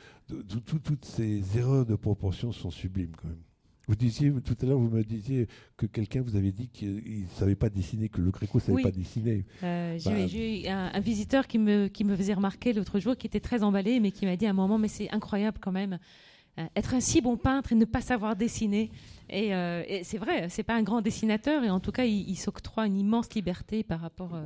toutes 0.66 1.04
ces 1.04 1.58
erreurs 1.58 1.86
de 1.86 1.96
proportion 1.96 2.54
sont 2.54 2.72
sublimes 2.72 3.12
quand 3.22 3.28
même. 3.28 3.44
Vous 3.88 3.96
disiez 3.96 4.34
tout 4.42 4.58
à 4.62 4.66
l'heure, 4.66 4.78
vous 4.78 4.90
me 4.90 5.02
disiez 5.02 5.48
que 5.78 5.86
quelqu'un 5.86 6.22
vous 6.22 6.36
avait 6.36 6.52
dit 6.52 6.68
qu'il 6.68 7.22
ne 7.22 7.28
savait 7.40 7.56
pas 7.56 7.70
dessiner, 7.70 8.10
que 8.10 8.20
le 8.20 8.32
Gréco 8.32 8.58
ne 8.58 8.64
savait 8.64 8.84
pas 8.84 8.92
dessiner. 8.92 9.46
Euh, 9.64 9.98
bah, 10.04 10.28
j'ai 10.28 10.64
eu 10.64 10.68
un, 10.68 11.00
visiteur 11.00 11.48
qui 11.48 11.58
me, 11.58 11.88
qui 11.88 12.04
me 12.04 12.14
faisait 12.14 12.34
remarquer 12.34 12.74
l'autre 12.74 13.00
jour, 13.00 13.16
qui 13.16 13.28
était 13.28 13.40
très 13.40 13.64
emballé, 13.64 14.02
mais 14.02 14.12
qui 14.12 14.26
m'a 14.26 14.36
dit 14.36 14.46
à 14.46 14.50
un 14.50 14.54
moment, 14.54 14.78
mais 14.78 14.90
c'est 14.90 15.10
incroyable 15.12 15.60
quand 15.62 15.72
même, 15.72 16.00
euh, 16.60 16.66
être 16.76 16.96
un 16.96 17.00
si 17.00 17.22
bon 17.22 17.38
peintre 17.38 17.72
et 17.72 17.76
ne 17.76 17.86
pas 17.86 18.02
savoir 18.02 18.36
dessiner. 18.36 18.92
Et, 19.30 19.56
euh, 19.56 19.84
c'est 20.04 20.18
vrai, 20.18 20.50
c'est 20.50 20.64
pas 20.64 20.76
un 20.76 20.84
grand 20.84 21.00
dessinateur, 21.00 21.64
et 21.64 21.70
en 21.70 21.80
tout 21.80 21.94
cas, 21.94 22.04
il, 22.04 22.36
s'octroie 22.36 22.88
une 22.88 22.98
immense 22.98 23.34
liberté 23.34 23.84
par 23.84 24.02
rapport 24.02 24.36
à 24.36 24.44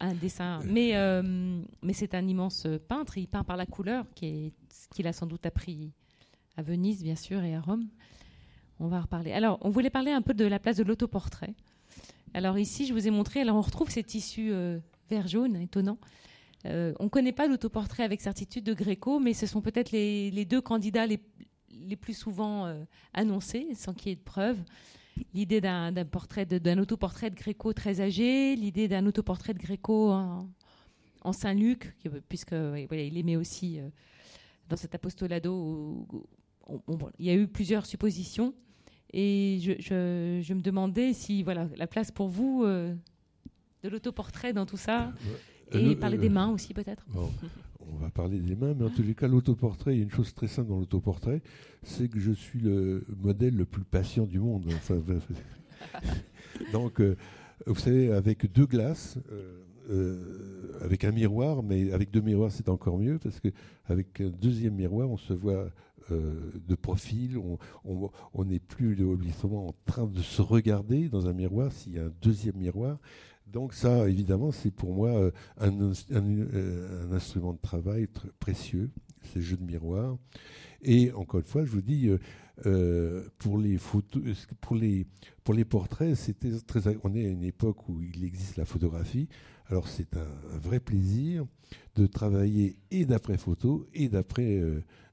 un 0.00 0.14
dessin. 0.14 0.58
Mais, 0.64 0.92
mais 1.84 1.92
c'est 1.92 2.14
un 2.14 2.26
immense 2.26 2.66
peintre, 2.88 3.16
il 3.16 3.28
peint 3.28 3.44
par 3.44 3.56
la 3.56 3.66
couleur, 3.66 4.06
qui 4.16 4.26
est 4.26 4.52
ce 4.70 4.88
qu'il 4.88 5.06
a 5.06 5.12
sans 5.12 5.26
doute 5.26 5.46
appris 5.46 5.92
à 6.58 6.62
Venise, 6.62 7.04
bien 7.04 7.14
sûr, 7.14 7.42
et 7.44 7.54
à 7.54 7.60
Rome. 7.60 7.86
On 8.80 8.88
va 8.88 9.00
reparler. 9.00 9.32
Alors, 9.32 9.58
on 9.62 9.70
voulait 9.70 9.90
parler 9.90 10.10
un 10.10 10.22
peu 10.22 10.34
de 10.34 10.44
la 10.44 10.58
place 10.58 10.76
de 10.76 10.82
l'autoportrait. 10.82 11.54
Alors 12.34 12.58
ici, 12.58 12.84
je 12.84 12.92
vous 12.92 13.06
ai 13.06 13.10
montré, 13.10 13.40
alors 13.40 13.56
on 13.56 13.60
retrouve 13.60 13.90
ces 13.90 14.02
tissus 14.02 14.50
euh, 14.52 14.80
vert-jaune, 15.08 15.56
étonnant. 15.56 15.98
Euh, 16.66 16.92
on 16.98 17.04
ne 17.04 17.08
connaît 17.08 17.32
pas 17.32 17.46
l'autoportrait 17.46 18.02
avec 18.02 18.20
certitude 18.20 18.64
de 18.64 18.74
Gréco, 18.74 19.20
mais 19.20 19.34
ce 19.34 19.46
sont 19.46 19.60
peut-être 19.60 19.92
les, 19.92 20.44
deux 20.44 20.60
candidats 20.60 21.06
les, 21.06 21.20
plus 21.96 22.14
souvent 22.14 22.66
euh, 22.66 22.82
annoncés, 23.14 23.68
sans 23.74 23.94
qu'il 23.94 24.08
y 24.08 24.12
ait 24.12 24.16
de 24.16 24.20
preuves. 24.20 24.58
L'idée 25.34 25.60
d'un 25.60 25.92
portrait, 26.10 26.44
d'un 26.44 26.78
autoportrait 26.78 27.30
de 27.30 27.36
Gréco 27.36 27.72
très 27.72 28.00
âgé, 28.00 28.56
l'idée 28.56 28.88
d'un 28.88 29.06
autoportrait 29.06 29.54
de 29.54 29.58
Gréco 29.58 30.10
en, 30.10 31.32
Saint-Luc, 31.32 31.94
puisque 32.28 32.52
il 32.52 33.18
aimait 33.18 33.36
aussi 33.36 33.80
dans 34.68 34.76
cet 34.76 34.94
apostolado 34.94 36.06
il 37.18 37.26
y 37.26 37.30
a 37.30 37.34
eu 37.34 37.46
plusieurs 37.46 37.86
suppositions. 37.86 38.54
Et 39.12 39.58
je, 39.60 40.52
me 40.52 40.60
demandais 40.60 41.12
si 41.14 41.42
voilà, 41.42 41.68
la 41.76 41.86
place 41.86 42.10
pour 42.10 42.28
vous 42.28 42.64
euh, 42.64 42.94
de 43.82 43.88
l'autoportrait 43.88 44.52
dans 44.52 44.66
tout 44.66 44.76
ça, 44.76 45.12
et 45.72 45.96
parler 45.96 46.18
des 46.18 46.28
mains 46.28 46.50
aussi 46.50 46.74
peut-être. 46.74 47.06
on 47.14 47.96
va 47.96 48.10
parler 48.10 48.38
des 48.38 48.54
mains, 48.54 48.74
mais 48.74 48.84
en 48.84 48.90
tous 48.90 49.02
les 49.02 49.14
cas, 49.14 49.28
l'autoportrait, 49.28 49.94
il 49.94 49.98
y 49.98 50.00
a 50.00 50.04
une 50.04 50.10
chose 50.10 50.34
très 50.34 50.46
simple 50.46 50.68
dans 50.68 50.78
l'autoportrait, 50.78 51.40
c'est 51.82 52.08
que 52.08 52.20
je 52.20 52.32
suis 52.32 52.60
le 52.60 53.06
modèle 53.16 53.56
le 53.56 53.64
plus 53.64 53.84
patient 53.84 54.26
du 54.26 54.40
monde. 54.40 54.66
donc, 56.72 57.00
euh, 57.00 57.16
vous 57.66 57.76
savez, 57.76 58.12
avec 58.12 58.52
deux 58.52 58.66
glaces, 58.66 59.18
euh, 59.90 60.78
avec 60.82 61.04
un 61.04 61.12
miroir, 61.12 61.62
mais 61.62 61.92
avec 61.92 62.10
deux 62.10 62.20
miroirs, 62.20 62.52
c'est 62.52 62.68
encore 62.68 62.98
mieux, 62.98 63.18
parce 63.18 63.40
qu'avec 63.40 64.20
un 64.20 64.28
deuxième 64.28 64.74
miroir, 64.74 65.08
on 65.08 65.16
se 65.16 65.32
voit 65.32 65.70
euh, 66.10 66.52
de 66.66 66.74
profil. 66.74 67.38
On 67.84 68.44
n'est 68.44 68.58
plus 68.58 69.02
obligatoirement 69.02 69.68
en 69.68 69.74
train 69.86 70.06
de 70.06 70.20
se 70.20 70.42
regarder 70.42 71.08
dans 71.08 71.26
un 71.26 71.32
miroir 71.32 71.72
s'il 71.72 71.94
y 71.94 71.98
a 71.98 72.04
un 72.04 72.12
deuxième 72.22 72.56
miroir. 72.56 72.98
Donc 73.46 73.72
ça, 73.72 74.08
évidemment, 74.08 74.52
c'est 74.52 74.70
pour 74.70 74.92
moi 74.92 75.10
euh, 75.10 75.30
euh, 75.62 75.94
un, 76.10 77.12
instrument 77.12 77.52
de 77.52 77.58
travail 77.58 78.08
très 78.08 78.28
précieux, 78.38 78.90
ces 79.32 79.40
jeux 79.40 79.56
de 79.56 79.64
miroir. 79.64 80.16
Et 80.82 81.12
encore 81.12 81.40
une 81.40 81.46
fois, 81.46 81.64
je 81.64 81.70
vous 81.70 81.80
dis, 81.80 82.10
pour 83.38 83.58
les 83.58 83.78
photos, 83.78 84.22
pour 84.60 84.76
les 84.76 85.06
pour 85.44 85.54
les 85.54 85.64
portraits, 85.64 86.14
c'était 86.14 86.52
très. 86.66 86.80
On 87.04 87.14
est 87.14 87.24
à 87.24 87.30
une 87.30 87.44
époque 87.44 87.88
où 87.88 88.02
il 88.02 88.22
existe 88.22 88.56
la 88.56 88.66
photographie. 88.66 89.28
Alors 89.68 89.88
c'est 89.88 90.16
un, 90.16 90.58
vrai 90.58 90.80
plaisir 90.80 91.46
de 91.94 92.06
travailler 92.06 92.76
et 92.90 93.04
d'après 93.04 93.36
photo 93.36 93.86
et 93.92 94.08
d'après 94.08 94.62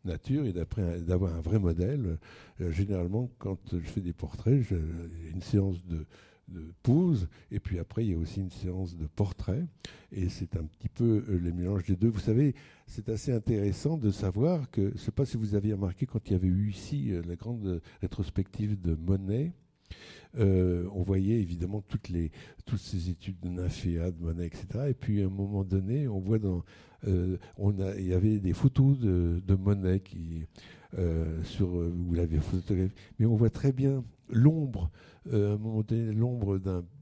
nature 0.05 0.45
et 0.45 0.53
d'avoir 0.53 1.35
un 1.35 1.41
vrai 1.41 1.59
modèle. 1.59 2.17
Euh, 2.61 2.71
généralement, 2.71 3.29
quand 3.37 3.59
je 3.73 3.79
fais 3.79 4.01
des 4.01 4.13
portraits, 4.13 4.61
j'ai 4.61 5.29
une 5.31 5.41
séance 5.41 5.83
de, 5.85 6.05
pose 6.83 7.27
et 7.49 7.59
puis 7.59 7.79
après 7.79 8.05
il 8.05 8.11
y 8.11 8.13
a 8.13 8.17
aussi 8.19 8.39
une 8.39 8.51
séance 8.51 8.95
de 8.95 9.07
portrait 9.07 9.65
et 10.11 10.29
c'est 10.29 10.55
un 10.55 10.63
petit 10.63 10.89
peu 10.89 11.25
euh, 11.27 11.39
le 11.39 11.51
mélange 11.51 11.85
des 11.85 11.95
deux. 11.95 12.09
Vous 12.09 12.19
savez, 12.19 12.53
c'est 12.85 13.09
assez 13.09 13.31
intéressant 13.31 13.97
de 13.97 14.11
savoir 14.11 14.69
que, 14.69 14.89
je 14.89 14.93
ne 14.93 14.97
sais 14.99 15.11
pas 15.11 15.25
si 15.25 15.37
vous 15.37 15.55
aviez 15.55 15.73
remarqué 15.73 16.05
quand 16.05 16.29
il 16.29 16.33
y 16.33 16.35
avait 16.35 16.47
eu 16.47 16.69
ici 16.69 17.11
euh, 17.11 17.23
la 17.27 17.35
grande 17.35 17.81
rétrospective 17.99 18.79
de 18.79 18.93
Monet, 18.93 19.53
on 20.37 21.03
voyait 21.03 21.39
évidemment 21.39 21.81
toutes, 21.81 22.09
les, 22.09 22.31
toutes 22.65 22.79
ces 22.79 23.09
études 23.09 23.39
de 23.41 23.49
Nymphéa, 23.49 24.11
de 24.11 24.21
Monet, 24.21 24.47
etc. 24.47 24.65
Et 24.89 24.93
puis 24.93 25.21
à 25.21 25.25
un 25.25 25.29
moment 25.29 25.63
donné, 25.63 26.07
on 26.07 26.19
voit 26.19 26.39
dans, 26.39 26.63
euh, 27.07 27.37
on 27.57 27.79
a, 27.79 27.95
il 27.95 28.07
y 28.07 28.13
avait 28.13 28.39
des 28.39 28.53
photos 28.53 28.97
de, 28.97 29.55
Monet 29.55 29.99
qui, 29.99 30.45
euh, 30.97 31.43
sur, 31.43 31.67
vous 31.67 32.13
l'avez 32.13 32.39
photographié, 32.39 32.93
mais 33.19 33.25
on 33.25 33.35
voit 33.35 33.49
très 33.49 33.71
bien 33.71 34.03
l'ombre, 34.29 34.89
euh, 35.31 35.51
à 35.51 35.53
un 35.53 35.57
moment 35.57 35.83
donné, 35.83 36.13
l'ombre 36.13 36.59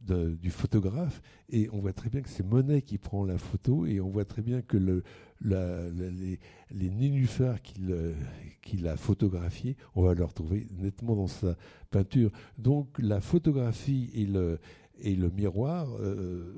du 0.07 0.49
photographe, 0.49 1.21
et 1.49 1.69
on 1.71 1.79
voit 1.79 1.93
très 1.93 2.09
bien 2.09 2.21
que 2.21 2.29
c'est 2.29 2.45
Monet 2.45 2.81
qui 2.81 2.97
prend 2.97 3.23
la 3.25 3.37
photo, 3.37 3.85
et 3.85 4.01
on 4.01 4.09
voit 4.09 4.25
très 4.25 4.41
bien 4.41 4.61
que 4.61 4.77
le, 4.77 5.03
les, 5.43 6.39
les, 6.71 6.89
nénuphars 6.89 7.61
qu'il 7.61 8.87
a 8.87 8.97
photographiés, 8.97 9.75
on 9.95 10.03
va 10.03 10.13
le 10.13 10.23
retrouver 10.23 10.67
nettement 10.77 11.15
dans 11.15 11.27
sa 11.27 11.55
peinture. 11.91 12.31
Donc 12.57 12.97
la 12.99 13.21
photographie 13.21 14.09
et 14.13 14.25
le, 14.25 14.59
et 14.99 15.15
le 15.15 15.29
miroir, 15.29 15.89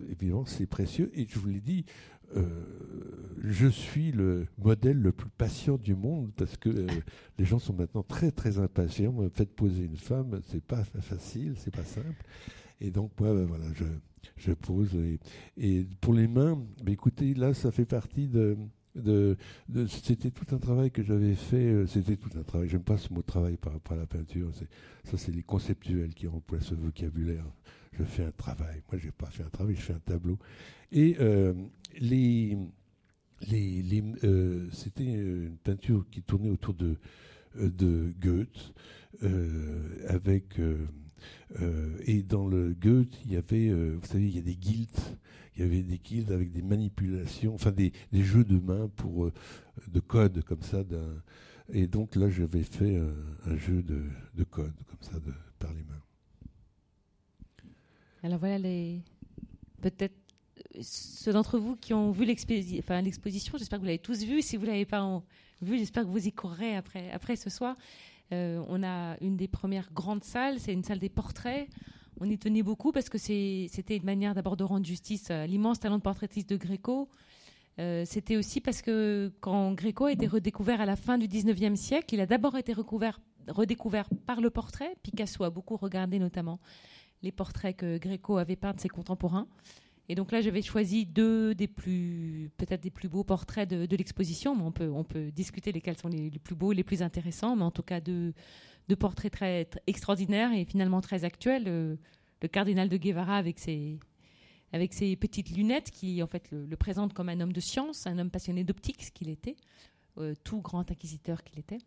évidemment, 0.10 0.46
c'est 0.46 0.66
précieux. 0.66 1.10
Et 1.14 1.26
je 1.30 1.40
vous 1.40 1.48
l'ai 1.48 1.62
dit, 1.62 1.86
euh, 2.36 2.44
je 3.44 3.68
suis 3.68 4.12
le 4.12 4.48
modèle 4.58 5.00
le 5.00 5.12
plus 5.12 5.30
patient 5.30 5.78
du 5.78 5.96
monde 5.96 6.32
parce 6.36 6.58
que 6.58 6.70
euh, 6.70 6.88
les 7.38 7.46
gens 7.46 7.60
sont 7.60 7.74
maintenant 7.74 8.04
très 8.04 8.32
très 8.32 8.58
impatients. 8.58 9.16
Faites 9.34 9.54
poser 9.56 9.84
une 9.84 9.98
femme, 9.98 10.42
c'est 10.48 10.64
pas 10.64 10.84
facile, 10.84 11.56
c'est 11.58 11.74
pas 11.74 11.84
simple. 11.84 12.26
Et 12.82 12.92
donc 12.92 13.12
moi, 13.20 13.34
ben, 13.34 13.46
voilà, 13.46 13.66
je, 13.74 13.86
je 14.38 14.52
pose. 14.54 14.96
Et, 15.58 15.86
pour 16.02 16.14
les 16.14 16.28
mains, 16.28 16.62
ben, 16.84 16.92
écoutez, 16.94 17.34
là, 17.34 17.54
ça 17.54 17.72
fait 17.72 17.86
partie 17.86 18.28
de, 18.28 18.58
c'était 19.88 20.32
tout 20.32 20.56
un 20.56 20.60
travail 20.60 20.92
que 20.92 21.04
j'avais 21.04 21.36
fait. 21.36 21.72
Euh, 21.72 21.88
c'était 21.88 22.16
tout 22.16 22.30
un 22.38 22.44
travail. 22.44 22.70
J'aime 22.70 22.84
pas 22.84 22.98
ce 22.98 23.14
mot 23.14 23.22
travail 23.22 23.58
par 23.58 23.74
rapport 23.74 23.98
à 23.98 24.00
la 24.00 24.08
peinture. 24.08 24.52
Ça, 25.04 25.18
c'est 25.18 25.34
les 25.34 25.44
conceptuels 25.44 26.14
qui 26.14 26.28
emploient 26.28 26.62
ce 26.62 26.76
vocabulaire. 26.76 27.46
Je 27.94 28.04
fais 28.04 28.24
un 28.24 28.32
travail. 28.32 28.82
Moi, 28.92 29.00
j'ai 29.02 29.12
pas 29.12 29.28
fait 29.28 29.44
un 29.44 29.50
travail. 29.50 29.76
Je 29.76 29.82
fais 29.82 29.94
un 29.94 30.00
tableau. 30.00 30.38
Et 30.92 31.18
les, 32.00 32.58
les, 33.42 34.04
euh, 34.24 34.68
c'était 34.72 35.04
une 35.04 35.58
peinture 35.64 36.06
qui 36.12 36.22
tournait 36.22 36.50
autour 36.50 36.74
de, 36.74 36.98
euh, 37.58 38.12
Goethe, 38.20 38.74
euh, 39.24 40.06
avec 40.08 40.60
et 42.06 42.22
dans 42.22 42.48
le 42.48 42.74
Goethe, 42.74 43.18
il 43.26 43.34
y 43.34 43.38
avait, 43.38 43.72
vous 43.72 44.06
savez, 44.06 44.26
il 44.26 44.36
y 44.36 44.40
a 44.40 44.42
des 44.42 44.56
guilds, 44.56 45.18
il 45.56 45.62
y 45.62 45.66
avait 45.66 45.84
des 45.84 45.98
guilds 45.98 46.32
avec 46.32 46.52
des 46.52 46.62
manipulations, 46.62 47.54
enfin 47.54 47.72
des, 47.72 47.92
jeux 48.14 48.44
de 48.44 48.60
mains 48.60 48.90
pour 48.96 49.32
de 49.88 50.00
code 50.00 50.44
comme 50.44 50.62
ça. 50.62 50.84
Et 51.72 51.88
donc 51.88 52.16
là, 52.16 52.30
j'avais 52.30 52.64
fait 52.64 52.98
un, 53.46 53.58
jeu 53.58 53.82
de, 53.82 54.04
de, 54.36 54.44
code 54.44 54.74
comme 54.88 55.02
ça 55.02 55.18
par 55.60 55.74
les 55.74 55.84
mains. 55.84 56.02
Alors 58.24 58.40
voilà 58.40 58.60
peut-être 59.82 60.16
ceux 60.82 61.32
d'entre 61.32 61.60
vous 61.60 61.76
qui 61.76 61.94
ont 61.94 62.12
vu 62.12 62.26
l'exposition, 62.26 63.58
j'espère 63.58 63.78
que 63.78 63.82
vous 63.82 63.86
l'avez 63.86 64.00
tous 64.00 64.24
vu. 64.24 64.42
Si 64.42 64.58
vous 64.58 64.64
ne 64.64 64.72
l'avez 64.72 64.86
pas 64.86 65.22
vu, 65.62 65.78
j'espère 65.78 66.04
que 66.04 66.10
vous 66.10 66.28
y 66.28 66.32
courrez 66.32 66.76
après, 66.76 67.12
après 67.12 67.36
ce 67.36 67.50
soir. 67.50 67.78
Euh, 68.32 68.64
on 68.68 68.84
a 68.84 69.18
une 69.22 69.38
des 69.38 69.48
premières 69.48 69.92
grandes 69.94 70.24
salles, 70.24 70.60
c'est 70.60 70.74
une 70.74 70.84
salle 70.84 71.00
des 71.00 71.10
portraits. 71.10 71.68
On 72.20 72.30
y 72.30 72.38
tenait 72.38 72.64
beaucoup 72.64 72.92
parce 72.92 73.10
que 73.10 73.18
c'était 73.18 73.98
une 73.98 74.06
manière 74.06 74.34
d'abord 74.34 74.56
de 74.56 74.64
rendre 74.64 74.86
justice 74.86 75.30
à 75.32 75.46
l'immense 75.46 75.80
talent 75.80 75.98
de 75.98 76.02
portraitiste 76.04 76.50
de 76.50 76.58
Gréco. 76.58 77.10
Euh, 77.78 78.04
c'était 78.06 78.38
aussi 78.38 78.62
parce 78.62 78.82
que 78.82 79.34
quand 79.42 79.74
Gréco 79.74 80.06
a 80.06 80.12
été 80.12 80.28
redécouvert 80.28 80.80
à 80.80 80.86
la 80.86 80.96
fin 80.96 81.18
du 81.18 81.28
19e 81.28 81.76
siècle, 81.76 82.16
il 82.16 82.22
a 82.22 82.26
d'abord 82.26 82.58
été 82.58 82.74
redécouvert 82.74 84.10
par 84.26 84.40
le 84.40 84.50
portrait. 84.50 84.96
Picasso 85.04 85.44
a 85.44 85.50
beaucoup 85.50 85.76
regardé 85.76 86.20
notamment 86.20 86.60
les 87.22 87.32
portraits 87.32 87.76
que 87.76 87.98
Gréco 87.98 88.38
avait 88.38 88.56
peints 88.56 88.74
de 88.74 88.80
ses 88.80 88.90
contemporains. 88.90 89.48
Et 90.08 90.16
donc 90.16 90.32
là, 90.32 90.40
j'avais 90.40 90.62
choisi 90.62 91.06
deux 91.06 91.56
des 91.56 91.68
plus, 91.68 92.52
peut-être 92.58 92.82
des 92.82 92.92
plus 92.92 93.10
beaux 93.10 93.24
portraits 93.24 93.68
de, 93.68 93.96
l'exposition, 93.96 94.56
on 94.62 94.72
peut, 94.72 95.32
discuter 95.32 95.72
lesquels 95.72 95.98
sont 95.98 96.10
les, 96.10 96.30
plus 96.44 96.56
beaux, 96.56 96.72
les 96.72 96.84
plus 96.84 97.02
intéressants, 97.02 97.56
mais 97.56 97.64
en 97.64 97.72
tout 97.72 97.82
cas 97.82 98.00
deux, 98.00 98.34
portraits 98.94 99.32
très, 99.32 99.68
extraordinaires 99.88 100.54
et 100.54 100.66
finalement 100.66 101.02
très 101.02 101.24
actuels. 101.24 101.64
Le, 101.64 101.98
cardinal 102.52 102.90
de 102.90 102.98
Guevara 102.98 103.38
avec 103.38 103.58
ses, 103.58 103.98
petites 104.72 105.50
lunettes 105.50 105.90
qui 105.90 106.22
en 106.22 106.28
fait 106.28 106.52
le, 106.52 106.76
présentent 106.76 107.14
comme 107.14 107.30
un 107.30 107.40
homme 107.40 107.54
de 107.54 107.60
science, 107.60 108.06
un 108.06 108.20
homme 108.20 108.30
passionné 108.30 108.64
d'optique, 108.64 109.04
ce 109.04 109.12
qu'il 109.12 109.30
était, 109.30 109.56
euh, 110.20 110.36
tout 110.44 110.62
grand 110.62 110.92
inquisiteur 110.92 111.44
qu'il 111.44 111.58
était. 111.58 111.80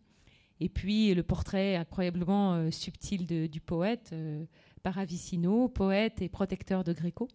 Et 0.61 0.69
puis 0.69 1.15
le 1.15 1.23
portrait 1.23 1.77
incroyablement 1.77 2.55
euh, 2.55 2.71
subtil 2.71 3.49
du 3.49 3.61
poète, 3.61 4.11
euh, 4.13 4.45
Paravicino, 4.83 5.69
poète 5.69 6.21
et 6.23 6.29
protecteur 6.29 6.83
de 6.83 6.93
Gréco. 6.93 7.29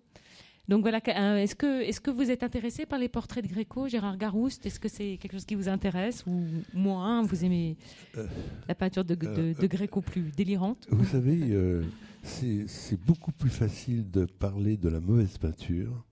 Donc 0.69 0.81
voilà, 0.81 0.99
est-ce 1.41 1.55
que, 1.55 1.81
est 1.81 1.99
que 1.99 2.09
vous 2.09 2.31
êtes 2.31 2.41
intéressé 2.41 2.85
par 2.85 2.97
les 2.97 3.09
portraits 3.09 3.43
de 3.43 3.49
Gréco, 3.49 3.89
Gérard 3.89 4.17
Garouste? 4.17 4.65
Est-ce 4.65 4.79
que 4.79 4.87
c'est 4.87 5.17
quelque 5.17 5.33
chose 5.33 5.45
qui 5.45 5.55
vous 5.55 5.67
intéresse 5.67 6.23
ou 6.25 6.41
moins? 6.73 7.21
Vous 7.23 7.43
aimez 7.43 7.75
euh, 8.17 8.25
la 8.69 8.73
peinture 8.73 9.03
de, 9.03 9.13
de, 9.13 9.27
euh, 9.27 9.67
Gréco 9.67 9.99
plus 9.99 10.31
délirante? 10.31 10.87
Vous 10.89 11.03
savez, 11.03 11.51
euh, 11.51 11.83
c'est 12.23 12.99
beaucoup 13.05 13.33
plus 13.33 13.49
facile 13.49 14.09
de 14.09 14.23
parler 14.23 14.77
de 14.77 14.87
la 14.87 15.01
mauvaise 15.01 15.37
peinture. 15.37 16.05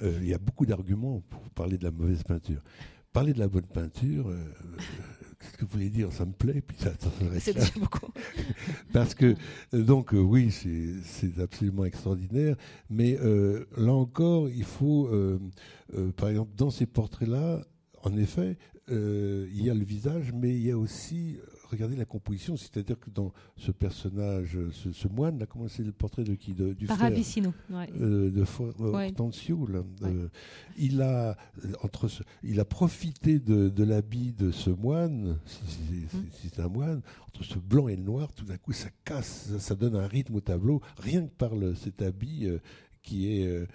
Il 0.00 0.26
y 0.26 0.32
a 0.32 0.38
beaucoup 0.38 0.64
d'arguments 0.64 1.20
pour 1.28 1.42
parler 1.50 1.76
de 1.76 1.84
la 1.84 1.90
mauvaise 1.90 2.22
peinture. 2.22 2.62
Parler 3.12 3.32
de 3.32 3.40
la 3.40 3.48
bonne 3.48 3.66
peinture, 3.66 4.32
qu'est-ce 5.38 5.56
que 5.56 5.64
vous 5.64 5.70
voulez 5.70 5.90
dire? 5.90 6.12
Ça 6.12 6.24
me 6.24 6.32
plaît, 6.32 6.62
puis 6.66 6.76
ça, 6.78 6.92
C'est 7.38 7.54
déjà 7.54 7.72
beaucoup. 7.78 8.10
Parce 8.92 9.14
que, 9.14 9.34
euh, 9.74 9.82
donc, 9.82 10.14
euh, 10.14 10.18
oui, 10.18 10.50
c'est 10.50 11.40
absolument 11.40 11.84
extraordinaire, 11.84 12.56
mais 12.90 13.18
euh, 13.20 13.64
là 13.76 13.92
encore, 13.92 14.48
il 14.48 14.64
faut, 14.64 15.10
par 16.16 16.28
exemple, 16.28 16.52
dans 16.56 16.70
ces 16.70 16.86
portraits-là, 16.86 17.62
en 18.02 18.16
effet, 18.16 18.56
il 18.88 19.62
y 19.62 19.70
a 19.70 19.74
le 19.74 19.84
visage, 19.84 20.32
mais 20.32 20.50
il 20.50 20.66
y 20.66 20.70
a 20.70 20.78
aussi 20.78 21.38
regardez 21.70 21.96
la 21.96 22.04
composition, 22.04 22.56
c'est-à-dire 22.56 22.98
que 22.98 23.10
dans 23.10 23.32
ce 23.56 23.70
personnage, 23.70 24.58
ce, 24.72 25.08
moine, 25.08 25.38
là, 25.38 25.46
comment 25.46 25.68
c'est 25.68 25.82
le 25.82 25.92
portrait 25.92 26.24
de 26.24 26.34
qui 26.34 26.52
de, 26.52 26.72
Du 26.72 26.86
Paravicino, 26.86 27.52
euh, 27.70 28.30
de 28.30 28.44
Hortensio, 28.78 29.68
euh, 30.02 30.28
il, 30.76 31.02
a, 31.02 31.36
entre 31.82 32.08
il 32.42 32.60
a 32.60 32.64
profité 32.64 33.38
de, 33.38 33.84
l'habit 33.84 34.32
de 34.32 34.50
ce 34.50 34.70
moine, 34.70 35.38
si, 35.46 36.06
c'est 36.42 36.60
un 36.60 36.68
moine, 36.68 37.02
entre 37.28 37.44
ce 37.44 37.58
blanc 37.58 37.88
et 37.88 37.96
le 37.96 38.02
noir, 38.02 38.32
tout 38.32 38.44
d'un 38.44 38.56
coup 38.56 38.72
ça 38.72 38.88
casse, 39.04 39.56
ça, 39.58 39.74
donne 39.74 39.96
un 39.96 40.06
rythme 40.06 40.36
au 40.36 40.40
tableau, 40.40 40.80
rien 40.98 41.22
que 41.22 41.32
par 41.32 41.52
cet 41.76 42.02
habit 42.02 42.46
euh, 42.46 42.58
qui 43.02 43.32
est 43.32 43.66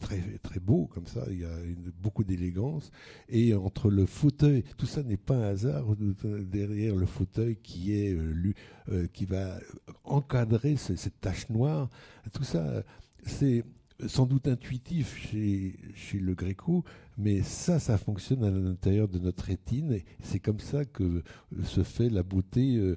très, 0.00 0.20
très 0.42 0.60
beau 0.60 0.86
comme 0.86 1.06
ça, 1.06 1.24
il 1.30 1.40
y 1.40 1.44
a 1.44 1.56
beaucoup 2.00 2.24
d'élégance. 2.24 2.90
Et 3.28 3.54
entre 3.54 3.90
le 3.90 4.06
fauteuil, 4.06 4.64
tout 4.76 4.86
ça 4.86 5.02
n'est 5.02 5.16
pas 5.16 5.36
un 5.36 5.42
hasard, 5.42 5.84
derrière 5.96 6.96
le 6.96 7.06
fauteuil 7.06 7.56
qui, 7.56 7.94
est, 7.94 8.12
euh, 8.12 8.54
euh, 8.90 9.06
qui 9.12 9.24
va 9.24 9.58
encadrer 10.04 10.76
cette 10.76 11.20
tache 11.20 11.48
noire, 11.48 11.88
tout 12.32 12.44
ça, 12.44 12.82
c'est 13.24 13.64
sans 14.06 14.26
doute 14.26 14.48
intuitif 14.48 15.16
chez, 15.16 15.76
chez 15.94 16.18
le 16.18 16.34
Gréco, 16.34 16.84
mais 17.18 17.42
ça, 17.42 17.78
ça 17.78 17.98
fonctionne 17.98 18.44
à 18.44 18.50
l'intérieur 18.50 19.08
de 19.08 19.18
notre 19.18 19.44
rétine. 19.44 19.98
C'est 20.22 20.40
comme 20.40 20.60
ça 20.60 20.84
que 20.84 21.22
se 21.64 21.82
fait 21.82 22.08
la 22.08 22.22
beauté. 22.22 22.76
Euh, 22.76 22.96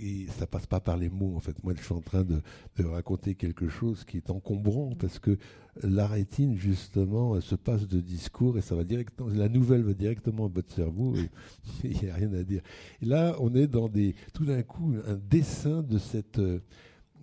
et 0.00 0.26
ça 0.28 0.46
passe 0.46 0.66
pas 0.66 0.80
par 0.80 0.96
les 0.96 1.08
mots, 1.08 1.34
en 1.36 1.40
fait. 1.40 1.62
Moi, 1.64 1.74
je 1.76 1.82
suis 1.82 1.94
en 1.94 2.00
train 2.00 2.24
de, 2.24 2.40
raconter 2.84 3.34
quelque 3.34 3.68
chose 3.68 4.04
qui 4.04 4.18
est 4.18 4.30
encombrant 4.30 4.94
parce 4.98 5.18
que 5.18 5.38
la 5.82 6.06
rétine, 6.06 6.56
justement, 6.56 7.40
se 7.40 7.54
passe 7.54 7.88
de 7.88 8.00
discours 8.00 8.58
et 8.58 8.60
ça 8.60 8.74
va 8.74 8.84
directement. 8.84 9.28
La 9.28 9.48
nouvelle 9.48 9.82
va 9.82 9.94
directement 9.94 10.46
à 10.46 10.48
votre 10.48 10.72
cerveau 10.72 11.14
il 11.84 12.00
n'y 12.00 12.10
a 12.10 12.14
rien 12.14 12.32
à 12.32 12.42
dire. 12.42 12.62
Et 13.02 13.06
là, 13.06 13.36
on 13.40 13.54
est 13.54 13.66
dans 13.66 13.88
des. 13.88 14.14
Tout 14.34 14.44
d'un 14.44 14.62
coup, 14.62 14.94
un 15.06 15.16
dessin 15.16 15.82
de 15.82 15.98
cette 15.98 16.40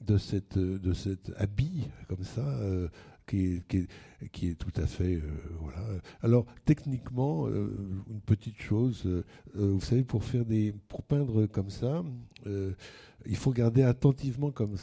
de 0.05 0.17
cette 0.17 0.57
de 0.57 0.93
cet 0.93 1.32
habit 1.38 1.88
comme 2.07 2.23
ça 2.23 2.47
euh, 2.59 2.88
qui, 3.26 3.61
est, 3.73 4.55
tout 4.55 4.71
à 4.76 4.86
fait 4.86 5.15
euh, 5.15 5.21
voilà. 5.59 5.80
Alors 6.21 6.45
techniquement, 6.65 7.47
euh, 7.47 7.69
une 8.09 8.21
petite 8.21 8.61
chose, 8.61 9.07
vous 9.53 9.82
savez, 9.82 10.03
pour 10.03 10.23
faire 10.23 10.45
des 10.45 10.73
pour 10.88 11.03
peindre 11.03 11.45
comme 11.45 11.69
ça, 11.69 12.03
il 12.45 13.36
faut 13.36 13.49
regarder 13.49 13.84
attentivement 13.84 14.51
comme 14.51 14.76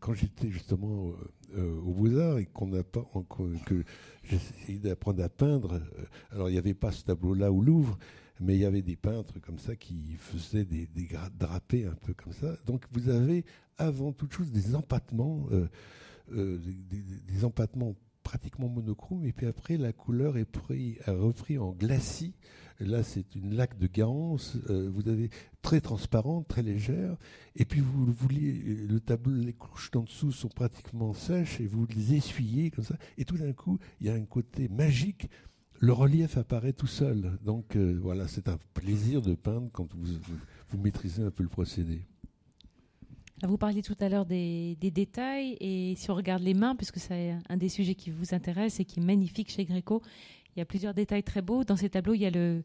quand 0.00 0.14
j'étais 0.14 0.50
justement 0.50 1.12
au 1.56 1.92
Beaux 1.92 2.18
Arts 2.18 2.38
et 2.38 2.46
qu'on 2.46 2.68
n'a 2.68 2.84
pas 2.84 3.04
que 3.66 3.84
j'essayais 4.24 4.78
d'apprendre 4.78 5.22
à 5.22 5.28
peindre. 5.28 5.80
alors 6.30 6.48
il 6.48 6.52
n'y 6.52 6.58
avait 6.58 6.74
pas 6.74 6.92
ce 6.92 7.04
tableau 7.04 7.34
là 7.34 7.50
au 7.50 7.60
Louvre 7.60 7.98
mais 8.40 8.54
il 8.54 8.60
y 8.60 8.64
avait 8.64 8.82
des 8.82 8.96
peintres 8.96 9.40
comme 9.40 9.58
ça 9.58 9.76
qui 9.76 10.14
faisaient 10.18 10.64
des, 10.64 10.86
des 10.86 11.08
drapés 11.38 11.86
un 11.86 11.94
peu 11.94 12.14
comme 12.14 12.32
ça. 12.32 12.56
Donc 12.66 12.84
vous 12.92 13.08
avez 13.08 13.44
avant 13.78 14.12
toute 14.12 14.32
chose 14.32 14.50
des 14.50 14.74
empattements, 14.74 15.46
euh, 15.52 15.68
euh, 16.32 16.58
des, 16.58 17.44
empattements 17.44 17.94
pratiquement 18.22 18.68
monochromes, 18.68 19.24
et 19.24 19.32
puis 19.32 19.46
après 19.46 19.76
la 19.76 19.92
couleur 19.92 20.36
est 20.36 20.44
pris, 20.44 20.98
repris 21.06 21.56
en 21.58 21.72
glacis. 21.72 22.34
Là, 22.80 23.02
c'est 23.02 23.34
une 23.34 23.56
laque 23.56 23.76
de 23.78 23.88
Garance. 23.88 24.56
Euh, 24.70 24.88
vous 24.92 25.08
avez 25.08 25.30
très 25.62 25.80
transparente, 25.80 26.46
très 26.46 26.62
légère. 26.62 27.16
Et 27.56 27.64
puis, 27.64 27.80
vous, 27.80 28.04
voulez 28.06 28.52
le 28.52 29.00
tableau, 29.00 29.34
les 29.34 29.52
couches 29.52 29.90
d'en 29.90 30.04
dessous 30.04 30.30
sont 30.30 30.48
pratiquement 30.48 31.12
sèches 31.12 31.60
et 31.60 31.66
vous 31.66 31.86
les 31.86 32.14
essuyez 32.14 32.70
comme 32.70 32.84
ça. 32.84 32.94
Et 33.16 33.24
tout 33.24 33.36
d'un 33.36 33.52
coup, 33.52 33.80
il 34.00 34.06
y 34.06 34.10
a 34.10 34.14
un 34.14 34.24
côté 34.24 34.68
magique 34.68 35.28
le 35.80 35.92
relief 35.92 36.36
apparaît 36.36 36.72
tout 36.72 36.86
seul. 36.86 37.38
Donc 37.44 37.76
euh, 37.76 37.98
voilà, 38.02 38.28
c'est 38.28 38.48
un 38.48 38.58
plaisir 38.74 39.22
de 39.22 39.34
peindre 39.34 39.68
quand 39.72 39.92
vous, 39.94 40.18
vous, 40.70 40.78
maîtrisez 40.78 41.22
un 41.22 41.30
peu 41.30 41.42
le 41.42 41.48
procédé. 41.48 42.02
Vous 43.42 43.56
parliez 43.56 43.82
tout 43.82 43.96
à 44.00 44.08
l'heure 44.08 44.26
des, 44.26 44.76
détails 44.80 45.56
et 45.60 45.94
si 45.96 46.10
on 46.10 46.14
regarde 46.14 46.42
les 46.42 46.54
mains, 46.54 46.74
puisque 46.74 46.98
c'est 46.98 47.36
un 47.48 47.56
des 47.56 47.68
sujets 47.68 47.94
qui 47.94 48.10
vous 48.10 48.34
intéresse 48.34 48.80
et 48.80 48.84
qui 48.84 49.00
est 49.00 49.02
magnifique 49.02 49.50
chez 49.50 49.64
Gréco, 49.64 50.02
il 50.56 50.58
y 50.58 50.62
a 50.62 50.64
plusieurs 50.64 50.94
détails 50.94 51.22
très 51.22 51.42
beaux. 51.42 51.62
Dans 51.62 51.76
ces 51.76 51.88
tableaux, 51.88 52.14
il 52.14 52.22
y 52.22 52.26
a 52.26 52.30
le, 52.30 52.64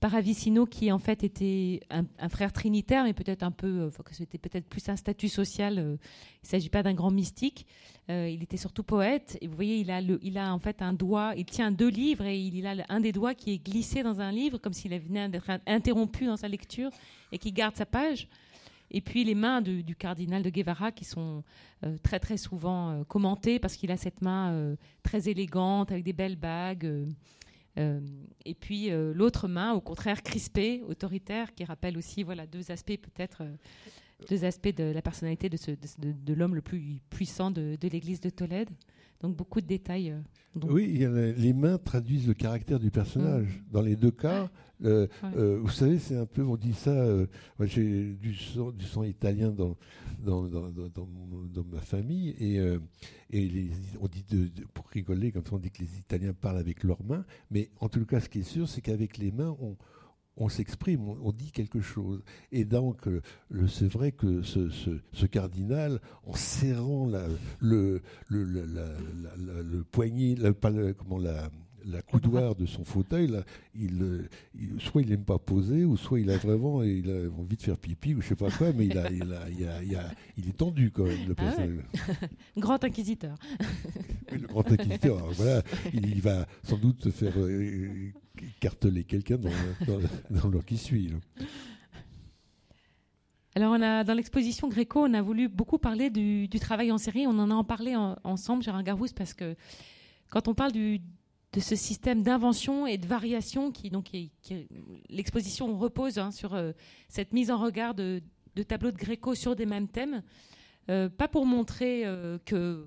Paravicino, 0.00 0.64
qui 0.64 0.90
en 0.90 0.98
fait 0.98 1.24
était 1.24 1.80
un, 1.90 2.28
frère 2.30 2.54
trinitaire, 2.54 3.04
mais 3.04 3.12
peut-être 3.12 3.42
un 3.42 3.50
peu, 3.50 3.66
euh, 3.66 4.02
que 4.02 4.14
c'était 4.14 4.38
peut-être 4.38 4.66
plus 4.66 4.88
un 4.88 4.96
statut 4.96 5.28
social. 5.28 5.78
Euh, 5.78 5.96
il 6.42 6.46
ne 6.46 6.48
s'agit 6.48 6.70
pas 6.70 6.82
d'un 6.82 6.94
grand 6.94 7.10
mystique. 7.10 7.66
Euh, 8.08 8.26
il 8.30 8.42
était 8.42 8.56
surtout 8.56 8.82
poète. 8.82 9.36
Et 9.42 9.46
vous 9.46 9.54
voyez, 9.54 9.76
il 9.76 9.90
a, 9.90 10.00
il 10.00 10.38
a 10.38 10.54
en 10.54 10.58
fait 10.58 10.80
un 10.80 10.94
doigt, 10.94 11.34
il 11.36 11.44
tient 11.44 11.70
deux 11.70 11.90
livres 11.90 12.24
et 12.24 12.38
il, 12.38 12.66
a 12.66 12.76
un 12.88 13.00
des 13.00 13.12
doigts 13.12 13.34
qui 13.34 13.52
est 13.52 13.58
glissé 13.58 14.02
dans 14.02 14.20
un 14.20 14.32
livre, 14.32 14.56
comme 14.56 14.72
s'il 14.72 14.98
venait 14.98 15.28
d'être 15.28 15.50
interrompu 15.66 16.24
dans 16.24 16.38
sa 16.38 16.48
lecture 16.48 16.90
et 17.30 17.36
qui 17.36 17.52
garde 17.52 17.76
sa 17.76 17.84
page. 17.84 18.26
Et 18.90 19.00
puis 19.00 19.24
les 19.24 19.34
mains 19.34 19.60
du, 19.60 19.94
cardinal 19.96 20.42
de 20.42 20.50
Guevara 20.50 20.90
qui 20.92 21.04
sont 21.04 21.44
très 22.02 22.18
très 22.18 22.36
souvent 22.36 23.04
commentées 23.04 23.58
parce 23.58 23.76
qu'il 23.76 23.90
a 23.92 23.96
cette 23.96 24.20
main 24.20 24.76
très 25.02 25.28
élégante 25.28 25.92
avec 25.92 26.04
des 26.04 26.12
belles 26.12 26.36
bagues. 26.36 27.06
Euh, 27.78 28.00
et 28.44 28.54
puis 28.54 28.90
euh, 28.90 29.12
l'autre 29.14 29.48
main, 29.48 29.72
au 29.72 29.80
contraire, 29.80 30.22
crispée, 30.22 30.82
autoritaire, 30.86 31.54
qui 31.54 31.64
rappelle 31.64 31.96
aussi 31.96 32.22
voilà, 32.22 32.46
deux 32.46 32.70
aspects 32.70 32.96
peut-être, 32.96 33.42
euh, 33.42 33.56
deux 34.28 34.44
aspects 34.44 34.74
de 34.74 34.84
la 34.84 35.02
personnalité 35.02 35.48
de, 35.48 36.34
l'homme 36.34 36.54
le 36.54 36.62
plus 36.62 37.00
puissant 37.10 37.50
de, 37.50 37.78
l'Église 37.82 38.20
de 38.20 38.30
Tolède. 38.30 38.70
Donc 39.20 39.36
beaucoup 39.36 39.60
de 39.60 39.66
détails. 39.66 40.14
Oui, 40.54 41.06
les 41.36 41.52
mains 41.52 41.78
traduisent 41.78 42.26
le 42.26 42.34
caractère 42.34 42.80
du 42.80 42.90
personnage. 42.90 43.46
Mmh. 43.46 43.72
Dans 43.72 43.82
les 43.82 43.94
deux 43.94 44.10
cas, 44.10 44.50
euh, 44.84 45.06
euh, 45.36 45.58
vous 45.60 45.68
savez, 45.68 45.98
c'est 45.98 46.16
un 46.16 46.26
peu, 46.26 46.42
on 46.42 46.56
dit 46.56 46.72
ça, 46.72 46.90
euh, 46.90 47.26
moi 47.58 47.66
j'ai 47.66 48.14
du 48.14 48.34
sang, 48.34 48.70
du 48.72 48.84
sang 48.84 49.02
italien 49.02 49.50
dans, 49.50 49.76
dans, 50.18 50.48
dans, 50.48 50.70
dans, 50.70 51.64
ma 51.70 51.80
famille, 51.80 52.30
et, 52.40 52.56
et 53.30 53.48
les, 53.48 53.70
on 54.00 54.06
dit, 54.06 54.24
de, 54.30 54.48
pour 54.72 54.86
rigoler, 54.88 55.32
comme 55.32 55.44
ça, 55.44 55.54
on 55.54 55.58
dit 55.58 55.70
que 55.70 55.82
les 55.82 55.98
Italiens 55.98 56.32
parlent 56.32 56.58
avec 56.58 56.82
leurs 56.82 57.02
mains, 57.04 57.24
mais 57.50 57.70
en 57.80 57.88
tout 57.88 58.04
cas, 58.06 58.20
ce 58.20 58.28
qui 58.28 58.40
est 58.40 58.44
sûr, 58.44 58.68
c'est 58.68 58.80
qu'avec 58.80 59.18
les 59.18 59.32
mains, 59.32 59.56
on, 59.60 59.76
on 60.40 60.48
s'exprime, 60.48 61.08
on, 61.08 61.32
dit 61.32 61.52
quelque 61.52 61.80
chose. 61.80 62.22
Et 62.50 62.64
donc, 62.64 63.08
c'est 63.68 63.90
vrai 63.90 64.10
que 64.10 64.42
ce, 64.42 64.68
ce, 64.70 65.26
cardinal, 65.26 66.00
en 66.26 66.34
serrant 66.34 67.06
la, 67.06 67.26
le, 67.60 68.02
le, 68.28 68.44
le 68.44 69.84
poignet, 69.84 70.34
pas 70.52 70.72
comment 70.96 71.18
la 71.18 71.50
la 71.86 72.02
coudoir 72.02 72.54
de 72.54 72.66
son 72.66 72.84
fauteuil, 72.84 73.28
là, 73.28 73.44
il, 73.74 74.28
soit 74.78 75.02
il 75.02 75.08
n'aime 75.08 75.24
pas 75.24 75.38
poser, 75.38 75.84
ou 75.84 75.96
soit 75.96 76.20
il 76.20 76.30
a 76.30 76.36
vraiment 76.36 76.82
il 76.82 77.10
a 77.10 77.30
envie 77.40 77.56
de 77.56 77.62
faire 77.62 77.78
pipi, 77.78 78.14
ou 78.14 78.22
je 78.22 78.28
sais 78.28 78.36
pas 78.36 78.50
quoi, 78.50 78.72
mais 78.72 78.86
il, 78.86 78.98
a, 78.98 79.10
il, 79.10 79.32
a, 79.32 79.48
il, 79.82 79.96
a, 79.96 80.10
il 80.36 80.48
est 80.48 80.56
tendu 80.56 80.90
quand 80.90 81.04
même, 81.04 81.28
le 81.28 81.34
ah 81.38 81.42
personnage. 81.42 81.84
grand 82.56 82.82
inquisiteur. 82.82 83.36
le 84.32 84.46
grand 84.46 84.70
inquisiteur, 84.70 85.18
alors 85.18 85.32
voilà, 85.32 85.62
il, 85.92 86.20
va 86.20 86.46
sans 86.62 86.76
doute 86.76 87.04
se 87.04 87.10
faire 87.10 87.32
euh, 87.36 88.12
carteler 88.60 89.04
quelqu'un 89.04 89.36
dans, 89.38 90.50
l'heure 90.50 90.64
qui 90.66 90.76
suit. 90.76 91.10
Alors, 93.54 93.72
on 93.72 93.82
a, 93.82 94.04
dans 94.04 94.14
l'exposition 94.14 94.68
Gréco, 94.68 95.04
on 95.04 95.14
a 95.14 95.22
voulu 95.22 95.48
beaucoup 95.48 95.78
parler 95.78 96.10
du, 96.10 96.48
travail 96.60 96.92
en 96.92 96.98
série. 96.98 97.26
On 97.26 97.38
en 97.38 97.50
a 97.50 97.54
en 97.54 97.64
parlé 97.64 97.96
ensemble, 98.24 98.62
Gérard 98.62 98.84
Garousse, 98.84 99.12
parce 99.12 99.34
que 99.34 99.56
quand 100.30 100.46
on 100.46 100.54
parle 100.54 100.72
du, 100.72 101.00
de 101.52 101.60
ce 101.60 101.74
système 101.74 102.22
d'invention 102.22 102.86
et 102.86 102.96
de 102.96 103.06
variation 103.06 103.72
qui, 103.72 103.90
donc, 103.90 104.10
l'exposition 105.08 105.76
repose 105.76 106.18
hein, 106.18 106.30
sur 106.30 106.54
euh, 106.54 106.72
cette 107.08 107.32
mise 107.32 107.50
en 107.50 107.58
regard 107.58 107.94
de, 107.94 108.22
tableaux 108.68 108.92
de 108.92 108.96
Gréco 108.96 109.34
sur 109.34 109.56
des 109.56 109.66
mêmes 109.66 109.88
thèmes, 109.88 110.22
euh, 110.88 111.08
pas 111.08 111.28
pour 111.28 111.46
montrer 111.46 112.06
euh, 112.06 112.38
que 112.44 112.86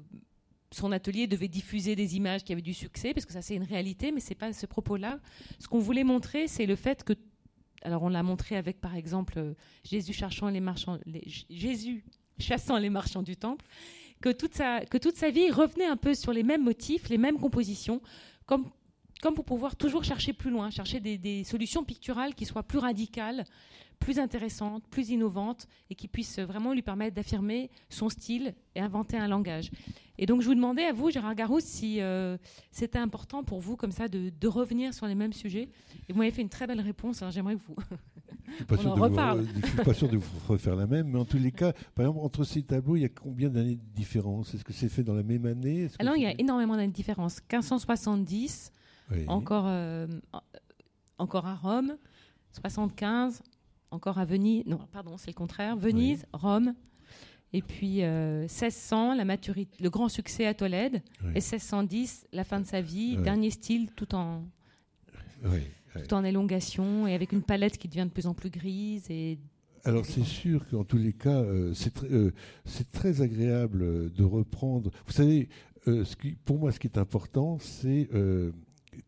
son 0.73 0.91
atelier 0.91 1.27
devait 1.27 1.47
diffuser 1.47 1.95
des 1.95 2.15
images 2.15 2.43
qui 2.43 2.51
avaient 2.51 2.61
du 2.61 2.73
succès, 2.73 3.13
parce 3.13 3.25
que 3.25 3.33
ça 3.33 3.41
c'est 3.41 3.55
une 3.55 3.63
réalité, 3.63 4.11
mais 4.11 4.19
c'est 4.19 4.35
pas 4.35 4.51
ce 4.53 4.65
propos-là. 4.65 5.19
Ce 5.59 5.67
qu'on 5.67 5.79
voulait 5.79 6.03
montrer, 6.03 6.47
c'est 6.47 6.65
le 6.65 6.75
fait 6.75 7.03
que, 7.03 7.13
alors 7.83 8.03
on 8.03 8.09
l'a 8.09 8.23
montré 8.23 8.55
avec 8.55 8.81
par 8.81 8.95
exemple 8.95 9.55
Jésus 9.83 10.13
cherchant 10.13 10.49
les 10.49 10.59
marchands, 10.59 10.99
Jésus 11.49 12.03
chassant 12.39 12.77
les 12.77 12.89
marchands 12.89 13.23
du 13.23 13.37
temple, 13.37 13.65
que 14.21 14.29
toute 14.29 14.55
sa 14.55 14.81
que 14.85 14.97
toute 14.97 15.15
sa 15.15 15.29
vie 15.29 15.51
revenait 15.51 15.85
un 15.85 15.97
peu 15.97 16.13
sur 16.13 16.31
les 16.31 16.43
mêmes 16.43 16.63
motifs, 16.63 17.09
les 17.09 17.17
mêmes 17.17 17.39
compositions, 17.39 18.01
comme, 18.45 18.69
comme 19.21 19.35
pour 19.35 19.45
pouvoir 19.45 19.75
toujours 19.75 20.03
chercher 20.03 20.33
plus 20.33 20.49
loin, 20.49 20.69
chercher 20.69 20.99
des, 20.99 21.43
solutions 21.43 21.83
picturales 21.83 22.33
qui 22.33 22.45
soient 22.45 22.63
plus 22.63 22.79
radicales, 22.79 23.45
plus 24.03 24.19
intéressantes, 24.19 24.83
plus 24.89 25.09
innovantes 25.09 25.67
et 25.89 25.95
qui 25.95 26.07
puissent 26.07 26.39
vraiment 26.39 26.73
lui 26.73 26.81
permettre 26.81 27.15
d'affirmer 27.15 27.69
son 27.89 28.09
style 28.09 28.53
et 28.75 28.81
inventer 28.81 29.17
un 29.17 29.27
langage. 29.27 29.71
Et 30.17 30.25
donc 30.25 30.41
je 30.41 30.47
vous 30.47 30.55
demandais 30.55 30.85
à 30.85 30.93
vous, 30.93 31.09
Gérard 31.09 31.35
Garousse, 31.35 31.63
si 31.63 32.01
euh, 32.01 32.37
c'était 32.71 32.99
important 32.99 33.43
pour 33.43 33.59
vous 33.59 33.75
comme 33.75 33.91
ça 33.91 34.07
de, 34.07 34.47
revenir 34.47 34.93
sur 34.93 35.07
les 35.07 35.15
mêmes 35.15 35.33
sujets. 35.33 35.69
Et 36.07 36.13
vous 36.13 36.19
m'avez 36.19 36.31
fait 36.31 36.41
une 36.41 36.49
très 36.49 36.67
belle 36.67 36.81
réponse, 36.81 37.21
alors 37.21 37.31
j'aimerais 37.31 37.55
que 37.55 37.61
vous... 37.65 37.75
Je 38.59 38.75
ne 38.75 39.65
suis 39.65 39.77
pas 39.77 39.93
sûr 39.93 40.09
de 40.09 40.17
vous 40.17 40.39
refaire 40.47 40.75
la 40.75 40.85
même, 40.85 41.07
mais 41.07 41.17
en 41.17 41.25
tous 41.25 41.37
les 41.37 41.51
cas, 41.51 41.71
par 41.95 42.05
exemple, 42.05 42.19
entre 42.25 42.43
ces 42.43 42.61
tableaux, 42.61 42.97
il 42.97 43.01
y 43.01 43.05
a 43.05 43.09
combien 43.09 43.49
d'années 43.49 43.75
de 43.75 43.95
différence? 43.95 44.53
Est-ce 44.53 44.65
que 44.65 44.73
c'est 44.73 44.89
fait 44.89 45.01
dans 45.01 45.13
la 45.13 45.23
même 45.23 45.45
année? 45.45 45.87
Alors, 45.97 46.17
il 46.17 46.23
y 46.23 46.25
a 46.25 46.39
énormément 46.39 46.75
d'années 46.75 46.89
de 46.89 46.93
différence. 46.93 47.39
1570, 47.51 48.71
encore, 49.27 49.65
euh, 49.67 50.07
encore 51.17 51.47
à 51.47 51.55
Rome, 51.55 51.95
75, 52.51 53.41
encore 53.93 54.17
à 54.17 54.25
Venise, 54.25 54.63
non, 54.65 54.79
pardon, 54.91 55.17
c'est 55.17 55.31
le 55.31 55.35
contraire, 55.35 55.77
Venise, 55.77 56.25
Rome, 56.33 56.73
et 57.53 57.61
puis 57.61 58.01
1600, 58.01 59.11
euh, 59.11 59.15
la 59.15 59.25
maturité, 59.25 59.83
le 59.83 59.89
grand 59.89 60.09
succès 60.09 60.45
à 60.45 60.53
Tolède, 60.53 61.01
et 61.35 61.41
1610, 61.41 62.27
la 62.33 62.43
fin 62.43 62.59
de 62.59 62.65
sa 62.65 62.81
vie, 62.81 63.17
dernier 63.17 63.51
style, 63.51 63.89
tout 63.95 64.15
en... 64.15 64.43
Tout 66.07 66.15
en 66.15 66.23
élongation 66.23 67.05
et 67.05 67.13
avec 67.13 67.33
une 67.33 67.43
palette 67.43 67.77
qui 67.77 67.87
devient 67.87 68.05
de 68.05 68.09
plus 68.09 68.25
en 68.25 68.33
plus 68.33 68.49
grise 68.49 69.11
et 69.11 69.37
alors 69.85 70.05
c'est 70.05 70.23
sûr 70.23 70.65
qu'en 70.69 70.85
tous 70.85 70.97
les 70.97 71.11
cas, 71.11 71.41
euh, 71.41 71.73
euh, 72.03 72.31
c'est 72.65 72.91
très 72.91 73.21
agréable 73.21 73.81
euh, 73.81 74.09
de 74.15 74.23
reprendre. 74.23 74.91
Vous 75.05 75.11
savez, 75.11 75.49
ce 75.85 76.15
qui, 76.15 76.35
pour 76.45 76.57
moi, 76.57 76.71
ce 76.71 76.79
qui 76.79 76.87
est 76.87 76.97
important, 76.97 77.57
c'est 77.59 78.07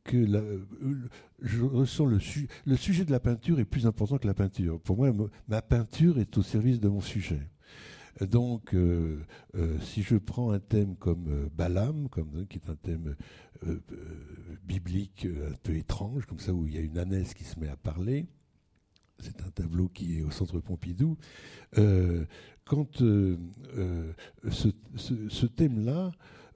que 0.03 0.17
la, 0.17 0.41
je 1.41 1.61
ressens 1.61 2.05
le, 2.05 2.19
le 2.65 2.75
sujet 2.75 3.05
de 3.05 3.11
la 3.11 3.19
peinture 3.19 3.59
est 3.59 3.65
plus 3.65 3.85
important 3.87 4.17
que 4.17 4.27
la 4.27 4.33
peinture. 4.33 4.79
Pour 4.79 4.97
moi, 4.97 5.11
ma 5.47 5.61
peinture 5.61 6.19
est 6.19 6.37
au 6.37 6.43
service 6.43 6.79
de 6.79 6.87
mon 6.87 7.01
sujet. 7.01 7.41
Donc, 8.21 8.73
euh, 8.73 9.19
euh, 9.55 9.77
si 9.81 10.01
je 10.01 10.15
prends 10.15 10.51
un 10.51 10.59
thème 10.59 10.95
comme 10.95 11.27
euh, 11.27 11.49
Balaam, 11.53 12.07
comme, 12.09 12.45
qui 12.47 12.59
est 12.59 12.69
un 12.69 12.75
thème 12.75 13.15
biblique 14.63 15.25
un 15.25 15.55
peu 15.63 15.75
étrange, 15.75 16.25
comme 16.25 16.39
ça, 16.39 16.53
où 16.53 16.67
il 16.67 16.75
y 16.75 16.77
a 16.77 16.81
une 16.81 16.99
ânesse 16.99 17.33
qui 17.33 17.43
se 17.43 17.59
met 17.59 17.67
à 17.67 17.75
parler, 17.75 18.27
c'est 19.17 19.41
un 19.41 19.49
tableau 19.49 19.87
qui 19.87 20.19
est 20.19 20.21
au 20.21 20.29
centre 20.29 20.59
Pompidou. 20.59 21.17
quand 22.65 22.97
ce 22.97 23.37
thème-là 25.47 26.11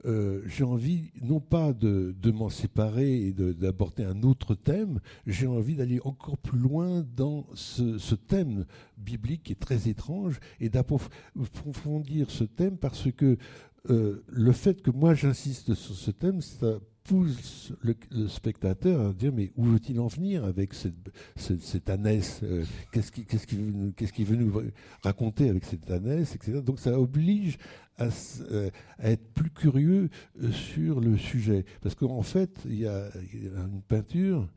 euh, 0.06 0.42
j'ai 0.46 0.64
envie 0.64 1.10
non 1.20 1.40
pas 1.40 1.72
de, 1.72 2.14
m'en 2.30 2.48
séparer 2.48 3.26
et 3.26 3.32
d'aborder 3.32 4.04
un 4.04 4.22
autre 4.22 4.54
thème, 4.54 5.00
j'ai 5.26 5.46
envie 5.46 5.76
d'aller 5.76 6.00
encore 6.04 6.38
plus 6.38 6.58
loin 6.58 7.04
dans 7.16 7.46
ce, 7.54 8.14
thème 8.14 8.64
biblique 8.96 9.42
qui 9.44 9.52
est 9.52 9.60
très 9.60 9.88
étrange 9.88 10.40
et 10.60 10.68
d'approfondir 10.68 12.30
ce 12.30 12.44
thème 12.44 12.78
parce 12.78 13.10
que 13.12 13.36
euh, 13.88 14.22
le 14.28 14.52
fait 14.52 14.82
que 14.82 14.90
moi 14.90 15.14
j'insiste 15.14 15.74
sur 15.74 15.94
ce 15.94 16.10
thème, 16.10 16.40
ça 16.40 16.78
pousse 17.10 17.72
le, 17.82 18.28
spectateur 18.28 19.08
à 19.08 19.12
dire 19.12 19.32
mais 19.32 19.50
où 19.56 19.64
veut-il 19.64 19.98
en 19.98 20.06
venir 20.06 20.44
avec 20.44 20.74
cette, 20.74 20.94
cette, 21.34 21.90
ânesse 21.90 22.38
euh, 22.44 22.64
Qu'est-ce 22.92 23.10
qu'il 24.12 24.26
veut, 24.26 24.36
nous 24.36 24.62
raconter 25.02 25.48
avec 25.48 25.64
cette 25.64 25.90
ânesse, 25.90 26.36
etc. 26.36 26.60
Donc 26.64 26.78
ça 26.78 27.00
oblige 27.00 27.58
à, 27.98 28.10
euh, 28.52 28.70
être 29.02 29.26
plus 29.34 29.50
curieux 29.50 30.08
euh, 30.40 30.52
sur 30.52 31.00
le 31.00 31.18
sujet. 31.18 31.64
Parce 31.82 31.96
qu'en 31.96 32.22
fait, 32.22 32.60
il 32.64 32.78
y 32.78 32.86
a 32.86 33.08
une 33.16 33.82
peinture 33.82 34.48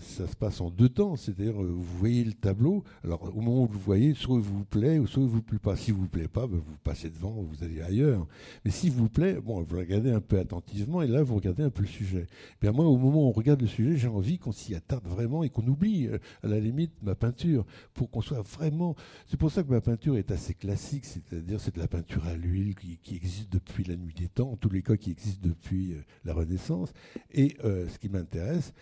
ça 0.00 0.26
se 0.26 0.36
passe 0.36 0.60
en 0.60 0.70
deux 0.70 0.88
temps, 0.88 1.16
c'est-à-dire 1.16 1.62
euh, 1.62 1.66
vous 1.66 1.98
voyez 1.98 2.24
le 2.24 2.32
tableau, 2.32 2.84
alors 3.04 3.22
au 3.36 3.40
moment 3.40 3.62
où 3.64 3.66
vous 3.66 3.78
voyez, 3.78 4.14
soit 4.14 4.36
il 4.36 4.42
vous 4.42 4.64
plaît, 4.64 4.98
ou 4.98 5.06
soit 5.06 5.22
il 5.22 5.28
vous 5.28 5.42
plaît 5.42 5.58
pas. 5.58 5.76
Si 5.76 5.90
vous 5.90 6.08
plaît 6.08 6.28
pas, 6.28 6.46
ben, 6.46 6.56
vous 6.58 6.76
passez 6.84 7.10
devant, 7.10 7.30
vous 7.30 7.64
allez 7.64 7.80
ailleurs. 7.80 8.26
Mais 8.64 8.70
s'il 8.70 8.92
vous 8.92 9.08
plaît, 9.08 9.34
bon, 9.40 9.62
vous 9.62 9.76
regardez 9.76 10.10
un 10.10 10.20
peu 10.20 10.38
attentivement, 10.38 11.02
et 11.02 11.06
là 11.06 11.22
vous 11.22 11.34
regardez 11.36 11.62
un 11.62 11.70
peu 11.70 11.82
le 11.82 11.88
sujet. 11.88 12.26
Bien 12.60 12.72
moi, 12.72 12.86
au 12.86 12.96
moment 12.96 13.26
où 13.26 13.28
on 13.28 13.32
regarde 13.32 13.60
le 13.60 13.66
sujet, 13.66 13.96
j'ai 13.96 14.08
envie 14.08 14.38
qu'on 14.38 14.52
s'y 14.52 14.74
attarde 14.74 15.06
vraiment 15.06 15.42
et 15.42 15.50
qu'on 15.50 15.66
oublie, 15.66 16.06
euh, 16.06 16.18
à 16.42 16.48
la 16.48 16.60
limite, 16.60 16.92
ma 17.02 17.14
peinture, 17.14 17.64
pour 17.94 18.10
qu'on 18.10 18.22
soit 18.22 18.42
vraiment. 18.42 18.94
C'est 19.26 19.38
pour 19.38 19.50
ça 19.50 19.62
que 19.62 19.70
ma 19.70 19.80
peinture 19.80 20.16
est 20.16 20.30
assez 20.30 20.54
classique, 20.54 21.04
c'est-à-dire 21.04 21.60
c'est 21.60 21.74
de 21.74 21.80
la 21.80 21.88
peinture 21.88 22.24
à 22.26 22.34
l'huile 22.34 22.74
qui, 22.74 22.98
existe 23.16 23.50
depuis 23.50 23.84
la 23.84 23.96
nuit 23.96 24.14
des 24.14 24.28
temps, 24.28 24.50
en 24.52 24.56
tous 24.56 24.68
les 24.68 24.82
cas 24.82 24.96
qui 24.96 25.10
existe 25.10 25.42
depuis 25.42 25.92
euh, 25.92 26.04
la 26.24 26.34
Renaissance. 26.34 26.92
Et 27.32 27.56
ce 27.62 27.98
qui 27.98 28.08
m'intéresse, 28.08 28.72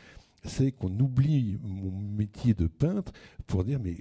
c'est 0.44 0.72
qu'on 0.72 0.98
oublie 0.98 1.58
mon 1.62 1.90
métier 1.90 2.54
de 2.54 2.66
peintre 2.66 3.12
pour 3.46 3.64
dire 3.64 3.80
mais 3.82 3.96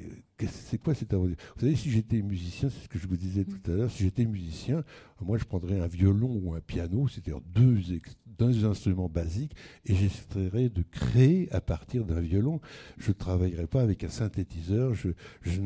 c'est 0.47 0.77
quoi 0.77 0.93
cette 0.93 1.13
aventure? 1.13 1.37
Vous 1.55 1.61
savez, 1.61 1.75
si 1.75 1.89
j'étais 1.89 2.21
musicien, 2.21 2.69
c'est 2.69 2.83
ce 2.83 2.89
que 2.89 2.99
je 2.99 3.07
vous 3.07 3.17
disais 3.17 3.45
tout 3.45 3.71
à 3.71 3.75
l'heure, 3.75 3.91
si 3.91 4.03
j'étais 4.03 4.25
musicien, 4.25 4.83
moi 5.21 5.37
je 5.37 5.45
prendrais 5.45 5.79
un 5.79 5.87
violon 5.87 6.39
ou 6.43 6.53
un 6.53 6.59
piano, 6.59 7.07
c'est-à-dire 7.07 7.39
deux, 7.41 8.65
instruments 8.65 9.09
basiques, 9.09 9.55
et 9.85 9.95
j'essaierais 9.95 10.69
de 10.69 10.81
créer 10.81 11.49
à 11.53 11.61
partir 11.61 12.05
d'un 12.05 12.19
violon. 12.19 12.59
Je 12.97 13.09
ne 13.09 13.13
travaillerais 13.13 13.67
pas 13.67 13.81
avec 13.81 14.03
un 14.03 14.09
synthétiseur, 14.09 14.93
je, 14.93 15.09
je 15.41 15.61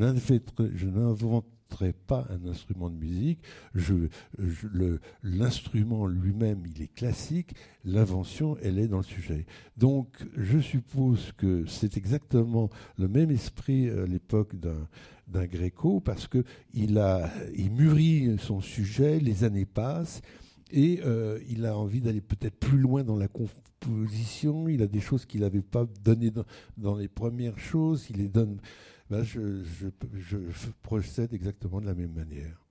n'invente 1.71 1.95
pas 2.07 2.27
un 2.29 2.47
instrument 2.49 2.89
de 2.89 2.95
musique. 2.95 3.39
L'instrument 5.23 6.07
lui-même, 6.07 6.63
il 6.65 6.81
est 6.81 6.93
classique. 6.93 7.53
L'invention, 7.85 8.57
elle 8.61 8.79
est 8.79 8.87
dans 8.87 8.97
le 8.97 9.03
sujet. 9.03 9.45
Donc, 9.77 10.07
je 10.35 10.59
suppose 10.59 11.31
que 11.37 11.65
c'est 11.65 11.97
exactement 11.97 12.69
le 12.97 13.07
même 13.07 13.31
esprit 13.31 13.89
à 13.89 14.05
l'époque 14.05 14.55
d'un 14.55 14.87
d'un 15.27 15.45
Gréco 15.45 15.99
parce 15.99 16.25
que 16.25 16.45
il 16.73 16.97
a 16.97 17.29
il 17.53 17.71
mûrit 17.71 18.37
son 18.39 18.61
sujet, 18.61 19.19
les 19.19 19.43
années 19.43 19.65
passent 19.65 20.21
et 20.71 21.01
euh, 21.05 21.39
il 21.49 21.65
a 21.65 21.77
envie 21.77 22.01
d'aller 22.01 22.21
peut-être 22.21 22.57
plus 22.57 22.77
loin 22.77 23.03
dans 23.03 23.15
la 23.15 23.27
composition. 23.27 24.67
Il 24.67 24.81
a 24.81 24.87
des 24.87 24.99
choses 24.99 25.25
qu'il 25.25 25.41
n'avait 25.41 25.61
pas 25.61 25.85
données 26.03 26.31
dans, 26.31 26.45
dans, 26.77 26.95
les 26.95 27.07
premières 27.07 27.57
choses. 27.59 28.07
Il 28.09 28.17
les 28.17 28.27
donne 28.27 28.59
je, 29.09 30.69
procède 30.81 31.33
exactement 31.33 31.81
de 31.81 31.85
la 31.85 31.93
même 31.93 32.13
manière. 32.13 32.65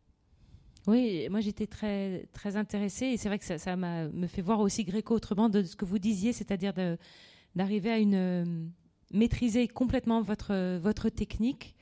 Oui, 0.87 1.27
moi 1.31 1.41
j'étais 1.41 1.67
très, 1.67 2.27
très 2.33 2.57
intéressée 2.57 3.07
et 3.07 3.17
c'est 3.17 3.29
vrai 3.29 3.39
que 3.39 3.45
ça, 3.45 3.59
ça 3.59 3.77
me 3.77 4.27
fait 4.27 4.43
voir 4.43 4.61
aussi 4.61 4.85
Gréco 4.85 5.15
autrement 5.15 5.49
de 5.49 5.63
ce 5.63 5.75
que 5.75 5.85
vous 5.85 5.99
disiez, 5.99 6.33
c'est-à-dire 6.33 6.75
d'arriver 7.55 7.91
à 7.91 7.99
une, 7.99 8.71
maîtriser 9.13 9.69
complètement 9.69 10.21
votre, 10.23 10.79
votre 10.79 11.09
technique, 11.09 11.75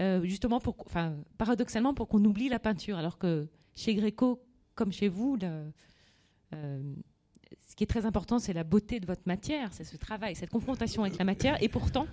euh, 0.00 0.24
justement, 0.24 0.60
pour, 0.60 0.76
enfin, 0.86 1.16
paradoxalement, 1.38 1.94
pour 1.94 2.08
qu'on 2.08 2.24
oublie 2.24 2.48
la 2.48 2.58
peinture, 2.58 2.96
alors 2.96 3.18
que 3.18 3.48
chez 3.74 3.94
Gréco, 3.94 4.42
comme 4.74 4.92
chez 4.92 5.08
vous, 5.08 5.38
euh, 5.42 5.70
ce 7.66 7.76
qui 7.76 7.84
est 7.84 7.86
très 7.86 8.06
important, 8.06 8.38
c'est 8.38 8.52
la 8.52 8.64
beauté 8.64 9.00
de 9.00 9.06
votre 9.06 9.22
matière, 9.26 9.72
c'est 9.72 9.84
ce 9.84 9.96
travail, 9.96 10.34
cette 10.34 10.50
confrontation 10.50 11.02
avec 11.04 11.18
la 11.18 11.24
matière, 11.24 11.62
et 11.62 11.68
pourtant, 11.68 12.06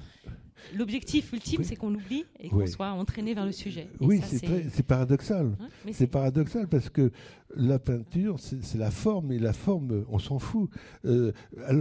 L'objectif 0.76 1.32
ultime, 1.34 1.64
c'est 1.64 1.76
qu'on 1.76 1.90
l'oublie 1.90 2.26
et 2.40 2.50
qu'on 2.50 2.68
soit 2.68 2.92
entraîné 2.92 3.34
vers 3.34 3.46
le 3.46 3.52
sujet. 3.52 3.88
oui, 4.00 4.22
c'est 4.24 4.84
paradoxal. 4.84 5.56
Hein, 5.60 5.68
c'est 5.92 6.08
paradoxal 6.08 6.68
parce 6.68 6.90
que 6.90 7.12
la 7.56 7.80
peinture, 7.80 8.40
c'est 8.40 8.78
la 8.78 8.92
forme, 8.92 9.32
et 9.32 9.40
la 9.40 9.54
forme, 9.54 10.06
on 10.10 10.20
s'en 10.20 10.40
fout. 10.40 10.70
Euh, 11.06 11.32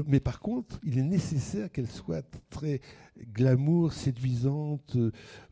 mais 0.07 0.21
par 0.21 0.41
contre, 0.41 0.79
il 0.83 0.99
est 0.99 1.03
nécessaire 1.03 1.71
qu'elle 1.71 1.89
soit 1.89 2.25
très 2.51 2.81
glamour, 3.35 3.93
séduisante, 3.93 4.97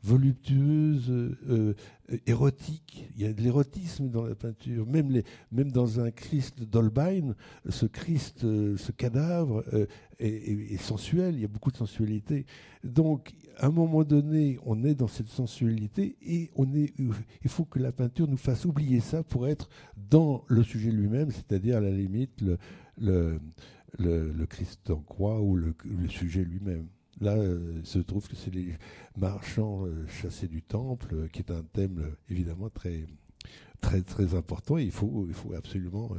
voluptueuse, 0.03 1.11
euh, 1.11 1.74
érotique. 2.27 3.09
Il 3.16 3.22
y 3.22 3.27
a 3.27 3.33
de 3.33 3.43
l'érotisme 3.43 4.09
dans 4.09 4.24
la 4.24 4.35
peinture. 4.35 4.87
Même, 4.87 5.11
les, 5.11 5.24
même 5.51 5.72
dans 5.72 6.01
un 6.01 6.11
Christ 6.11 6.62
d'Holbein, 6.62 7.35
ce 7.68 7.87
Christ, 7.87 8.45
euh, 8.45 8.77
ce 8.77 8.93
cadavre 8.93 9.64
est, 10.19 10.81
sensuel. 10.81 11.35
Il 11.35 11.41
y 11.41 11.45
a 11.45 11.49
beaucoup 11.49 11.71
de 11.71 11.77
sensualité. 11.77 12.47
Donc, 12.85 13.35
à 13.59 13.67
un 13.67 13.71
moment 13.71 14.05
donné, 14.05 14.59
on 14.64 14.85
est 14.85 14.95
dans 14.95 15.09
cette 15.09 15.29
sensualité 15.29 16.17
et 16.23 16.51
on 16.57 16.73
est, 16.75 16.93
il 16.99 17.49
faut 17.49 17.64
que 17.64 17.79
la 17.79 17.93
peinture 17.93 18.29
nous 18.29 18.37
fasse 18.37 18.64
oublier 18.64 19.01
ça 19.01 19.23
pour 19.23 19.49
être 19.49 19.69
dans 20.11 20.45
le 20.49 20.62
sujet 20.62 20.91
lui-même, 20.91 21.31
c'est-à-dire 21.31 21.79
à 21.79 21.81
la 21.81 21.91
limite 21.91 22.41
le, 22.41 22.59
le, 22.99 23.41
le, 24.33 24.47
Christ 24.47 24.91
en 24.91 25.01
croix 25.01 25.41
ou 25.41 25.57
le, 25.57 25.75
sujet 26.09 26.45
lui-même. 26.45 26.87
Là, 27.21 27.35
euh, 27.35 27.79
il 27.79 27.87
se 27.87 27.99
trouve 27.99 28.29
que 28.29 28.37
c'est 28.37 28.55
les 28.55 28.75
marchands 29.17 29.87
euh, 29.87 30.07
chassés 30.07 30.49
du 30.49 30.61
temple, 30.61 31.14
euh, 31.14 31.29
qui 31.29 31.39
est 31.39 31.51
un 31.51 31.62
thème 31.73 32.14
évidemment 32.29 32.69
très, 32.69 33.07
très, 33.81 34.03
très 34.03 34.35
important. 34.35 34.77
il, 34.77 34.91
faut, 34.91 35.25
il 35.27 35.35
faut 35.35 35.55
absolument 35.55 36.11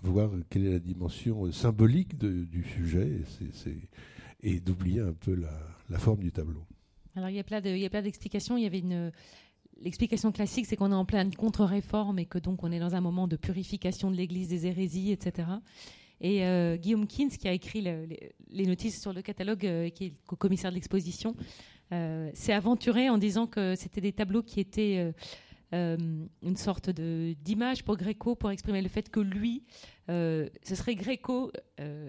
voir 0.00 0.30
quelle 0.48 0.66
est 0.66 0.72
la 0.72 0.78
dimension 0.78 1.50
symbolique 1.52 2.16
du 2.16 2.64
sujet 2.64 3.20
et 4.42 4.60
d'oublier 4.60 5.00
un 5.00 5.12
peu 5.12 5.34
la, 5.34 5.98
forme 5.98 6.20
du 6.20 6.32
tableau. 6.32 6.64
Alors 7.14 7.28
il 7.28 7.36
y 7.36 7.38
a 7.38 7.44
plein 7.44 7.60
d'explications. 7.60 8.56
il 8.56 8.64
y 8.64 8.66
avait 8.66 8.82
L'explication 9.80 10.30
classique, 10.30 10.66
c'est 10.66 10.76
qu'on 10.76 10.92
est 10.92 10.94
en 10.94 11.04
pleine 11.04 11.34
contre-réforme 11.34 12.18
et 12.20 12.26
que 12.26 12.38
donc 12.38 12.62
on 12.62 12.70
est 12.70 12.78
dans 12.78 12.94
un 12.94 13.00
moment 13.00 13.26
de 13.26 13.36
purification 13.36 14.10
de 14.10 14.16
l'Église 14.16 14.48
des 14.48 14.66
hérésies, 14.66 15.10
etc. 15.10 15.48
Et 16.20 16.44
euh, 16.44 16.76
Guillaume 16.76 17.06
Kins, 17.08 17.30
qui 17.30 17.48
a 17.48 17.52
écrit 17.52 17.80
les, 17.80 18.66
notices 18.66 19.00
sur 19.00 19.12
le 19.12 19.22
catalogue, 19.22 19.66
euh, 19.66 19.88
qui 19.88 20.04
est 20.04 20.12
le 20.30 20.36
commissaire 20.36 20.70
de 20.70 20.76
l'exposition, 20.76 21.34
euh, 21.90 22.30
s'est 22.32 22.52
aventuré 22.52 23.10
en 23.10 23.18
disant 23.18 23.48
que 23.48 23.74
c'était 23.74 24.00
des 24.00 24.12
tableaux 24.12 24.42
qui 24.42 24.60
étaient 24.60 25.12
une 25.72 26.56
sorte 26.56 26.90
d'image 26.90 27.84
pour 27.84 27.96
Gréco 27.96 28.34
pour 28.34 28.50
exprimer 28.50 28.82
le 28.82 28.88
fait 28.88 29.08
que 29.08 29.20
lui, 29.20 29.64
ce 30.08 30.50
serait 30.64 30.94
Gréco 30.94 31.50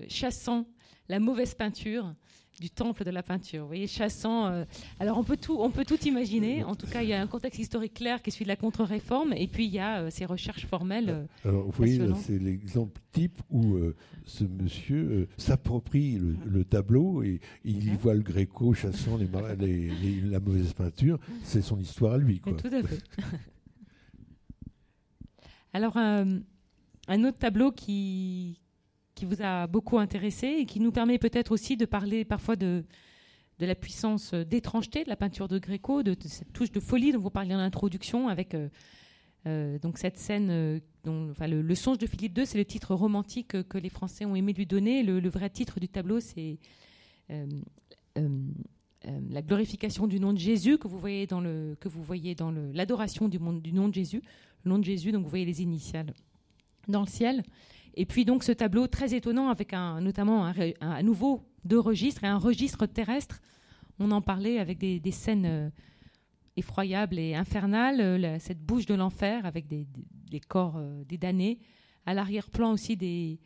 chassant 0.07 0.65
la 1.09 1.19
mauvaise 1.19 1.53
peinture 1.53 2.13
du 2.59 2.69
temple 2.69 3.03
de 3.03 3.09
la 3.09 3.23
peinture. 3.23 3.61
Vous 3.61 3.67
voyez, 3.67 3.87
chassant. 3.87 4.47
Euh, 4.47 4.65
alors 4.99 5.17
on 5.17 5.23
peut 5.23 5.37
tout, 5.37 5.57
on 5.59 5.71
peut 5.71 5.85
tout 5.85 5.99
imaginer. 6.05 6.63
En 6.63 6.75
tout 6.75 6.87
cas, 6.87 7.01
il 7.01 7.09
y 7.09 7.13
a 7.13 7.21
un 7.21 7.27
contexte 7.27 7.59
historique 7.59 7.95
clair 7.95 8.21
qui 8.21 8.29
est 8.29 8.33
celui 8.33 8.45
de 8.45 8.49
la 8.49 8.55
contre-réforme, 8.55 9.33
et 9.33 9.47
puis 9.47 9.65
il 9.65 9.73
y 9.73 9.79
a 9.79 10.01
euh, 10.01 10.09
ces 10.09 10.25
recherches 10.25 10.65
formelles. 10.65 11.09
Euh, 11.09 11.49
alors 11.49 11.65
vous 11.65 11.71
voyez, 11.71 11.99
c'est 12.21 12.39
l'exemple 12.39 13.01
type 13.11 13.41
où 13.49 13.77
ce 14.25 14.43
monsieur 14.43 15.27
s'approprie 15.37 16.19
le, 16.45 16.63
tableau 16.63 17.21
et, 17.21 17.39
il 17.63 17.91
y 17.91 17.95
voit 17.95 18.13
le 18.13 18.21
Gréco 18.21 18.73
chassant 18.73 19.17
les, 19.17 19.27
la 20.23 20.39
mauvaise 20.39 20.73
peinture. 20.73 21.19
C'est 21.43 21.61
son 21.61 21.79
histoire 21.79 22.13
à 22.13 22.17
lui. 22.17 22.39
Quoi. 22.39 22.53
Tout 22.53 22.67
à 22.67 22.81
fait. 22.81 22.99
alors 25.73 25.97
un 25.97 27.23
autre 27.23 27.37
tableau 27.37 27.71
qui, 27.71 28.59
qui 29.15 29.25
vous 29.25 29.41
a 29.41 29.67
beaucoup 29.67 29.99
intéressé 29.99 30.47
et 30.47 30.65
qui 30.65 30.79
nous 30.79 30.91
permet 30.91 31.17
peut-être 31.17 31.51
aussi 31.51 31.77
de 31.77 31.85
parler 31.85 32.25
parfois 32.25 32.55
de, 32.55 32.83
de 33.59 33.65
la 33.65 33.75
puissance 33.75 34.33
d'étrangeté 34.33 35.03
de 35.03 35.09
la 35.09 35.15
peinture 35.15 35.47
de 35.47 35.59
Gréco, 35.59 36.03
de, 36.03 36.15
cette 36.25 36.51
touche 36.53 36.71
de 36.71 36.79
folie 36.79 37.11
dont 37.11 37.19
vous 37.19 37.29
parliez 37.29 37.55
en 37.55 37.59
introduction, 37.59 38.27
avec 38.27 38.55
euh, 38.55 38.69
euh, 39.45 39.77
donc 39.79 39.97
cette 39.97 40.17
scène, 40.17 40.49
euh, 40.49 40.79
dont, 41.03 41.31
enfin, 41.31 41.47
le, 41.47 41.75
songe 41.75 41.97
de 41.97 42.07
Philippe 42.07 42.37
II, 42.37 42.45
c'est 42.45 42.57
le 42.57 42.65
titre 42.65 42.95
romantique 42.95 43.61
que 43.63 43.77
les 43.77 43.89
Français 43.89 44.25
ont 44.25 44.35
aimé 44.35 44.53
lui 44.53 44.65
donner. 44.65 45.03
Le, 45.03 45.29
vrai 45.29 45.49
titre 45.49 45.79
du 45.79 45.87
tableau, 45.87 46.19
c'est 46.19 46.57
la 47.29 49.41
glorification 49.41 50.07
du 50.07 50.19
nom 50.19 50.33
de 50.33 50.39
Jésus 50.39 50.77
que 50.77 50.87
vous 50.87 50.99
voyez 50.99 51.27
dans 51.27 51.41
le 51.41 51.75
que 51.79 51.89
vous 51.89 52.03
voyez 52.03 52.35
dans 52.35 52.51
l'adoration 52.51 53.27
du, 53.27 53.37
du 53.37 53.73
nom 53.73 53.89
de 53.89 53.93
Jésus, 53.93 54.21
nom 54.65 54.79
de 54.79 54.83
Jésus. 54.83 55.11
Donc 55.11 55.23
vous 55.23 55.29
voyez 55.29 55.45
les 55.45 55.61
initiales 55.61 56.13
dans 56.87 57.01
le 57.01 57.07
ciel. 57.07 57.43
Et 57.95 58.05
puis 58.05 58.25
donc 58.25 58.43
ce 58.43 58.51
tableau 58.51 58.87
très 58.87 59.13
étonnant 59.13 59.49
avec 59.49 59.73
notamment 59.73 60.45
un, 60.45 60.53
à 60.81 61.03
nouveau 61.03 61.43
deux 61.63 61.79
registres 61.79 62.23
et 62.23 62.27
un 62.27 62.37
registre 62.37 62.85
terrestre. 62.85 63.39
On 63.99 64.11
en 64.11 64.21
parlait 64.21 64.59
avec 64.59 64.79
des, 64.79 65.11
scènes 65.11 65.45
euh, 65.45 65.69
effroyables 66.57 67.19
et 67.19 67.35
infernales, 67.35 68.01
euh, 68.01 68.39
cette 68.39 68.59
bouche 68.59 68.87
de 68.87 68.95
l'enfer 68.95 69.45
avec 69.45 69.67
des, 69.67 69.85
corps 70.47 70.77
euh, 70.77 71.03
des 71.05 71.17
damnés. 71.17 71.59
À 72.05 72.13
l'arrière-plan 72.13 72.71
aussi 72.71 72.97
des, 72.97 73.39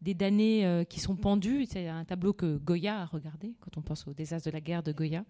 des 0.00 0.14
damnés 0.14 0.84
qui 0.88 1.00
sont 1.00 1.16
pendus. 1.16 1.66
C'est 1.66 1.88
un 1.88 2.04
tableau 2.04 2.32
que 2.32 2.58
Goya 2.58 3.00
a 3.00 3.06
regardé 3.06 3.56
quand 3.58 3.76
on 3.78 3.82
pense 3.82 4.06
au 4.06 4.14
désastre 4.14 4.48
de 4.48 4.52
la 4.52 4.60
guerre 4.60 4.84
de 4.84 4.92
Goya. 4.92 5.24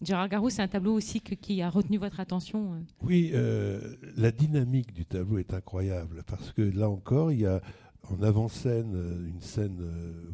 Gérard 0.00 0.28
Garou, 0.28 0.48
c'est 0.48 0.62
un 0.62 0.68
tableau 0.68 0.94
aussi 0.94 1.20
qui 1.20 1.60
a 1.60 1.68
retenu 1.68 1.98
votre 1.98 2.20
attention. 2.20 2.74
Euh. 2.74 2.78
Oui, 3.02 3.30
euh, 3.34 3.96
la 4.16 4.30
dynamique 4.30 4.92
du 4.92 5.04
tableau 5.04 5.38
est 5.38 5.52
incroyable 5.52 6.22
parce 6.26 6.52
que 6.52 6.62
là 6.62 6.88
encore, 6.88 7.32
il 7.32 7.40
y 7.40 7.46
a 7.46 7.60
en 8.08 8.22
avant-scène 8.22 8.92
euh, 8.94 9.26
une 9.26 9.40
scène, 9.40 9.84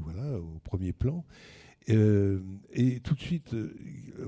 voilà, 0.00 0.38
au 0.38 0.60
premier 0.64 0.92
plan. 0.92 1.24
et 1.86 3.00
tout 3.02 3.14
de 3.14 3.20
suite, 3.20 3.56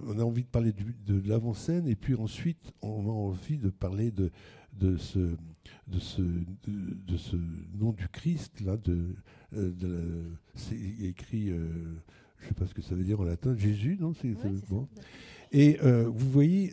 on 0.06 0.18
a 0.18 0.22
envie 0.22 0.42
de 0.42 0.48
parler 0.48 0.72
de 0.72 1.28
l'avant-scène, 1.28 1.86
et 1.86 1.96
puis 1.96 2.14
ensuite, 2.14 2.72
on 2.82 3.06
a 3.06 3.12
envie 3.12 3.58
de 3.58 3.70
parler 3.70 4.10
de, 4.10 4.30
de, 4.72 4.96
ce, 4.96 5.18
de, 5.86 6.00
de, 6.66 7.18
nom 7.74 7.92
du 7.92 8.08
Christ. 8.08 8.60
Là, 8.60 8.76
de, 8.76 9.14
c'est 10.54 10.78
écrit 11.00 11.50
je 12.38 12.44
ne 12.44 12.48
sais 12.48 12.54
pas 12.54 12.66
ce 12.66 12.74
que 12.74 12.82
ça 12.82 12.94
veut 12.94 13.04
dire 13.04 13.20
en 13.20 13.24
latin, 13.24 13.56
Jésus, 13.56 13.96
non 14.00 14.12
c'est, 14.20 14.34
bon. 14.68 14.88
Et 15.52 15.78
euh, 15.82 16.04
vous 16.08 16.30
voyez, 16.30 16.72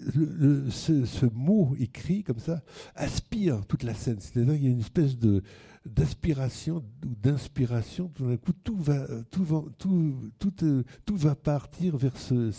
ce, 0.70 1.26
mot 1.34 1.76
écrit 1.80 2.24
comme 2.24 2.40
ça 2.40 2.64
aspire 2.96 3.66
toute 3.68 3.84
la 3.84 3.94
scène. 3.94 4.18
C'est-à-dire 4.20 4.56
qu'il 4.56 4.64
y 4.64 4.68
a 4.68 4.72
une 4.72 4.80
espèce 4.80 5.18
de, 5.18 5.44
d'aspiration 5.86 6.84
ou 7.06 7.16
d'inspiration. 7.22 8.10
Tout 8.16 8.28
d'un 8.28 8.38
coup, 8.38 8.54
tout 8.64 8.78
va, 8.78 9.06
tout 9.32 9.44
va, 9.44 9.64
tout, 9.78 10.16
tout, 10.40 10.54
euh, 10.64 10.84
tout 11.06 11.16
va 11.16 11.36
partir 11.36 11.98
vers 11.98 12.18
ce, 12.18 12.52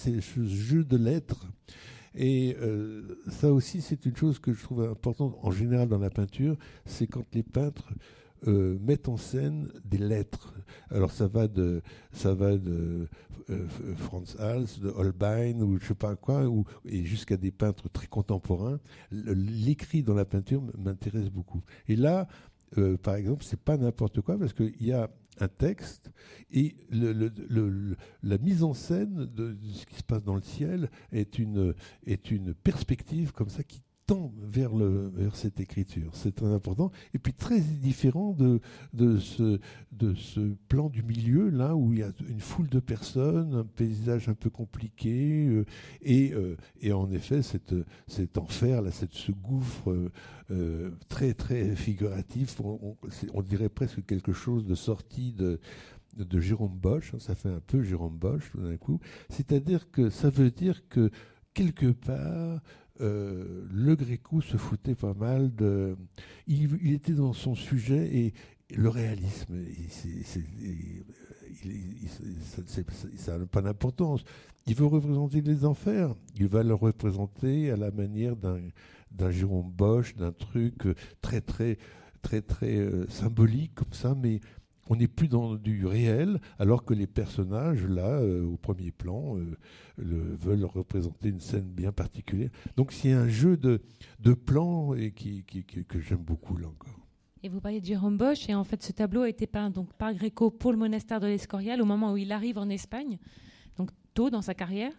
jeu 0.44 0.84
de 0.84 0.96
lettres. 0.96 1.46
Et 2.14 2.57
euh, 2.61 3.18
ça 3.28 3.52
aussi, 3.52 3.80
c'est 3.80 4.07
une 4.07 4.16
chose 4.16 4.38
que 4.38 4.52
je 4.52 4.62
trouve 4.62 4.84
importante 4.84 5.36
en 5.42 5.50
général 5.50 5.88
dans 5.88 5.98
la 5.98 6.11
peinture, 6.11 6.57
c'est 6.86 7.09
quand 7.09 7.24
les 7.34 7.42
peintres 7.42 7.92
euh, 8.47 8.78
mettent 8.80 9.09
en 9.09 9.16
scène 9.16 9.68
des 9.84 9.99
lettres. 9.99 10.55
Alors 10.90 11.11
ça 11.11 11.28
va 11.28 11.49
de, 11.49 11.82
de 12.22 13.09
euh, 13.51 13.66
Franz 13.97 14.36
Hals, 14.38 14.66
de 14.80 14.88
Holbein 14.88 15.61
ou 15.61 15.78
je 15.78 15.88
sais 15.88 15.95
pas 15.95 16.16
quoi, 16.16 16.47
ou, 16.47 16.64
et 16.84 17.05
jusqu'à 17.05 17.36
des 17.36 17.51
peintres 17.51 17.88
très 17.88 18.07
contemporains. 18.07 18.80
L'écrit 19.11 20.03
dans 20.03 20.14
la 20.14 20.24
peinture 20.24 20.62
m'intéresse 20.76 21.30
beaucoup. 21.30 21.62
Et 21.88 21.97
là, 21.97 22.28
euh, 22.78 22.97
par 22.97 23.14
exemple, 23.16 23.45
c'est 23.45 23.61
pas 23.61 23.76
n'importe 23.76 24.20
quoi 24.20 24.38
parce 24.38 24.53
qu'il 24.53 24.82
y 24.82 24.92
a 24.92 25.11
un 25.40 25.49
texte 25.49 26.11
et 26.53 26.76
la 26.90 28.38
mise 28.38 28.62
en 28.62 28.74
scène 28.74 29.26
de, 29.26 29.57
ce 29.72 29.86
qui 29.86 29.97
se 29.97 30.03
passe 30.05 30.22
dans 30.22 30.36
le 30.36 30.42
ciel 30.42 30.90
est 31.12 31.38
une, 31.38 31.74
est 32.07 32.30
une 32.30 32.55
perspective 32.55 33.32
comme 33.32 33.49
ça 33.49 33.64
qui 33.64 33.82
tend 34.07 34.32
vers, 34.42 34.74
vers 34.74 35.34
cette 35.36 35.61
écriture. 35.61 36.11
C'est 36.12 36.34
très 36.34 36.52
important. 36.52 36.90
Et 37.14 37.18
puis 37.18 37.32
très 37.32 37.61
différent 37.61 38.32
de, 38.32 38.61
de, 38.92 39.18
ce, 39.18 39.61
de 39.92 40.14
ce 40.14 40.55
plan 40.68 40.88
du 40.88 41.02
milieu, 41.02 41.48
là 41.48 41.74
où 41.74 41.92
il 41.92 42.00
y 42.00 42.02
a 42.02 42.12
une 42.28 42.40
foule 42.40 42.68
de 42.68 42.80
personnes, 42.80 43.55
un 43.55 43.64
paysage 43.64 44.28
un 44.28 44.34
peu 44.34 44.50
compliqué, 44.50 45.46
euh, 45.46 45.64
et, 46.02 46.32
euh, 46.32 46.57
et 46.80 46.92
en 46.92 47.11
effet 47.11 47.42
cette, 47.42 47.74
cet 48.07 48.38
enfer, 48.38 48.82
là, 48.82 48.90
cette, 48.90 49.14
ce 49.14 49.32
gouffre 49.32 50.11
euh, 50.50 50.90
très 51.09 51.34
très 51.34 51.74
figuratif, 51.76 52.61
on, 52.61 52.96
on, 53.32 53.42
dirait 53.42 53.68
presque 53.68 54.05
quelque 54.05 54.32
chose 54.32 54.66
de 54.66 54.74
sorti 54.74 55.32
de, 55.32 55.61
de 56.16 56.40
Jérôme 56.40 56.76
Bosch, 56.76 57.14
hein, 57.14 57.18
ça 57.18 57.34
fait 57.34 57.48
un 57.48 57.62
peu 57.66 57.82
Jérôme 57.82 58.16
Bosch 58.16 58.50
tout 58.52 58.61
d'un 58.61 58.76
coup, 58.76 59.00
c'est-à-dire 59.30 59.90
que 59.90 60.11
ça 60.11 60.30
veut 60.30 60.50
dire 60.50 60.88
que 60.88 61.11
quelque 61.55 61.92
part, 61.92 62.61
euh, 63.01 63.66
le 63.72 63.97
Gréco 63.97 64.40
se 64.40 64.57
foutait 64.57 64.95
pas 64.95 65.14
mal 65.14 65.55
de. 65.55 65.97
Il, 66.47 66.92
était 66.92 67.12
dans 67.12 67.32
son 67.32 67.55
sujet 67.55 68.16
et 68.16 68.34
le 68.74 68.88
réalisme, 68.88 69.57
ça 73.16 73.38
n'a 73.38 73.47
pas 73.47 73.62
d'importance. 73.62 74.24
Il 74.66 74.74
veut 74.74 74.86
représenter 74.86 75.40
les 75.40 75.64
enfers. 75.64 76.14
Il 76.36 76.47
va 76.47 76.62
le 76.62 76.74
représenter 76.74 77.70
à 77.70 77.76
la 77.76 77.90
manière 77.90 78.36
d'un 78.36 79.30
Jérôme 79.30 79.70
Bosch, 79.70 80.14
d'un 80.14 80.32
truc 80.32 80.86
très 81.20 81.40
très 81.40 81.78
très 82.22 82.40
très 82.40 82.78
euh, 82.78 83.07
symbolique 83.09 83.74
comme 83.74 83.92
ça, 83.92 84.14
mais 84.14 84.40
on 84.89 84.97
n'est 84.97 85.09
plus 85.09 85.28
dans 85.28 85.55
du 85.55 85.87
réel, 85.87 86.41
alors 86.59 86.85
que 86.85 86.95
les 86.95 87.07
personnages, 87.07 87.85
là, 87.85 88.20
euh, 88.20 88.45
au 88.45 88.57
premier 88.57 88.91
plan, 88.91 89.39
euh, 89.39 89.57
veulent 89.99 90.64
représenter 90.64 91.28
une 91.28 91.41
scène 91.41 91.66
bien 91.66 91.93
particulière. 91.93 92.51
Donc 92.76 92.93
c'est 92.93 93.12
un 93.12 93.28
jeu 93.28 93.57
de, 93.57 93.80
plans 94.35 94.95
et 94.95 95.12
qui, 95.12 95.45
que 95.45 96.01
j'aime 96.01 96.22
beaucoup, 96.22 96.57
là 96.57 96.68
encore. 96.68 97.05
Et 97.43 97.51
vous 97.51 97.61
parliez 97.61 97.80
de 97.80 97.85
Jérôme 97.85 98.16
Bosch, 98.16 98.49
et 98.49 98.55
en 98.55 98.64
fait 98.64 98.82
ce 98.82 98.93
tableau 98.93 99.20
a 99.20 99.28
été 99.28 99.47
peint 99.47 99.68
donc, 99.68 99.93
par 99.95 100.14
Gréco 100.14 100.51
pour 100.51 100.72
le 100.72 100.78
monastère 100.78 101.20
de 101.20 101.26
l'Escorial 101.26 101.82
au 101.82 101.85
moment 101.85 102.12
où 102.12 102.16
il 102.16 102.32
arrive 102.32 102.57
en 102.57 102.70
Espagne, 102.70 103.18
donc 103.76 103.91
tôt 104.14 104.30
dans 104.30 104.41
sa 104.41 104.55
carrière. 104.55 104.93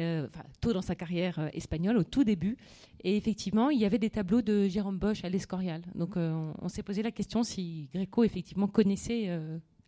Euh, 0.00 0.28
tôt 0.60 0.72
dans 0.72 0.82
sa 0.82 0.94
carrière 0.94 1.38
euh, 1.38 1.48
espagnole, 1.52 1.96
au 1.96 2.04
tout 2.04 2.22
début. 2.22 2.56
Et 3.02 3.16
effectivement, 3.16 3.70
il 3.70 3.80
y 3.80 3.84
avait 3.84 3.98
des 3.98 4.10
tableaux 4.10 4.42
de 4.42 4.68
Jérôme 4.68 4.98
Bosch 4.98 5.24
à 5.24 5.28
l'Escorial. 5.28 5.82
Donc 5.94 6.16
euh, 6.16 6.52
on, 6.60 6.68
s'est 6.68 6.84
posé 6.84 7.02
la 7.02 7.10
question 7.10 7.42
si 7.42 7.88
Gréco 7.92 8.22
effectivement 8.22 8.68
connaissait 8.68 9.28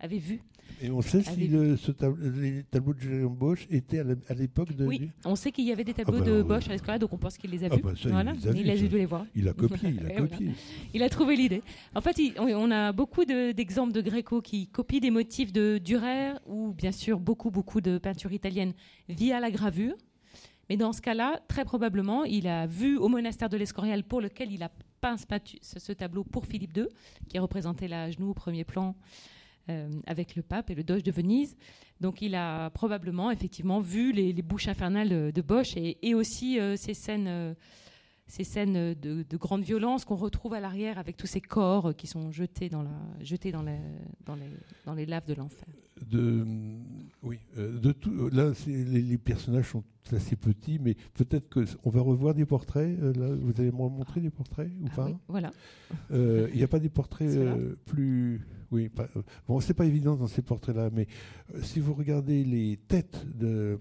avait 0.01 0.19
vu. 0.19 0.41
Et 0.83 0.91
on 0.91 1.03
sait 1.03 1.23
si 1.23 1.49
les 1.49 2.63
tableaux 2.71 2.95
de 2.95 3.01
Jérôme 3.01 3.35
Bosch 3.35 3.67
étaient 3.71 4.01
à 4.01 4.35
l'époque 4.35 4.75
de. 4.75 4.87
Oui, 4.87 5.11
on 5.25 5.37
sait 5.37 5.53
qu'il 5.53 5.65
y 5.65 5.73
avait 5.73 5.85
des 5.85 5.95
tableaux 5.95 6.19
ah 6.21 6.25
bah 6.25 6.31
de 6.31 6.43
Bosch 6.43 6.69
à 6.69 6.73
l'escolial, 6.73 6.99
donc 6.99 7.13
on 7.13 7.19
pense 7.19 7.37
qu'il 7.37 7.51
les 7.51 7.65
a 7.65 7.69
ah 7.71 7.77
vus. 7.77 7.83
Bah 7.83 7.93
voilà. 8.05 8.33
il, 8.55 8.71
a, 8.71 8.77
dû 8.77 8.89
les 8.89 9.07
voir. 9.07 9.27
Il 9.35 9.49
a 9.49 9.53
copié, 9.53 9.91
il 9.91 10.07
a 10.07 10.15
copié. 10.17 10.51
Il 10.95 11.03
a 11.03 11.09
trouvé 11.09 11.37
l'idée. 11.37 11.63
En 11.95 12.01
fait, 12.01 12.17
on 12.39 12.71
a 12.71 12.93
beaucoup 12.93 13.25
d'exemples 13.25 13.93
de, 13.93 14.01
Gréco 14.01 14.41
qui 14.41 14.69
copient 14.69 15.01
des 15.01 15.11
motifs 15.11 15.53
de 15.53 15.79
Durer 15.79 16.33
ou 16.47 16.73
bien 16.73 16.93
sûr 16.93 17.21
beaucoup, 17.21 17.51
beaucoup 17.51 17.81
de 17.81 17.99
peinture 17.99 18.33
italienne 18.33 18.73
via 19.09 19.41
la 19.41 19.51
gravure. 19.51 19.95
Mais 20.71 20.77
dans 20.77 20.93
ce 20.93 21.03
cas-là, 21.03 21.41
très 21.49 21.65
probablement, 21.65 22.25
il 22.25 22.47
a 22.47 22.67
vu 22.67 22.97
au 22.97 23.09
monastère 23.09 23.49
de 23.49 23.57
l'Escorial 23.57 24.05
pour 24.05 24.21
lequel 24.21 24.53
il 24.53 24.63
a 24.63 24.71
peint 25.01 25.17
ce, 25.17 25.93
tableau 25.93 26.25
pour 26.25 26.47
Philippe 26.47 26.77
II, 26.77 26.87
qui 27.29 27.39
a 27.39 27.43
représenté 27.43 27.89
la 27.89 28.11
genou 28.11 28.31
au 28.31 28.35
premier 28.35 28.65
plan 28.65 28.95
avec 30.07 30.35
le 30.35 30.43
pape 30.43 30.71
et 30.71 30.75
le 30.75 30.83
doge 30.83 31.03
de 31.03 31.13
Venise. 31.13 31.57
Donc 32.01 32.23
il 32.23 32.35
a 32.35 32.71
probablement 32.71 33.31
effectivement 33.31 33.81
vu 33.81 34.13
les, 34.13 34.33
bouches 34.43 34.69
infernales 34.69 35.33
de 35.33 35.43
Bosch 35.43 35.77
et, 35.77 36.15
aussi 36.15 36.59
euh, 36.59 36.77
ces 36.77 36.95
scènes, 36.95 37.29
euh, 37.29 37.55
ces 38.27 38.45
scènes 38.45 38.95
de, 38.95 39.37
grande 39.37 39.63
violence 39.63 40.05
qu'on 40.05 40.17
retrouve 40.17 40.55
à 40.55 40.61
l'arrière 40.61 40.99
avec 40.99 41.17
tous 41.17 41.27
ces 41.27 41.41
corps 41.41 41.95
qui 41.95 42.07
sont 42.07 42.31
jetés 42.33 42.71
dans 42.71 42.85
les 44.95 45.07
laves 45.07 45.27
de 45.27 45.35
l'enfer. 45.35 45.69
De, 46.09 46.45
oui, 47.23 47.39
de 47.57 47.93
tout, 47.93 48.31
là 48.31 48.53
les, 48.67 49.19
personnages 49.19 49.69
sont 49.69 49.85
assez 50.13 50.35
petits, 50.35 50.79
mais 50.79 50.97
peut-être 51.15 51.49
qu'on 51.49 51.91
va 51.91 52.01
revoir 52.01 52.35
des 52.35 52.47
portraits. 52.47 52.99
là, 52.99 53.35
vous 53.35 53.53
allez 53.59 53.71
me 53.71 53.77
montrer 53.77 54.21
des 54.21 54.31
portraits 54.31 54.71
ou 54.81 54.87
ah 54.93 54.97
pas 54.97 55.11
Voilà. 55.29 55.53
Il 56.11 56.55
n'y 56.55 56.63
a 56.63 56.69
pas 56.69 56.79
des 56.79 56.89
portraits 56.89 57.31
plus 57.85 58.41
oui, 58.71 58.89
pas, 58.89 59.09
euh, 59.17 59.23
bon, 59.49 59.61
c'est 59.61 59.75
pas 59.75 59.87
évident 59.87 60.17
dans 60.17 60.29
ces 60.29 60.43
portraits-là, 60.43 60.91
mais 60.93 61.09
euh, 61.55 61.63
si 61.63 61.81
vous 61.81 61.93
regardez 61.93 62.45
les 62.45 62.77
têtes 62.77 63.27
de, 63.37 63.79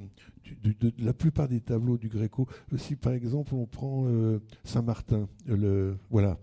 la 0.97 1.13
plupart 1.13 1.47
des 1.47 1.61
tableaux 1.61 1.97
du 1.97 2.09
Gréco, 2.09 2.47
euh, 2.73 2.77
si 2.77 2.95
par 2.95 3.13
exemple 3.13 3.53
on 3.53 3.65
prend 3.65 4.07
Saint-Martin, 4.63 5.27
le 5.47 5.97
voilà, 6.09 6.39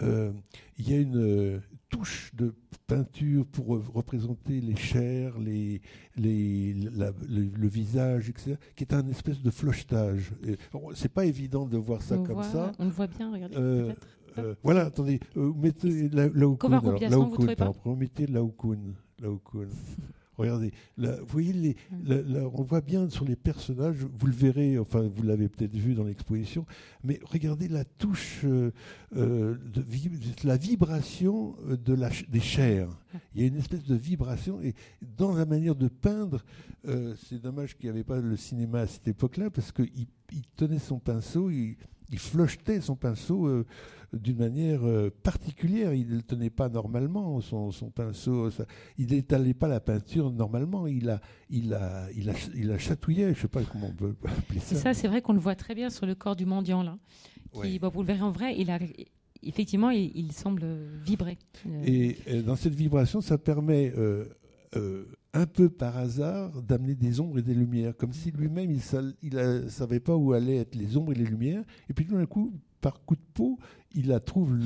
il 0.00 0.90
y 0.90 0.92
a 0.92 0.98
une 0.98 1.60
de 2.34 2.54
peinture 2.86 3.46
pour 3.46 3.66
représenter 3.92 4.60
les 4.60 4.76
chairs, 4.76 5.38
les, 5.38 5.80
les, 6.16 6.74
le, 6.74 7.68
visage, 7.68 8.28
etc., 8.28 8.56
qui 8.74 8.84
est 8.84 8.94
un 8.94 9.06
espèce 9.08 9.42
de 9.42 9.50
flochetage. 9.50 10.32
C'est 10.94 11.12
pas 11.12 11.24
évident 11.24 11.66
de 11.66 11.76
voir 11.76 12.02
ça 12.02 12.16
comme 12.18 12.42
ça. 12.42 12.72
On 12.78 12.84
le 12.84 12.90
voit 12.90 13.06
bien, 13.06 13.32
regardez. 13.32 13.56
Euh, 14.38 14.54
voilà, 14.62 14.86
attendez, 14.86 15.18
euh, 15.36 15.52
mettez 15.54 16.08
la, 16.10 16.28
la 16.28 16.46
mettez 17.96 18.26
la 18.26 18.42
Regardez, 20.36 20.72
vous 20.98 21.26
voyez, 21.28 21.52
les, 21.52 21.76
on 22.54 22.62
voit 22.62 22.80
bien 22.80 23.08
sur 23.08 23.24
les 23.24 23.36
personnages, 23.36 23.96
vous 23.96 24.26
le 24.26 24.32
verrez, 24.32 24.78
enfin 24.78 25.00
vous 25.02 25.22
l'avez 25.22 25.48
peut-être 25.48 25.74
vu 25.74 25.94
dans 25.94 26.04
l'exposition, 26.04 26.66
mais 27.04 27.18
regardez 27.24 27.68
la 27.68 27.84
touche 27.84 28.42
euh, 28.44 28.70
de, 29.12 29.84
la 30.44 30.56
vibration 30.56 31.56
de 31.66 31.94
la, 31.94 32.10
des 32.28 32.40
chairs. 32.40 32.90
Il 33.34 33.40
y 33.40 33.44
a 33.44 33.48
une 33.48 33.56
espèce 33.56 33.84
de 33.84 33.94
vibration, 33.94 34.60
et 34.60 34.74
dans 35.16 35.34
la 35.34 35.46
manière 35.46 35.74
de 35.74 35.88
peindre, 35.88 36.44
c'est 36.84 37.40
dommage 37.40 37.76
qu'il 37.76 37.86
n'y 37.86 37.90
avait 37.90 38.04
pas 38.04 38.20
le 38.20 38.36
cinéma 38.36 38.80
à 38.80 38.86
cette 38.86 39.08
époque-là, 39.08 39.50
parce 39.50 39.72
qu'il 39.72 40.06
il 40.32 40.42
tenait 40.56 40.78
son 40.78 40.98
pinceau, 40.98 41.50
il, 41.50 41.76
il 42.10 42.18
flochetait 42.18 42.80
son 42.80 42.96
pinceau 42.96 43.64
d'une 44.12 44.38
manière 44.38 44.84
euh, 44.84 45.10
particulière. 45.22 45.94
Il 45.94 46.08
ne 46.08 46.16
le 46.16 46.22
tenait 46.22 46.50
pas 46.50 46.68
normalement, 46.68 47.40
son, 47.40 47.70
pinceau. 47.94 48.50
il 48.98 49.08
n'étalait 49.08 49.54
pas 49.54 49.68
la 49.68 49.80
peinture 49.80 50.30
normalement. 50.30 50.86
Il 50.86 51.10
a, 51.10 51.20
il 51.50 51.74
a, 51.74 52.08
il 52.16 52.30
a, 52.30 52.34
il 52.54 52.70
a 52.70 52.78
chatouillé. 52.78 53.24
Je 53.24 53.28
ne 53.30 53.34
sais 53.34 53.48
pas 53.48 53.62
comment 53.62 53.88
on 53.88 53.94
peut 53.94 54.14
appeler 54.24 54.60
ça. 54.60 54.76
Ça, 54.76 54.94
c'est 54.94 55.08
vrai 55.08 55.22
qu'on 55.22 55.32
le 55.32 55.40
voit 55.40 55.56
très 55.56 55.74
bien 55.74 55.90
sur 55.90 56.06
le 56.06 56.14
corps 56.14 56.36
du 56.36 56.46
mendiant 56.46 56.82
là. 56.82 56.98
Qui, 57.62 57.78
vous 57.78 58.02
le 58.02 58.06
verrez 58.06 58.20
en 58.20 58.30
vrai, 58.30 58.54
il 58.58 58.70
a 58.70 58.78
effectivement, 59.42 59.90
il, 59.90 60.30
semble 60.32 60.66
vibrer. 61.02 61.38
Euh, 61.66 62.12
et, 62.26 62.42
dans 62.42 62.56
cette 62.56 62.74
vibration, 62.74 63.22
ça 63.22 63.38
permet 63.38 63.94
euh, 63.96 64.26
un 65.36 65.46
peu 65.46 65.68
par 65.68 65.96
hasard 65.98 66.62
d'amener 66.62 66.94
des 66.94 67.20
ombres 67.20 67.38
et 67.38 67.42
des 67.42 67.54
lumières, 67.54 67.94
comme 67.96 68.12
si 68.12 68.30
lui-même 68.30 68.70
il 68.70 69.34
ne 69.34 69.68
savait 69.68 70.00
pas 70.00 70.16
où 70.16 70.32
allaient 70.32 70.56
être 70.56 70.74
les 70.74 70.96
ombres 70.96 71.12
et 71.12 71.16
les 71.16 71.26
lumières. 71.26 71.62
Et 71.90 71.92
puis 71.92 72.06
tout 72.06 72.16
d'un 72.16 72.26
coup, 72.26 72.54
par 72.80 73.04
coup 73.04 73.16
de 73.16 73.20
peau, 73.34 73.58
il 73.92 74.08
la 74.08 74.20
trouve 74.20 74.56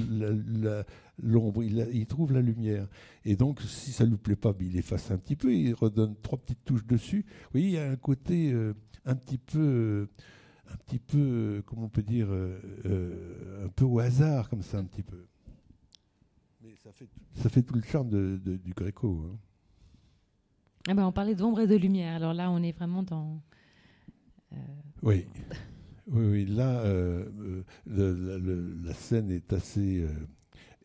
l'ombre, 1.23 1.65
il, 1.65 2.07
trouve 2.07 2.33
la 2.33 2.41
lumière. 2.41 2.87
Et 3.25 3.35
donc, 3.35 3.61
si 3.63 3.91
ça 3.91 4.05
ne 4.05 4.11
lui 4.11 4.17
plaît 4.17 4.37
pas, 4.37 4.53
ben, 4.53 4.67
il 4.67 4.77
efface 4.77 5.11
un 5.11 5.19
petit 5.19 5.37
peu, 5.37 5.53
il 5.53 5.75
redonne 5.75 6.15
trois 6.23 6.39
petites 6.39 6.65
touches 6.65 6.87
dessus. 6.87 7.25
Vous 7.27 7.49
voyez, 7.53 7.67
il 7.67 7.73
y 7.73 7.79
a 7.79 7.91
un 7.91 7.97
côté 7.97 8.53
euh, 8.53 8.75
un 9.05 9.17
petit 9.17 9.39
peu, 9.39 10.09
un 10.71 10.77
petit 10.77 11.01
peu, 11.01 11.19
euh, 11.19 11.63
comment 11.67 11.85
on 11.85 11.89
peut 11.89 12.03
dire, 12.03 12.29
euh, 12.31 13.65
un 13.65 13.69
peu 13.69 13.85
au 13.85 13.99
hasard, 13.99 14.49
comme 14.49 14.63
ça, 14.63 14.79
un 14.79 14.85
petit 14.85 15.03
peu. 15.03 15.27
Mais 16.63 16.75
ça 16.77 16.93
fait, 16.93 17.09
ça 17.35 17.49
fait 17.49 17.63
tout 17.63 17.75
le 17.75 17.83
charme 17.83 18.11
du 18.39 18.73
Gréco. 18.73 19.27
Hein. 19.27 19.39
Ah 20.91 20.95
ben, 20.95 21.05
on 21.05 21.13
parlait 21.13 21.37
d'ombre 21.37 21.61
et 21.61 21.69
de 21.69 21.77
lumière. 21.77 22.17
Alors 22.17 22.35
là, 22.35 22.51
on 22.51 22.61
est 22.65 22.73
vraiment 22.73 23.05
dans. 23.05 23.41
Oui. 25.03 25.25
Oui, 26.09 26.45
là, 26.47 26.81
euh, 26.81 27.27
euh, 27.97 28.75
la 28.85 28.93
scène 28.95 29.31
est 29.31 29.53
assez 29.53 30.01
euh, 30.01 30.09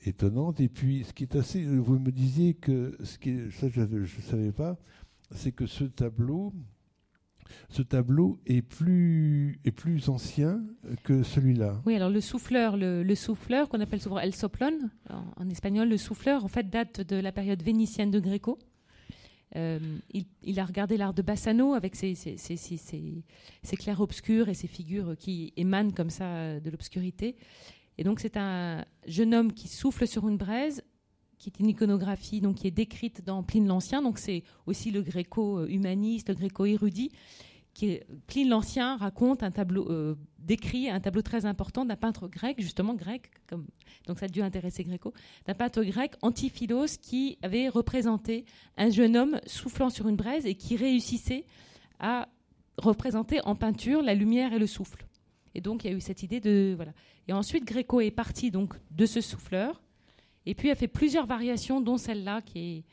étonnante. 0.06 0.60
Et 0.60 0.70
puis, 0.70 1.04
ce 1.06 1.14
qui 1.14 1.24
est 1.24 1.36
assez. 1.36 1.66
Vous 1.66 1.98
me 1.98 2.12
disiez 2.12 2.54
que. 2.54 2.96
Ce 3.04 3.18
qui 3.18 3.50
ça, 3.50 3.68
je 3.68 3.82
ne 3.82 4.06
savais 4.06 4.52
pas. 4.52 4.78
C'est 5.32 5.52
que 5.52 5.66
ce 5.66 5.86
tableau. 5.86 6.54
Ce 7.70 7.82
tableau 7.82 8.38
est 8.46 8.62
plus, 8.62 9.60
est 9.66 9.72
plus 9.72 10.10
ancien 10.10 10.64
que 11.04 11.24
celui-là. 11.24 11.82
Oui, 11.88 11.96
alors 11.96 12.10
le 12.12 12.22
souffleur, 12.22 12.76
le, 12.78 13.16
souffleur 13.16 13.70
qu'on 13.70 13.80
appelle 13.80 14.02
souvent 14.02 14.20
El 14.20 14.36
Soplon, 14.36 14.78
en, 15.10 15.50
espagnol, 15.50 15.88
le 15.88 15.98
souffleur, 15.98 16.44
en 16.44 16.48
fait, 16.48 16.70
date 16.70 17.02
de 17.02 17.16
la 17.16 17.32
période 17.32 17.62
vénitienne 17.62 18.12
de 18.12 18.20
Gréco. 18.20 18.58
Euh, 19.56 19.80
il, 20.44 20.60
a 20.60 20.66
regardé 20.66 20.98
l'art 20.98 21.14
de 21.14 21.22
Bassano 21.22 21.74
avec 21.74 21.96
ses, 21.96 22.16
clairs-obscurs 23.78 24.50
et 24.50 24.54
ses 24.54 24.68
figures 24.68 25.16
qui 25.18 25.54
émanent 25.56 25.92
comme 25.92 26.10
ça 26.10 26.60
de 26.60 26.70
l'obscurité. 26.70 27.36
Et 27.98 28.04
donc 28.04 28.20
c'est 28.20 28.36
un 28.36 28.84
jeune 29.08 29.34
homme 29.34 29.54
qui 29.54 29.68
souffle 29.68 30.08
sur 30.08 30.28
une 30.28 30.38
braise, 30.38 30.84
qui 31.38 31.50
est 31.50 31.60
une 31.60 31.70
iconographie 31.70 32.42
donc, 32.42 32.56
qui 32.56 32.68
est 32.68 32.72
décrite 32.72 33.24
dans 33.24 33.44
Pline 33.44 33.68
l'Ancien. 33.68 34.02
Donc 34.02 34.20
c'est 34.20 34.44
aussi 34.66 34.92
le 34.92 35.02
gréco-humaniste, 35.02 36.30
le 36.30 36.36
gréco-érudit. 36.36 37.12
Qui 37.76 38.46
l'Ancien 38.46 38.96
raconte 38.96 39.44
un 39.44 39.52
tableau, 39.52 39.92
euh, 39.92 40.16
décrit 40.40 40.90
un 40.90 41.02
tableau 41.02 41.22
très 41.22 41.46
important 41.46 41.84
d'un 41.84 41.98
peintre 41.98 42.30
grec, 42.30 42.56
justement 42.62 42.94
grec, 42.94 43.30
comme 43.48 43.68
donc 44.08 44.20
ça 44.20 44.28
a 44.28 44.30
dû 44.30 44.42
intéresser 44.42 44.86
Gréco, 44.86 45.14
d'un 45.46 45.56
peintre 45.56 45.84
grec, 45.84 46.14
Antiphilos, 46.22 46.98
qui 47.02 47.38
avait 47.42 47.68
représenté 47.68 48.46
un 48.78 48.90
jeune 48.90 49.18
homme 49.18 49.42
soufflant 49.46 49.90
sur 49.90 50.08
une 50.08 50.16
braise 50.16 50.46
et 50.46 50.56
qui 50.56 50.78
réussissait 50.78 51.46
à 52.00 52.30
représenter 52.78 53.42
en 53.44 53.56
peinture 53.56 54.02
la 54.02 54.14
lumière 54.14 54.54
et 54.54 54.60
le 54.60 54.68
souffle. 54.68 55.06
Et 55.54 55.60
donc 55.60 55.84
il 55.84 55.92
y 55.92 55.94
a 55.94 55.98
eu 55.98 56.02
cette 56.02 56.24
idée 56.24 56.40
de 56.40 56.74
voilà. 56.78 56.94
Et 57.28 57.34
ensuite 57.34 57.66
Gréco 57.66 58.00
est 58.00 58.12
parti 58.12 58.52
donc 58.52 58.74
de 58.92 59.06
ce 59.06 59.20
souffleur 59.20 59.82
et 60.46 60.56
puis 60.56 60.72
a 60.72 60.76
fait 60.76 60.88
plusieurs 60.88 61.26
variations, 61.26 61.82
dont 61.82 61.98
celle-là 61.98 62.42
qui 62.42 62.60
est 62.60 62.84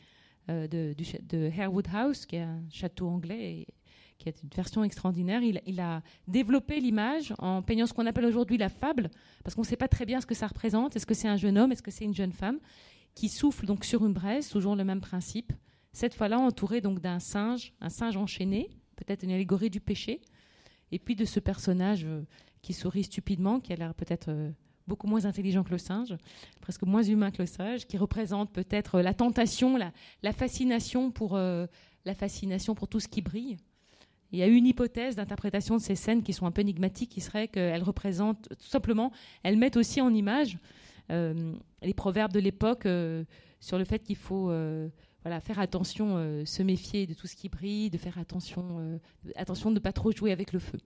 euh, 0.50 0.66
de, 0.66 1.50
Harewood 1.56 1.86
House, 1.92 2.26
qui 2.26 2.36
est 2.36 2.40
un 2.40 2.62
château 2.70 3.06
anglais 3.06 3.66
qui 4.22 4.28
est 4.28 4.42
une 4.42 4.50
version 4.54 4.84
extraordinaire. 4.84 5.42
Il, 5.42 5.80
a 5.80 6.02
développé 6.28 6.78
l'image 6.78 7.34
en 7.38 7.60
peignant 7.60 7.86
ce 7.86 7.92
qu'on 7.92 8.06
appelle 8.06 8.24
aujourd'hui 8.24 8.56
la 8.56 8.68
fable, 8.68 9.10
parce 9.42 9.54
qu'on 9.56 9.62
ne 9.62 9.66
sait 9.66 9.76
pas 9.76 9.88
très 9.88 10.06
bien 10.06 10.20
ce 10.20 10.26
que 10.26 10.34
ça 10.34 10.46
représente. 10.46 10.94
Est-ce 10.94 11.06
que 11.06 11.14
c'est 11.14 11.28
un 11.28 11.36
jeune 11.36 11.58
homme? 11.58 11.72
Est-ce 11.72 11.82
que 11.82 11.90
c'est 11.90 12.04
une 12.04 12.14
jeune 12.14 12.32
femme? 12.32 12.60
Qui 13.14 13.28
souffle 13.28 13.66
donc 13.66 13.84
sur 13.84 14.06
une 14.06 14.12
braise, 14.12 14.48
toujours 14.48 14.76
le 14.76 14.84
même 14.84 15.00
principe. 15.00 15.52
Cette 15.92 16.14
fois-là, 16.14 16.38
entouré 16.38 16.80
donc 16.80 17.00
d'un 17.00 17.18
singe, 17.18 17.74
un 17.80 17.88
singe 17.88 18.16
enchaîné, 18.16 18.70
peut-être 18.96 19.24
une 19.24 19.32
allégorie 19.32 19.70
du 19.70 19.80
péché, 19.80 20.20
et 20.92 20.98
puis 20.98 21.16
de 21.16 21.24
ce 21.24 21.40
personnage 21.40 22.04
euh, 22.04 22.22
qui 22.62 22.72
sourit 22.72 23.04
stupidement, 23.04 23.58
qui 23.58 23.72
a 23.72 23.76
l'air 23.76 23.94
peut-être 23.94 24.28
euh, 24.28 24.50
beaucoup 24.86 25.08
moins 25.08 25.24
intelligent 25.24 25.64
que 25.64 25.70
le 25.70 25.78
singe, 25.78 26.16
presque 26.60 26.82
moins 26.82 27.02
humain 27.02 27.30
que 27.30 27.42
le 27.42 27.46
singe, 27.46 27.86
qui 27.86 27.98
représente 27.98 28.52
peut-être 28.52 29.00
la 29.00 29.14
tentation, 29.14 29.76
la, 29.76 30.32
fascination 30.32 31.10
pour 31.10 31.34
euh, 31.34 31.66
la 32.04 32.14
fascination 32.14 32.74
pour 32.74 32.88
tout 32.88 33.00
ce 33.00 33.08
qui 33.08 33.20
brille. 33.20 33.56
Il 34.32 34.38
y 34.38 34.42
a 34.42 34.46
une 34.46 34.66
hypothèse 34.66 35.16
d'interprétation 35.16 35.76
de 35.76 35.80
ces 35.82 35.94
scènes 35.94 36.22
qui 36.22 36.32
sont 36.32 36.46
un 36.46 36.50
peu 36.50 36.62
énigmatiques, 36.62 37.10
qui 37.10 37.20
serait 37.20 37.48
qu'elles 37.48 37.82
représentent 37.82 38.48
tout 38.48 38.68
simplement, 38.68 39.12
elles 39.42 39.56
mettent 39.56 39.76
aussi 39.76 40.00
en 40.00 40.12
image 40.12 40.58
euh, 41.10 41.54
les 41.82 41.94
proverbes 41.94 42.32
de 42.32 42.40
l'époque 42.40 42.86
euh, 42.86 43.24
sur 43.60 43.78
le 43.78 43.84
fait 43.84 44.00
qu'il 44.00 44.16
faut 44.16 44.50
voilà, 45.24 45.40
faire 45.40 45.60
attention, 45.60 46.44
se 46.44 46.62
méfier 46.64 47.06
de 47.06 47.14
tout 47.14 47.28
ce 47.28 47.36
qui 47.36 47.48
brille, 47.48 47.90
de 47.90 47.98
faire 47.98 48.18
attention, 48.18 48.98
attention 49.36 49.70
de 49.70 49.76
ne 49.76 49.80
pas 49.80 49.92
trop 49.92 50.10
jouer 50.10 50.32
avec 50.32 50.52
le 50.52 50.58
feu. 50.58 50.78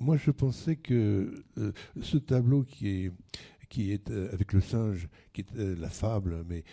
Moi, 0.00 0.16
je 0.16 0.30
pensais 0.30 0.76
que 0.76 1.44
euh, 1.58 1.72
ce 2.00 2.18
tableau 2.18 2.62
qui 2.62 2.88
est 2.88 3.12
qui 3.68 3.92
est 3.92 4.10
euh, 4.10 4.32
avec 4.32 4.52
le 4.52 4.60
singe, 4.60 5.08
qui 5.32 5.42
est 5.42 5.56
euh, 5.56 5.76
la 5.78 5.88
fable, 5.88 6.44
mais 6.48 6.64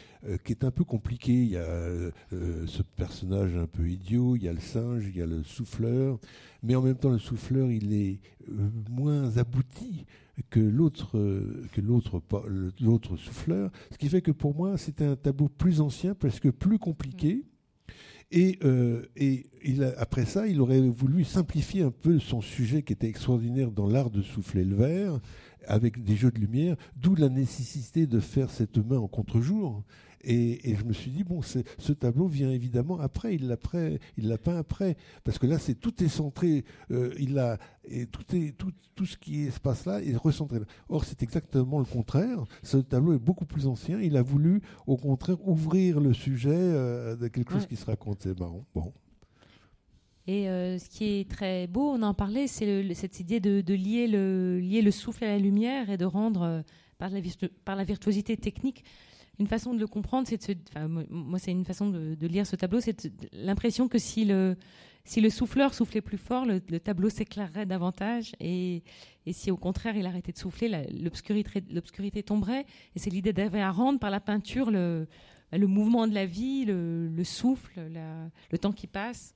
qui 0.43 0.54
est 0.54 0.64
un 0.64 0.72
peu 0.72 0.84
compliqué. 0.84 1.34
Il 1.34 1.50
y 1.50 1.58
a 1.58 2.12
ce 2.32 2.82
personnage 2.96 3.56
un 3.58 3.68
peu 3.68 3.88
idiot, 3.88 4.36
il 4.36 4.43
y 4.43 4.48
a 4.48 4.54
le 4.54 4.60
singe, 4.60 5.06
il 5.08 5.16
y 5.16 5.22
a 5.22 5.26
le 5.26 5.43
souffleur, 5.43 6.20
mais 6.64 6.76
en 6.76 6.82
même 6.82 6.98
temps 6.98 7.12
le 7.12 7.20
souffleur, 7.20 7.70
il 7.70 7.93
est 7.93 8.20
moins 8.89 9.38
abouti 9.38 10.06
que 10.50 10.60
l'autre 10.60 11.12
que 11.74 11.82
l'autre 11.82 12.22
l'autre 12.82 13.18
souffleur, 13.18 13.72
ce 13.91 13.98
qui 13.98 14.10
fait 14.10 14.22
que 14.22 14.32
pour 14.32 14.56
moi 14.56 14.78
c'était 14.78 15.06
un 15.06 15.16
tableau 15.16 15.48
plus 15.48 15.80
ancien, 15.80 16.16
presque 16.16 16.50
plus 16.50 16.80
compliqué. 16.80 17.46
Et, 18.32 18.58
euh, 18.64 19.04
et 19.16 19.46
il 19.64 19.84
après 19.98 20.26
ça, 20.26 20.48
il 20.48 20.60
aurait 20.60 20.82
voulu 20.82 21.24
simplifier 21.24 21.84
un 21.84 21.91
peu 21.91 22.20
son 22.20 22.41
sujet 22.41 22.82
qui 22.82 22.93
était 22.93 23.08
extraordinaire 23.08 23.72
dans 23.72 23.88
l'art 23.88 24.10
de 24.10 24.22
souffler 24.22 24.66
le 24.66 24.76
verre, 24.76 25.20
avec 25.68 26.03
des 26.03 26.16
jeux 26.16 26.32
de 26.32 26.39
lumière, 26.39 26.76
d'où 26.95 27.16
la 27.16 27.30
nécessité 27.30 28.07
de 28.07 28.20
faire 28.20 28.49
cette 28.49 28.78
main 28.78 28.97
en 28.97 29.07
contre-jour. 29.07 29.84
Et, 30.28 30.76
je 30.76 30.84
me 30.86 30.93
suis 30.93 31.11
dit, 31.11 31.24
bon, 31.24 31.41
ce 31.43 31.93
tableau 31.93 32.28
vient 32.28 32.49
évidemment 32.49 32.99
après, 32.99 33.36
il 33.36 33.47
l'a, 33.47 33.57
il 34.18 34.28
l'a 34.28 34.38
peint 34.39 34.57
après. 34.57 34.97
Parce 35.24 35.38
que 35.38 35.45
là, 35.45 35.59
c'est, 35.59 35.76
tout 35.76 36.03
est 36.03 36.07
centré, 36.07 36.66
euh, 36.89 37.13
il 37.20 37.38
a, 37.38 37.59
et 37.84 38.07
tout, 38.07 38.24
est, 38.36 38.57
tout, 38.57 38.72
tout 38.95 39.05
ce 39.05 39.18
qui 39.18 39.51
se 39.51 39.59
passe 39.59 39.86
là 39.86 40.01
est 40.01 40.16
recentré. 40.16 40.59
Or, 40.89 41.05
c'est 41.05 41.22
exactement 41.22 41.78
le 41.78 41.86
contraire. 41.86 42.43
Ce 42.63 42.78
tableau 42.78 43.13
est 43.13 43.20
beaucoup 43.20 43.45
plus 43.45 43.68
ancien. 43.68 43.99
Il 44.01 44.18
a 44.18 44.24
voulu, 44.24 44.61
au 44.88 44.97
contraire, 44.97 45.38
ouvrir 45.47 45.99
le 45.99 46.13
sujet 46.13 46.49
euh, 46.53 47.16
de 47.16 47.28
quelque 47.28 47.53
chose 47.53 47.68
qui 47.68 47.76
se 47.76 47.86
raconte. 47.86 48.24
C'est 48.24 48.39
marrant. 48.39 48.66
Bon. 48.74 48.93
Et 50.28 50.49
euh, 50.49 50.80
ce 50.80 50.89
qui 50.89 51.19
est 51.19 51.30
très 51.30 51.67
beau, 51.67 51.91
on 51.91 52.01
en 52.01 52.13
parlait, 52.13 52.47
c'est 52.47 52.93
cette 52.95 53.19
idée 53.19 53.39
de, 53.39 53.73
lier, 53.73 54.07
le, 54.07 54.91
souffle 54.91 55.23
à 55.23 55.28
la 55.28 55.38
lumière 55.38 55.89
et 55.89 55.97
de 55.97 56.05
rendre, 56.05 56.63
par, 56.97 57.09
la, 57.09 57.19
par 57.63 57.76
la 57.76 57.84
virtuosité 57.84 58.36
technique, 58.36 58.84
une 59.39 59.47
façon 59.47 59.73
de 59.73 59.80
le 59.80 59.88
comprendre, 59.88 60.28
c'est 60.28 60.55
de 60.55 60.59
enfin, 60.69 60.88
moi, 60.88 61.39
c'est 61.39 61.51
une 61.51 61.65
façon 61.65 61.89
de, 61.89 62.28
lire 62.28 62.47
ce 62.47 62.55
tableau, 62.55 62.80
c'est 62.80 63.11
l'impression 63.34 63.88
que 63.88 63.99
si 63.99 64.26
le, 64.26 64.55
souffleur 65.30 65.73
soufflait 65.73 66.01
plus 66.01 66.17
fort, 66.17 66.45
le, 66.45 66.59
tableau 66.80 67.09
s'éclairerait 67.09 67.65
davantage, 67.65 68.32
et, 68.39 68.84
si 69.32 69.51
au 69.51 69.57
contraire 69.57 69.95
il 69.95 70.05
arrêtait 70.05 70.32
de 70.32 70.38
souffler, 70.38 70.88
l'obscurité 71.69 72.23
tomberait. 72.23 72.65
Et 72.95 72.99
c'est 72.99 73.09
l'idée 73.09 73.34
d'avoir 73.34 73.67
à 73.67 73.71
rendre 73.71 73.99
par 73.99 74.09
la 74.09 74.19
peinture 74.19 74.71
le, 74.71 75.07
mouvement 75.53 76.07
de 76.07 76.13
la 76.13 76.26
vie, 76.26 76.65
le 76.65 77.23
souffle, 77.23 77.80
le 78.51 78.57
temps 78.57 78.71
qui 78.71 78.88
passe 78.88 79.36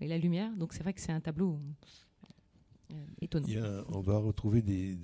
et 0.00 0.08
la 0.08 0.18
lumière. 0.18 0.50
Donc 0.56 0.72
c'est 0.72 0.82
vrai 0.82 0.92
que 0.92 1.00
c'est 1.00 1.12
un 1.12 1.20
tableau 1.20 1.58
euh, 3.56 3.82
on 3.88 4.00
va 4.00 4.18
retrouver 4.18 4.62
des, 4.62 4.94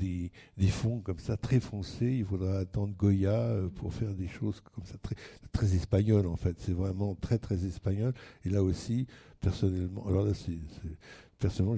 des, 0.56 0.66
fonds 0.68 1.00
comme 1.00 1.18
ça 1.18 1.36
très 1.36 1.60
foncés. 1.60 2.16
Il 2.18 2.24
faudra 2.24 2.58
attendre 2.58 2.94
Goya 2.96 3.30
euh, 3.30 3.68
pour 3.68 3.92
faire 3.94 4.14
des 4.14 4.28
choses 4.28 4.60
comme 4.60 4.84
ça 4.84 4.96
très, 4.98 5.14
très 5.52 5.74
espagnoles 5.74 6.26
en 6.26 6.36
fait. 6.36 6.56
C'est 6.58 6.72
vraiment 6.72 7.14
très 7.14 7.38
très 7.38 7.64
espagnol. 7.64 8.12
Et 8.44 8.50
là 8.50 8.62
aussi, 8.62 9.06
personnellement, 9.40 10.06
alors 10.06 10.24
là, 10.24 10.34
c'est, 10.34 10.58
personnellement, 11.38 11.76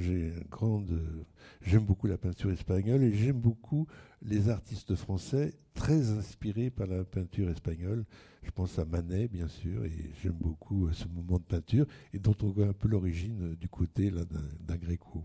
j'aime 1.62 1.84
beaucoup 1.84 2.06
la 2.06 2.18
peinture 2.18 2.50
espagnole 2.50 3.02
et 3.02 3.12
j'aime 3.12 3.40
beaucoup 3.40 3.86
les 4.22 4.48
artistes 4.48 4.94
français 4.94 5.54
très 5.74 6.10
inspirés 6.10 6.70
par 6.70 6.86
la 6.86 7.04
peinture 7.04 7.48
espagnole. 7.50 8.04
Je 8.42 8.50
pense 8.50 8.78
à 8.78 8.84
Manet, 8.84 9.28
bien 9.28 9.48
sûr, 9.48 9.84
et 9.84 10.12
j'aime 10.22 10.36
beaucoup 10.40 10.86
euh, 10.86 10.92
ce 10.92 11.06
mouvement 11.08 11.38
de 11.38 11.44
peinture 11.44 11.86
et 12.12 12.18
dont 12.18 12.34
on 12.42 12.48
voit 12.48 12.66
un 12.66 12.72
peu 12.72 12.88
l'origine 12.88 13.54
du 13.54 13.68
côté 13.68 14.10
d'un 14.10 14.76
Gréco. 14.76 15.24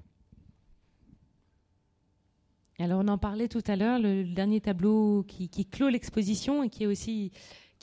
Alors 2.80 3.02
on 3.04 3.08
en 3.08 3.18
parlait 3.18 3.48
tout 3.48 3.64
à 3.68 3.76
l'heure, 3.76 4.00
le, 4.00 4.24
dernier 4.24 4.60
tableau 4.60 5.24
qui, 5.24 5.48
clôt 5.66 5.90
l'exposition 5.90 6.64
et 6.64 6.70
qui 6.70 6.90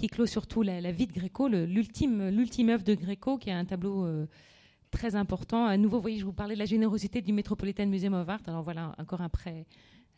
clôt 0.09 0.27
surtout 0.27 0.63
la, 0.63 0.91
vie 0.91 1.07
de 1.07 1.13
Gréco, 1.13 1.49
l'ultime 1.49 2.29
l'ultime 2.29 2.71
œuvre 2.71 2.85
de 2.85 2.95
Gréco, 2.95 3.39
qui 3.39 3.51
est 3.51 3.55
un 3.55 3.65
tableau 3.65 4.05
euh, 4.05 4.27
très 4.91 5.17
important. 5.17 5.65
À 5.67 5.77
nouveau, 5.77 5.97
vous 5.97 6.03
voyez, 6.03 6.19
je 6.19 6.25
vous 6.25 6.33
parlais 6.33 6.55
de 6.55 6.59
la 6.59 6.67
générosité 6.67 7.23
du 7.23 7.33
Metropolitan 7.33 7.87
Museum 7.87 8.15
of 8.15 8.29
Art. 8.29 8.41
Alors 8.47 8.63
voilà 8.63 8.95
encore 8.99 9.21
un 9.21 9.29
prêt 9.29 9.67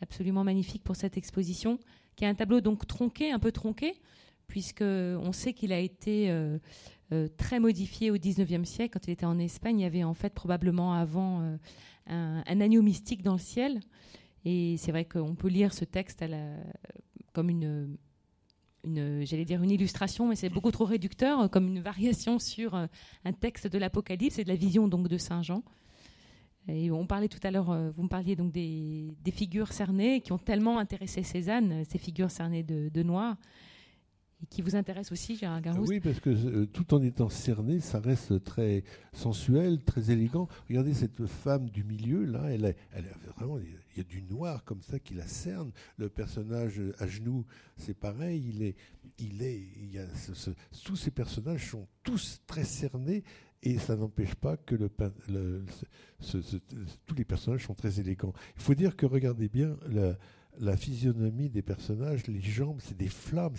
absolument 0.00 0.44
magnifique 0.44 0.82
pour 0.82 0.96
cette 0.96 1.16
exposition, 1.16 1.78
qui 2.16 2.24
est 2.24 2.28
un 2.28 2.34
tableau 2.34 2.60
donc 2.60 2.86
tronqué, 2.86 3.30
un 3.30 3.38
peu 3.38 3.52
tronqué, 3.52 4.00
puisque 4.48 4.82
on 4.82 5.32
sait 5.32 5.52
qu'il 5.52 5.72
a 5.72 5.78
été 5.78 6.30
euh, 6.30 6.58
euh, 7.12 7.28
très 7.36 7.60
modifié 7.60 8.10
au 8.10 8.16
19e 8.16 8.64
siècle. 8.64 8.98
Quand 8.98 9.06
il 9.06 9.12
était 9.12 9.26
en 9.26 9.38
Espagne, 9.38 9.80
il 9.80 9.82
y 9.82 9.86
avait 9.86 10.04
en 10.04 10.14
fait 10.14 10.34
probablement 10.34 10.94
avant 10.94 11.40
un, 12.08 12.42
un 12.46 12.60
agneau 12.60 12.82
mystique 12.82 13.22
dans 13.22 13.34
le 13.34 13.38
ciel. 13.38 13.80
Et 14.44 14.76
c'est 14.78 14.90
vrai 14.90 15.04
qu'on 15.04 15.34
peut 15.34 15.48
lire 15.48 15.72
ce 15.72 15.84
texte 15.84 16.24
comme 17.32 17.48
une, 17.48 17.96
j'allais 18.84 19.44
dire 19.44 19.62
une 19.62 19.70
illustration, 19.70 20.26
mais 20.28 20.34
c'est 20.34 20.48
beaucoup 20.48 20.70
trop 20.70 20.84
réducteur, 20.84 21.50
comme 21.50 21.68
une 21.68 21.80
variation 21.80 22.38
sur 22.40 22.74
euh, 22.74 22.86
un 23.24 23.32
texte 23.32 23.66
de 23.66 23.78
l'Apocalypse 23.78 24.38
et 24.38 24.44
de 24.44 24.48
la 24.48 24.56
vision 24.56 24.88
donc 24.88 25.08
de 25.08 25.18
Saint 25.18 25.42
Jean. 25.42 25.62
Et 26.68 26.90
on 26.92 27.06
parlait 27.06 27.28
tout 27.28 27.40
à 27.42 27.50
l'heure, 27.50 27.70
euh, 27.70 27.90
vous 27.90 28.04
me 28.04 28.08
parliez 28.08 28.36
donc 28.36 28.52
des, 28.52 29.14
figures 29.32 29.72
cernées 29.72 30.20
qui 30.20 30.32
ont 30.32 30.38
tellement 30.38 30.78
intéressé 30.78 31.22
Cézanne, 31.22 31.84
ces 31.88 31.98
figures 31.98 32.30
cernées 32.30 32.62
de 32.62 33.02
noir, 33.02 33.36
qui 34.50 34.62
vous 34.62 34.76
intéresse 34.76 35.12
aussi, 35.12 35.36
Gérard 35.36 35.60
Garouste 35.60 35.90
Oui, 35.90 36.00
parce 36.00 36.20
que 36.20 36.30
euh, 36.30 36.66
tout 36.66 36.94
en 36.94 37.02
étant 37.02 37.28
cerné, 37.28 37.80
ça 37.80 38.00
reste 38.00 38.42
très 38.44 38.84
sensuel, 39.12 39.82
très 39.82 40.10
élégant. 40.10 40.48
Regardez 40.68 40.94
cette 40.94 41.26
femme 41.26 41.70
du 41.70 41.84
milieu, 41.84 42.24
là, 42.24 42.50
elle, 42.50 42.74
elle 42.92 43.04
vraiment, 43.36 43.58
il 43.58 43.98
y 43.98 44.00
a 44.00 44.04
du 44.04 44.22
noir 44.22 44.64
comme 44.64 44.82
ça 44.82 44.98
qui 44.98 45.14
la 45.14 45.26
cerne. 45.26 45.70
Le 45.96 46.08
personnage 46.08 46.80
à 46.98 47.06
genoux, 47.06 47.44
c'est 47.76 47.96
pareil. 47.96 48.52
Il 48.54 48.62
est, 48.62 48.76
il 49.18 49.42
est, 49.42 49.62
il 49.76 49.92
y 49.92 49.98
a 49.98 50.06
tous 50.84 50.96
ces 50.96 51.10
personnages 51.10 51.70
sont 51.70 51.86
tous 52.02 52.40
très 52.46 52.64
cernés 52.64 53.24
et 53.62 53.78
ça 53.78 53.96
n'empêche 53.96 54.34
pas 54.34 54.56
que 54.56 54.74
tous 57.06 57.14
les 57.16 57.24
personnages 57.24 57.66
sont 57.66 57.74
très 57.74 58.00
élégants. 58.00 58.32
Il 58.56 58.62
faut 58.62 58.74
dire 58.74 58.96
que 58.96 59.06
regardez 59.06 59.48
bien 59.48 59.76
la, 59.88 60.16
la 60.62 60.76
physionomie 60.76 61.50
des 61.50 61.60
personnages, 61.60 62.26
les 62.28 62.40
jambes, 62.40 62.78
c'est 62.80 62.96
des 62.96 63.08
flammes, 63.08 63.56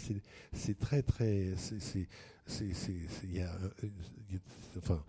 c'est 0.54 0.80
très 0.80 1.04
très, 1.04 1.54
il 1.94 3.34
y 3.34 3.42
a, 3.42 3.52
enfin, 4.78 5.04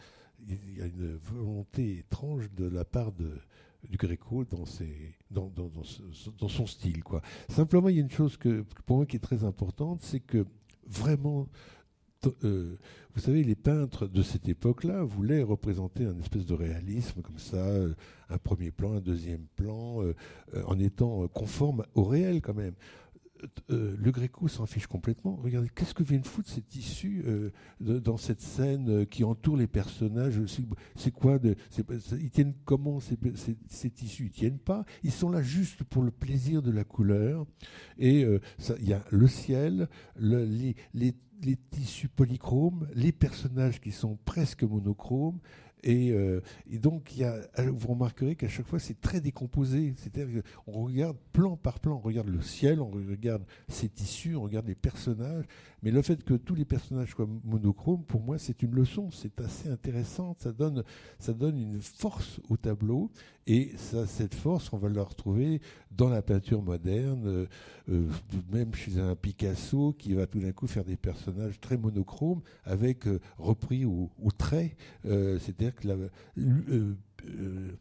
il 0.46 0.78
y 0.78 0.82
a 0.82 0.86
une 0.86 1.16
volonté 1.16 1.98
étrange 1.98 2.50
de 2.52 2.66
la 2.66 2.84
part 2.84 3.12
de 3.12 3.40
du 3.88 3.98
Gréco 3.98 4.46
dans, 4.46 4.64
ses, 4.64 5.14
dans, 5.30 5.50
dans, 5.50 6.48
son 6.48 6.66
style. 6.66 7.04
Quoi. 7.04 7.20
Simplement, 7.50 7.90
il 7.90 7.96
y 7.96 7.98
a 7.98 8.00
une 8.00 8.10
chose 8.10 8.38
que, 8.38 8.64
pour 8.86 8.96
moi 8.96 9.04
qui 9.04 9.16
est 9.16 9.20
très 9.20 9.44
importante, 9.44 10.00
c'est 10.00 10.20
que 10.20 10.46
vraiment 10.86 11.48
euh, 12.44 12.76
vous 13.14 13.20
savez, 13.20 13.44
les 13.44 13.54
peintres 13.54 14.06
de 14.06 14.22
cette 14.22 14.48
époque-là 14.48 15.02
voulaient 15.04 15.42
représenter 15.42 16.04
un 16.04 16.18
espèce 16.18 16.46
de 16.46 16.54
réalisme 16.54 17.22
comme 17.22 17.38
ça, 17.38 17.56
euh, 17.56 17.94
un 18.28 18.38
premier 18.38 18.70
plan, 18.70 18.94
un 18.94 19.00
deuxième 19.00 19.46
plan, 19.56 20.02
euh, 20.02 20.14
en 20.66 20.78
étant 20.78 21.28
conforme 21.28 21.84
au 21.94 22.04
réel 22.04 22.40
quand 22.40 22.54
même. 22.54 22.74
le 23.68 24.10
Gréco 24.10 24.48
s'en 24.48 24.66
fiche 24.66 24.86
complètement. 24.86 25.36
Regardez, 25.36 25.68
qu'est-ce 25.74 25.92
que 25.92 26.02
viennent 26.02 26.24
foutre 26.24 26.48
ces 26.48 26.62
tissus 26.62 27.24
dans 27.80 28.16
cette 28.16 28.40
scène 28.40 29.06
qui 29.06 29.22
entoure 29.22 29.58
les 29.58 29.66
personnages? 29.66 30.40
C'est 30.96 31.10
quoi 31.10 31.38
Ils 32.18 32.30
tiennent 32.30 32.54
comment 32.64 33.00
ces, 33.00 33.16
tissus 33.90 34.26
Ils 34.26 34.30
tiennent 34.30 34.58
pas. 34.58 34.84
Ils 35.02 35.12
sont 35.12 35.30
là 35.30 35.42
juste 35.42 35.84
pour 35.84 36.02
le 36.02 36.10
plaisir 36.10 36.62
de 36.62 36.70
la 36.70 36.84
couleur. 36.84 37.46
Et 37.98 38.20
il 38.22 38.88
y 38.88 38.94
a 38.94 39.04
le 39.10 39.28
ciel, 39.28 39.88
le, 40.16 40.44
les 40.44 41.12
les 41.33 41.33
tissus 41.52 42.08
polychromes, 42.08 42.88
les 42.94 43.12
personnages 43.12 43.80
qui 43.80 43.92
sont 43.92 44.18
presque 44.24 44.62
monochromes, 44.62 45.38
euh, 45.86 46.40
et, 46.70 46.78
donc, 46.78 47.16
y 47.16 47.24
a, 47.24 47.40
vous 47.72 47.88
remarquerez 47.88 48.36
qu'à 48.36 48.48
chaque 48.48 48.66
fois, 48.66 48.78
c'est 48.78 49.00
très 49.00 49.20
décomposé. 49.20 49.94
C'est-à-dire 49.96 50.42
qu'on 50.64 50.84
regarde 50.84 51.16
plan 51.32 51.56
par 51.56 51.80
plan, 51.80 51.96
on 51.96 52.00
regarde 52.00 52.28
le 52.28 52.40
ciel, 52.40 52.80
on 52.80 52.90
regarde 52.90 53.44
ses 53.68 53.88
tissus, 53.88 54.34
on 54.36 54.42
regarde 54.42 54.66
les 54.66 54.74
personnages. 54.74 55.44
Mais 55.82 55.90
le 55.90 56.00
fait 56.00 56.24
que 56.24 56.34
tous 56.34 56.54
les 56.54 56.64
personnages 56.64 57.10
soient 57.10 57.28
monochromes, 57.44 58.04
pour 58.04 58.22
moi, 58.22 58.38
c'est 58.38 58.62
une 58.62 58.74
leçon. 58.74 59.10
C'est 59.10 59.40
assez 59.40 59.68
intéressant. 59.68 60.34
Ça 60.38 60.52
donne, 60.52 60.82
ça 61.18 61.34
donne 61.34 61.58
une 61.58 61.80
force 61.80 62.40
au 62.48 62.56
tableau. 62.56 63.10
Et 63.46 63.72
ça, 63.76 64.06
cette 64.06 64.34
force, 64.34 64.72
on 64.72 64.78
va 64.78 64.88
la 64.88 65.02
retrouver 65.02 65.60
dans 65.90 66.08
la 66.08 66.22
peinture 66.22 66.62
moderne, 66.62 67.26
euh, 67.26 67.46
euh, 67.90 68.08
même 68.50 68.74
chez 68.74 68.98
un 68.98 69.14
Picasso 69.14 69.94
qui 69.98 70.14
va 70.14 70.26
tout 70.26 70.40
d'un 70.40 70.52
coup 70.52 70.66
faire 70.66 70.84
des 70.84 70.96
personnages 70.96 71.60
très 71.60 71.76
monochromes 71.76 72.40
avec 72.64 73.04
repris 73.36 73.84
au, 73.84 74.10
au 74.22 74.30
trait. 74.30 74.76
C'est-à-dire 75.04 75.73
que 75.74 75.88
euh, 75.88 76.94
euh, 77.26 77.72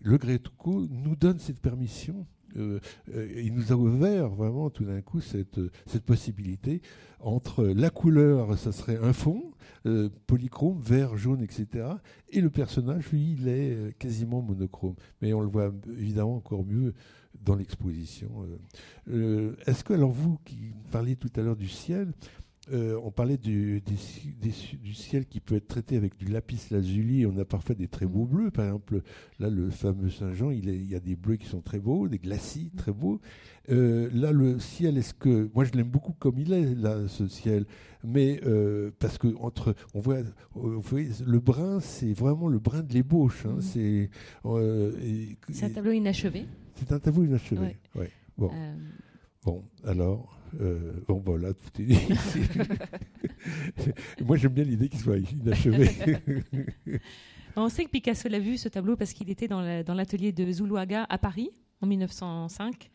le 0.00 0.18
Greco 0.18 0.86
nous 0.90 1.16
donne 1.16 1.38
cette 1.38 1.60
permission. 1.60 2.26
Euh, 2.56 2.80
il 3.36 3.54
nous 3.54 3.72
a 3.72 3.76
ouvert 3.76 4.28
vraiment 4.28 4.70
tout 4.70 4.84
d'un 4.84 5.02
coup 5.02 5.20
cette, 5.20 5.60
cette 5.86 6.02
possibilité 6.02 6.82
entre 7.20 7.64
la 7.64 7.90
couleur, 7.90 8.58
ça 8.58 8.72
serait 8.72 8.96
un 8.96 9.12
fond, 9.12 9.52
polychrome, 10.26 10.80
vert, 10.80 11.16
jaune, 11.16 11.42
etc. 11.42 11.86
Et 12.30 12.40
le 12.40 12.50
personnage, 12.50 13.10
lui, 13.12 13.36
il 13.38 13.46
est 13.46 13.96
quasiment 13.98 14.42
monochrome. 14.42 14.94
Mais 15.20 15.32
on 15.32 15.40
le 15.40 15.48
voit 15.48 15.70
évidemment 15.98 16.36
encore 16.36 16.64
mieux 16.64 16.94
dans 17.44 17.54
l'exposition. 17.54 18.30
Est-ce 19.06 19.84
que, 19.84 19.92
alors 19.92 20.12
vous 20.12 20.38
qui 20.44 20.72
parliez 20.90 21.14
tout 21.14 21.30
à 21.36 21.42
l'heure 21.42 21.56
du 21.56 21.68
ciel, 21.68 22.12
euh, 22.72 23.00
on 23.02 23.10
parlait 23.10 23.38
du, 23.38 23.82
ciel 24.92 25.26
qui 25.26 25.40
peut 25.40 25.56
être 25.56 25.66
traité 25.66 25.96
avec 25.96 26.16
du 26.18 26.26
lapis 26.26 26.60
lazuli. 26.70 27.24
On 27.26 27.36
a 27.38 27.44
parfois 27.44 27.74
des 27.74 27.88
très 27.88 28.06
beaux 28.06 28.26
bleus. 28.26 28.50
Par 28.50 28.66
exemple, 28.66 29.02
là, 29.38 29.48
le 29.48 29.70
fameux 29.70 30.10
Saint-Jean, 30.10 30.50
il, 30.50 30.88
y 30.88 30.94
a 30.94 31.00
des 31.00 31.16
bleus 31.16 31.36
qui 31.36 31.46
sont 31.46 31.62
très 31.62 31.78
beaux, 31.78 32.06
des 32.06 32.18
glacis 32.18 32.70
très 32.76 32.92
beaux. 32.92 33.20
Euh, 33.70 34.10
là, 34.12 34.30
le 34.30 34.58
ciel, 34.58 34.98
est-ce 34.98 35.14
que. 35.14 35.50
Moi, 35.54 35.64
je 35.64 35.72
l'aime 35.72 35.88
beaucoup 35.88 36.12
comme 36.12 36.38
il 36.38 36.52
est, 36.52 36.74
là, 36.74 37.08
ce 37.08 37.26
ciel. 37.28 37.64
Mais 38.04 38.40
euh, 38.44 38.90
parce 38.98 39.18
que 39.18 39.28
entre, 39.40 39.74
on 39.94 40.00
voit, 40.00 40.18
vous 40.54 40.80
voyez, 40.80 41.08
le 41.26 41.40
brun, 41.40 41.80
c'est 41.80 42.12
vraiment 42.12 42.48
le 42.48 42.58
brun 42.58 42.82
de 42.82 42.92
l'ébauche. 42.92 43.46
Hein. 43.46 43.58
c'est 43.60 44.10
un 44.44 45.70
tableau 45.70 45.92
inachevé. 45.92 46.46
C'est 46.74 46.92
un 46.92 46.98
tableau 46.98 47.24
inachevé. 47.24 47.76
Bon. 48.38 48.50
Bon, 49.44 49.64
alors. 49.84 50.36
Euh, 50.60 50.92
bon, 51.06 51.22
voilà, 51.24 51.54
tout 51.54 51.80
est 51.80 51.84
dit. 51.84 51.98
Moi, 54.24 54.36
j'aime 54.36 54.52
bien 54.52 54.64
l'idée 54.64 54.88
qu'il 54.88 55.00
soit 55.00 55.18
inachevé. 55.18 55.90
On 57.56 57.68
sait 57.68 57.84
que 57.84 57.90
Picasso 57.90 58.28
l'a 58.28 58.38
vu, 58.38 58.56
ce 58.56 58.68
tableau, 58.68 58.96
parce 58.96 59.12
qu'il 59.12 59.30
était 59.30 59.48
dans 59.48 59.62
l'atelier 59.94 60.32
de 60.32 60.50
Zuluaga 60.50 61.06
à 61.08 61.18
Paris 61.18 61.50
en 61.80 61.86
1905. 61.86 62.90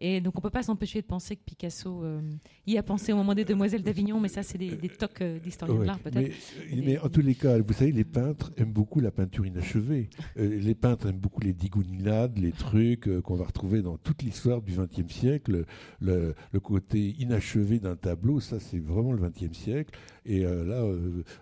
Et 0.00 0.20
donc 0.20 0.34
on 0.36 0.38
ne 0.38 0.42
peut 0.42 0.50
pas 0.50 0.62
s'empêcher 0.62 1.02
de 1.02 1.06
penser 1.06 1.34
que 1.34 1.42
Picasso 1.44 2.04
euh, 2.04 2.20
y 2.66 2.78
a 2.78 2.82
pensé 2.82 3.12
au 3.12 3.16
moment 3.16 3.34
des 3.34 3.44
Demoiselles 3.44 3.82
d'Avignon, 3.82 4.20
mais 4.20 4.28
ça 4.28 4.44
c'est 4.44 4.58
des, 4.58 4.76
des 4.76 4.88
tocs 4.88 5.22
euh, 5.22 5.38
d'historiens 5.40 5.80
de 5.80 5.84
l'art 5.84 5.98
peut-être. 5.98 6.32
Mais, 6.72 6.98
en 6.98 7.08
tous 7.08 7.20
les 7.20 7.34
cas, 7.34 7.58
vous 7.58 7.72
savez, 7.72 7.90
les 7.90 8.04
peintres 8.04 8.52
aiment 8.56 8.72
beaucoup 8.72 9.00
la 9.00 9.10
peinture 9.10 9.44
inachevée. 9.44 10.08
Euh, 10.38 10.60
les 10.60 10.74
peintres 10.74 11.08
aiment 11.08 11.18
beaucoup 11.18 11.40
les 11.40 11.52
digounilades, 11.52 12.38
les 12.38 12.52
trucs 12.52 13.08
qu'on 13.22 13.34
va 13.34 13.44
retrouver 13.44 13.82
dans 13.82 13.98
toute 13.98 14.22
l'histoire 14.22 14.62
du 14.62 14.72
XXe 14.76 15.12
siècle. 15.12 15.64
Le, 16.00 16.34
le, 16.52 16.60
côté 16.60 17.14
inachevé 17.18 17.80
d'un 17.80 17.96
tableau, 17.96 18.40
ça 18.40 18.60
c'est 18.60 18.78
vraiment 18.78 19.12
le 19.12 19.28
XXe 19.28 19.56
siècle. 19.56 19.98
Et 20.24 20.42
là, 20.42 20.84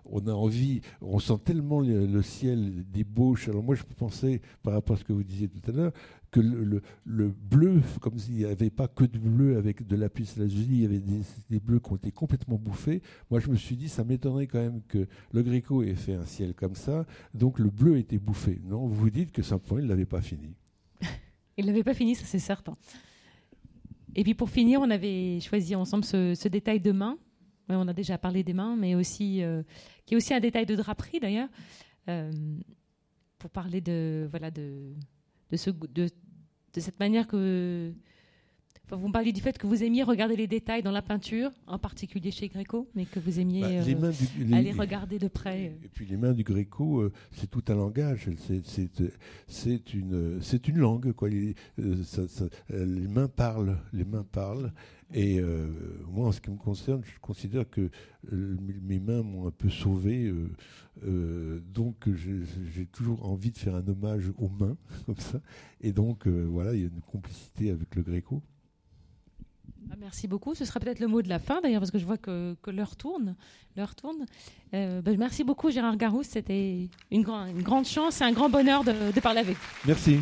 on 0.05 0.27
a 0.29 0.33
envie, 0.33 0.81
on 1.01 1.19
sent 1.19 1.39
tellement 1.45 1.81
le, 1.81 2.07
le 2.07 2.23
ciel 2.23 2.85
débauche. 2.91 3.49
Alors 3.49 3.63
moi 3.63 3.75
je 3.75 3.83
pensais, 3.97 4.41
par 4.63 4.75
rapport 4.75 4.97
à 4.97 4.99
ce 4.99 5.05
que 5.05 5.13
vous 5.13 5.25
disiez 5.25 5.49
tout 5.49 5.71
à 5.71 5.73
l'heure, 5.73 5.93
que 6.37 6.41
le, 6.43 6.83
le, 7.07 7.29
bleu, 7.29 7.81
comme 8.03 8.19
s'il 8.19 8.35
n'y 8.35 8.45
avait 8.45 8.69
pas 8.69 8.89
que 8.89 9.05
du 9.05 9.19
bleu 9.19 9.57
avec 9.57 9.87
de 9.87 9.97
la 9.97 10.11
puce 10.11 10.37
lazuli, 10.37 10.77
il 10.77 10.83
y 10.83 10.85
avait 10.85 11.03
des, 11.49 11.61
bleus 11.61 11.81
qui 11.81 11.93
ont 11.93 11.97
été 11.97 12.11
complètement 12.11 12.57
bouffés. 12.59 13.01
Moi, 13.31 13.41
je 13.41 13.49
me 13.49 13.57
suis 13.57 13.75
dit, 13.75 13.89
ça 13.89 14.05
m'étonnerait 14.05 14.47
quand 14.47 14.61
même 14.61 14.83
que 14.87 15.07
le 15.33 15.43
Gréco 15.43 15.83
ait 15.83 15.95
fait 15.95 16.13
un 16.13 16.27
ciel 16.27 16.53
comme 16.53 16.75
ça, 16.75 17.07
donc 17.33 17.59
le 17.59 17.71
bleu 17.71 17.97
était 17.97 18.19
bouffé. 18.19 18.61
Non, 18.67 18.87
vous 18.87 18.95
vous 18.95 19.09
dites 19.09 19.33
que 19.33 19.41
simplement, 19.41 19.79
il 19.79 19.85
ne 19.85 19.89
l'avait 19.89 20.05
pas 20.05 20.21
fini. 20.21 20.55
il 21.57 21.65
ne 21.65 21.71
l'avait 21.71 21.85
pas 21.85 21.95
fini, 21.95 22.15
ça 22.15 22.27
c'est 22.27 22.39
certain. 22.39 22.77
Et 24.15 24.23
puis 24.23 24.35
pour 24.35 24.51
finir, 24.51 24.81
on 24.83 24.91
avait 24.91 25.41
choisi 25.41 25.75
ensemble 25.75 26.05
ce, 26.05 26.49
détail 26.49 26.81
de 26.81 26.93
main. 26.93 27.17
On 27.71 27.89
a 27.89 27.95
déjà 27.95 28.19
parlé 28.19 28.43
des 28.43 28.53
mains, 28.53 28.77
mais 28.77 28.95
aussi, 28.95 29.43
euh, 29.43 29.63
qui 30.05 30.13
est 30.13 30.17
aussi 30.19 30.35
un 30.35 30.41
détail 30.41 30.67
de 30.67 30.77
draperie 30.77 31.19
d'ailleurs, 31.19 31.49
euh, 32.09 32.31
pour 33.39 33.49
parler 33.49 33.81
de, 33.81 34.29
voilà, 34.31 34.51
de, 34.51 34.93
de, 35.51 35.57
ce, 35.57 35.71
de, 35.71 36.09
de 36.77 36.81
cette 36.81 37.01
manière 37.01 37.27
que. 37.27 37.93
Vous 38.95 39.09
me 39.09 39.13
parliez 39.13 39.33
du 39.33 39.41
fait 39.41 39.59
que 39.59 39.67
vous 39.67 39.83
aimiez 39.83 40.05
regarder 40.05 40.37
les 40.37 40.47
détails 40.47 40.83
dans 40.83 40.93
la 40.93 41.03
peinture, 41.03 41.51
en 41.67 41.79
particulier 41.79 42.31
chez 42.31 42.49
Gréco, 42.49 42.89
mais 42.95 43.05
que 43.05 43.19
vous 43.19 43.41
aimiez 43.41 43.63
bah, 43.63 43.69
euh, 43.69 44.53
aller 44.53 44.71
regarder 44.71 45.19
de 45.19 45.27
près. 45.27 45.77
Et 45.83 45.89
puis 45.93 46.07
les 46.07 46.17
mains 46.17 46.33
du 46.33 46.45
Gréco, 46.45 47.01
euh, 47.01 47.13
c'est 47.33 47.51
tout 47.51 47.65
un 47.69 47.75
langage, 47.75 48.31
c'est 49.49 49.95
une, 49.95 50.41
une 50.69 50.79
langue. 50.79 51.13
Quoi. 51.13 51.29
Les, 51.29 51.57
euh, 51.81 51.97
les 52.71 53.09
mains 53.09 53.29
parlent, 53.29 53.77
les 53.93 54.05
mains 54.05 54.25
parlent. 54.31 54.73
Et 55.13 55.41
moi, 56.09 56.27
en 56.27 56.33
ce 56.33 56.41
qui 56.41 56.51
me 56.51 56.57
concerne, 56.57 57.01
je 57.05 57.21
considère 57.21 57.71
que 57.71 57.91
mes 58.33 58.99
mains 58.99 59.23
m'ont 59.23 59.47
un 59.47 59.53
peu 59.53 59.71
sauvé. 59.71 60.33
Donc 61.05 62.09
j'ai 62.15 62.87
toujours 62.87 63.25
envie 63.25 63.53
de 63.53 63.57
faire 63.59 63.77
un 63.77 63.87
hommage 63.87 64.33
aux 64.37 64.49
mains, 64.49 64.77
comme 65.07 65.19
ça. 65.19 65.41
Et 65.81 65.93
donc 65.93 66.27
voilà, 66.27 66.75
il 66.75 66.81
y 66.81 66.85
a 66.85 66.89
une 66.89 67.03
complicité 67.03 67.71
avec 67.71 67.95
le 67.95 68.03
Gréco. 68.03 68.43
Ah, 69.91 69.95
merci 69.99 70.27
beaucoup. 70.27 70.55
Ce 70.55 70.65
sera 70.65 70.81
peut-être 70.81 71.01
le 71.01 71.07
mot 71.07 71.23
de 71.23 71.29
la 71.29 71.39
fin 71.39 71.61
d'ailleurs, 71.61 71.81
parce 71.81 71.91
que 71.91 71.99
je 71.99 72.05
vois 72.05 72.19
que, 72.19 72.57
l'heure 72.67 72.97
tourne. 72.97 73.37
L'heure 73.77 73.95
tourne. 73.95 74.27
Euh, 74.75 75.01
ben, 75.03 75.17
merci 75.19 75.45
beaucoup 75.45 75.71
Gérard 75.71 75.97
Garousse. 75.97 76.29
C'était 76.29 76.89
une, 77.11 77.23
grande 77.23 77.87
chance 77.87 78.21
et 78.21 78.25
un 78.25 78.33
grand 78.33 78.49
bonheur 78.49 78.85
de, 78.85 79.13
de 79.13 79.21
parler 79.21 79.41
avec 79.41 79.57
vous. 79.57 79.67
Merci. 79.87 80.21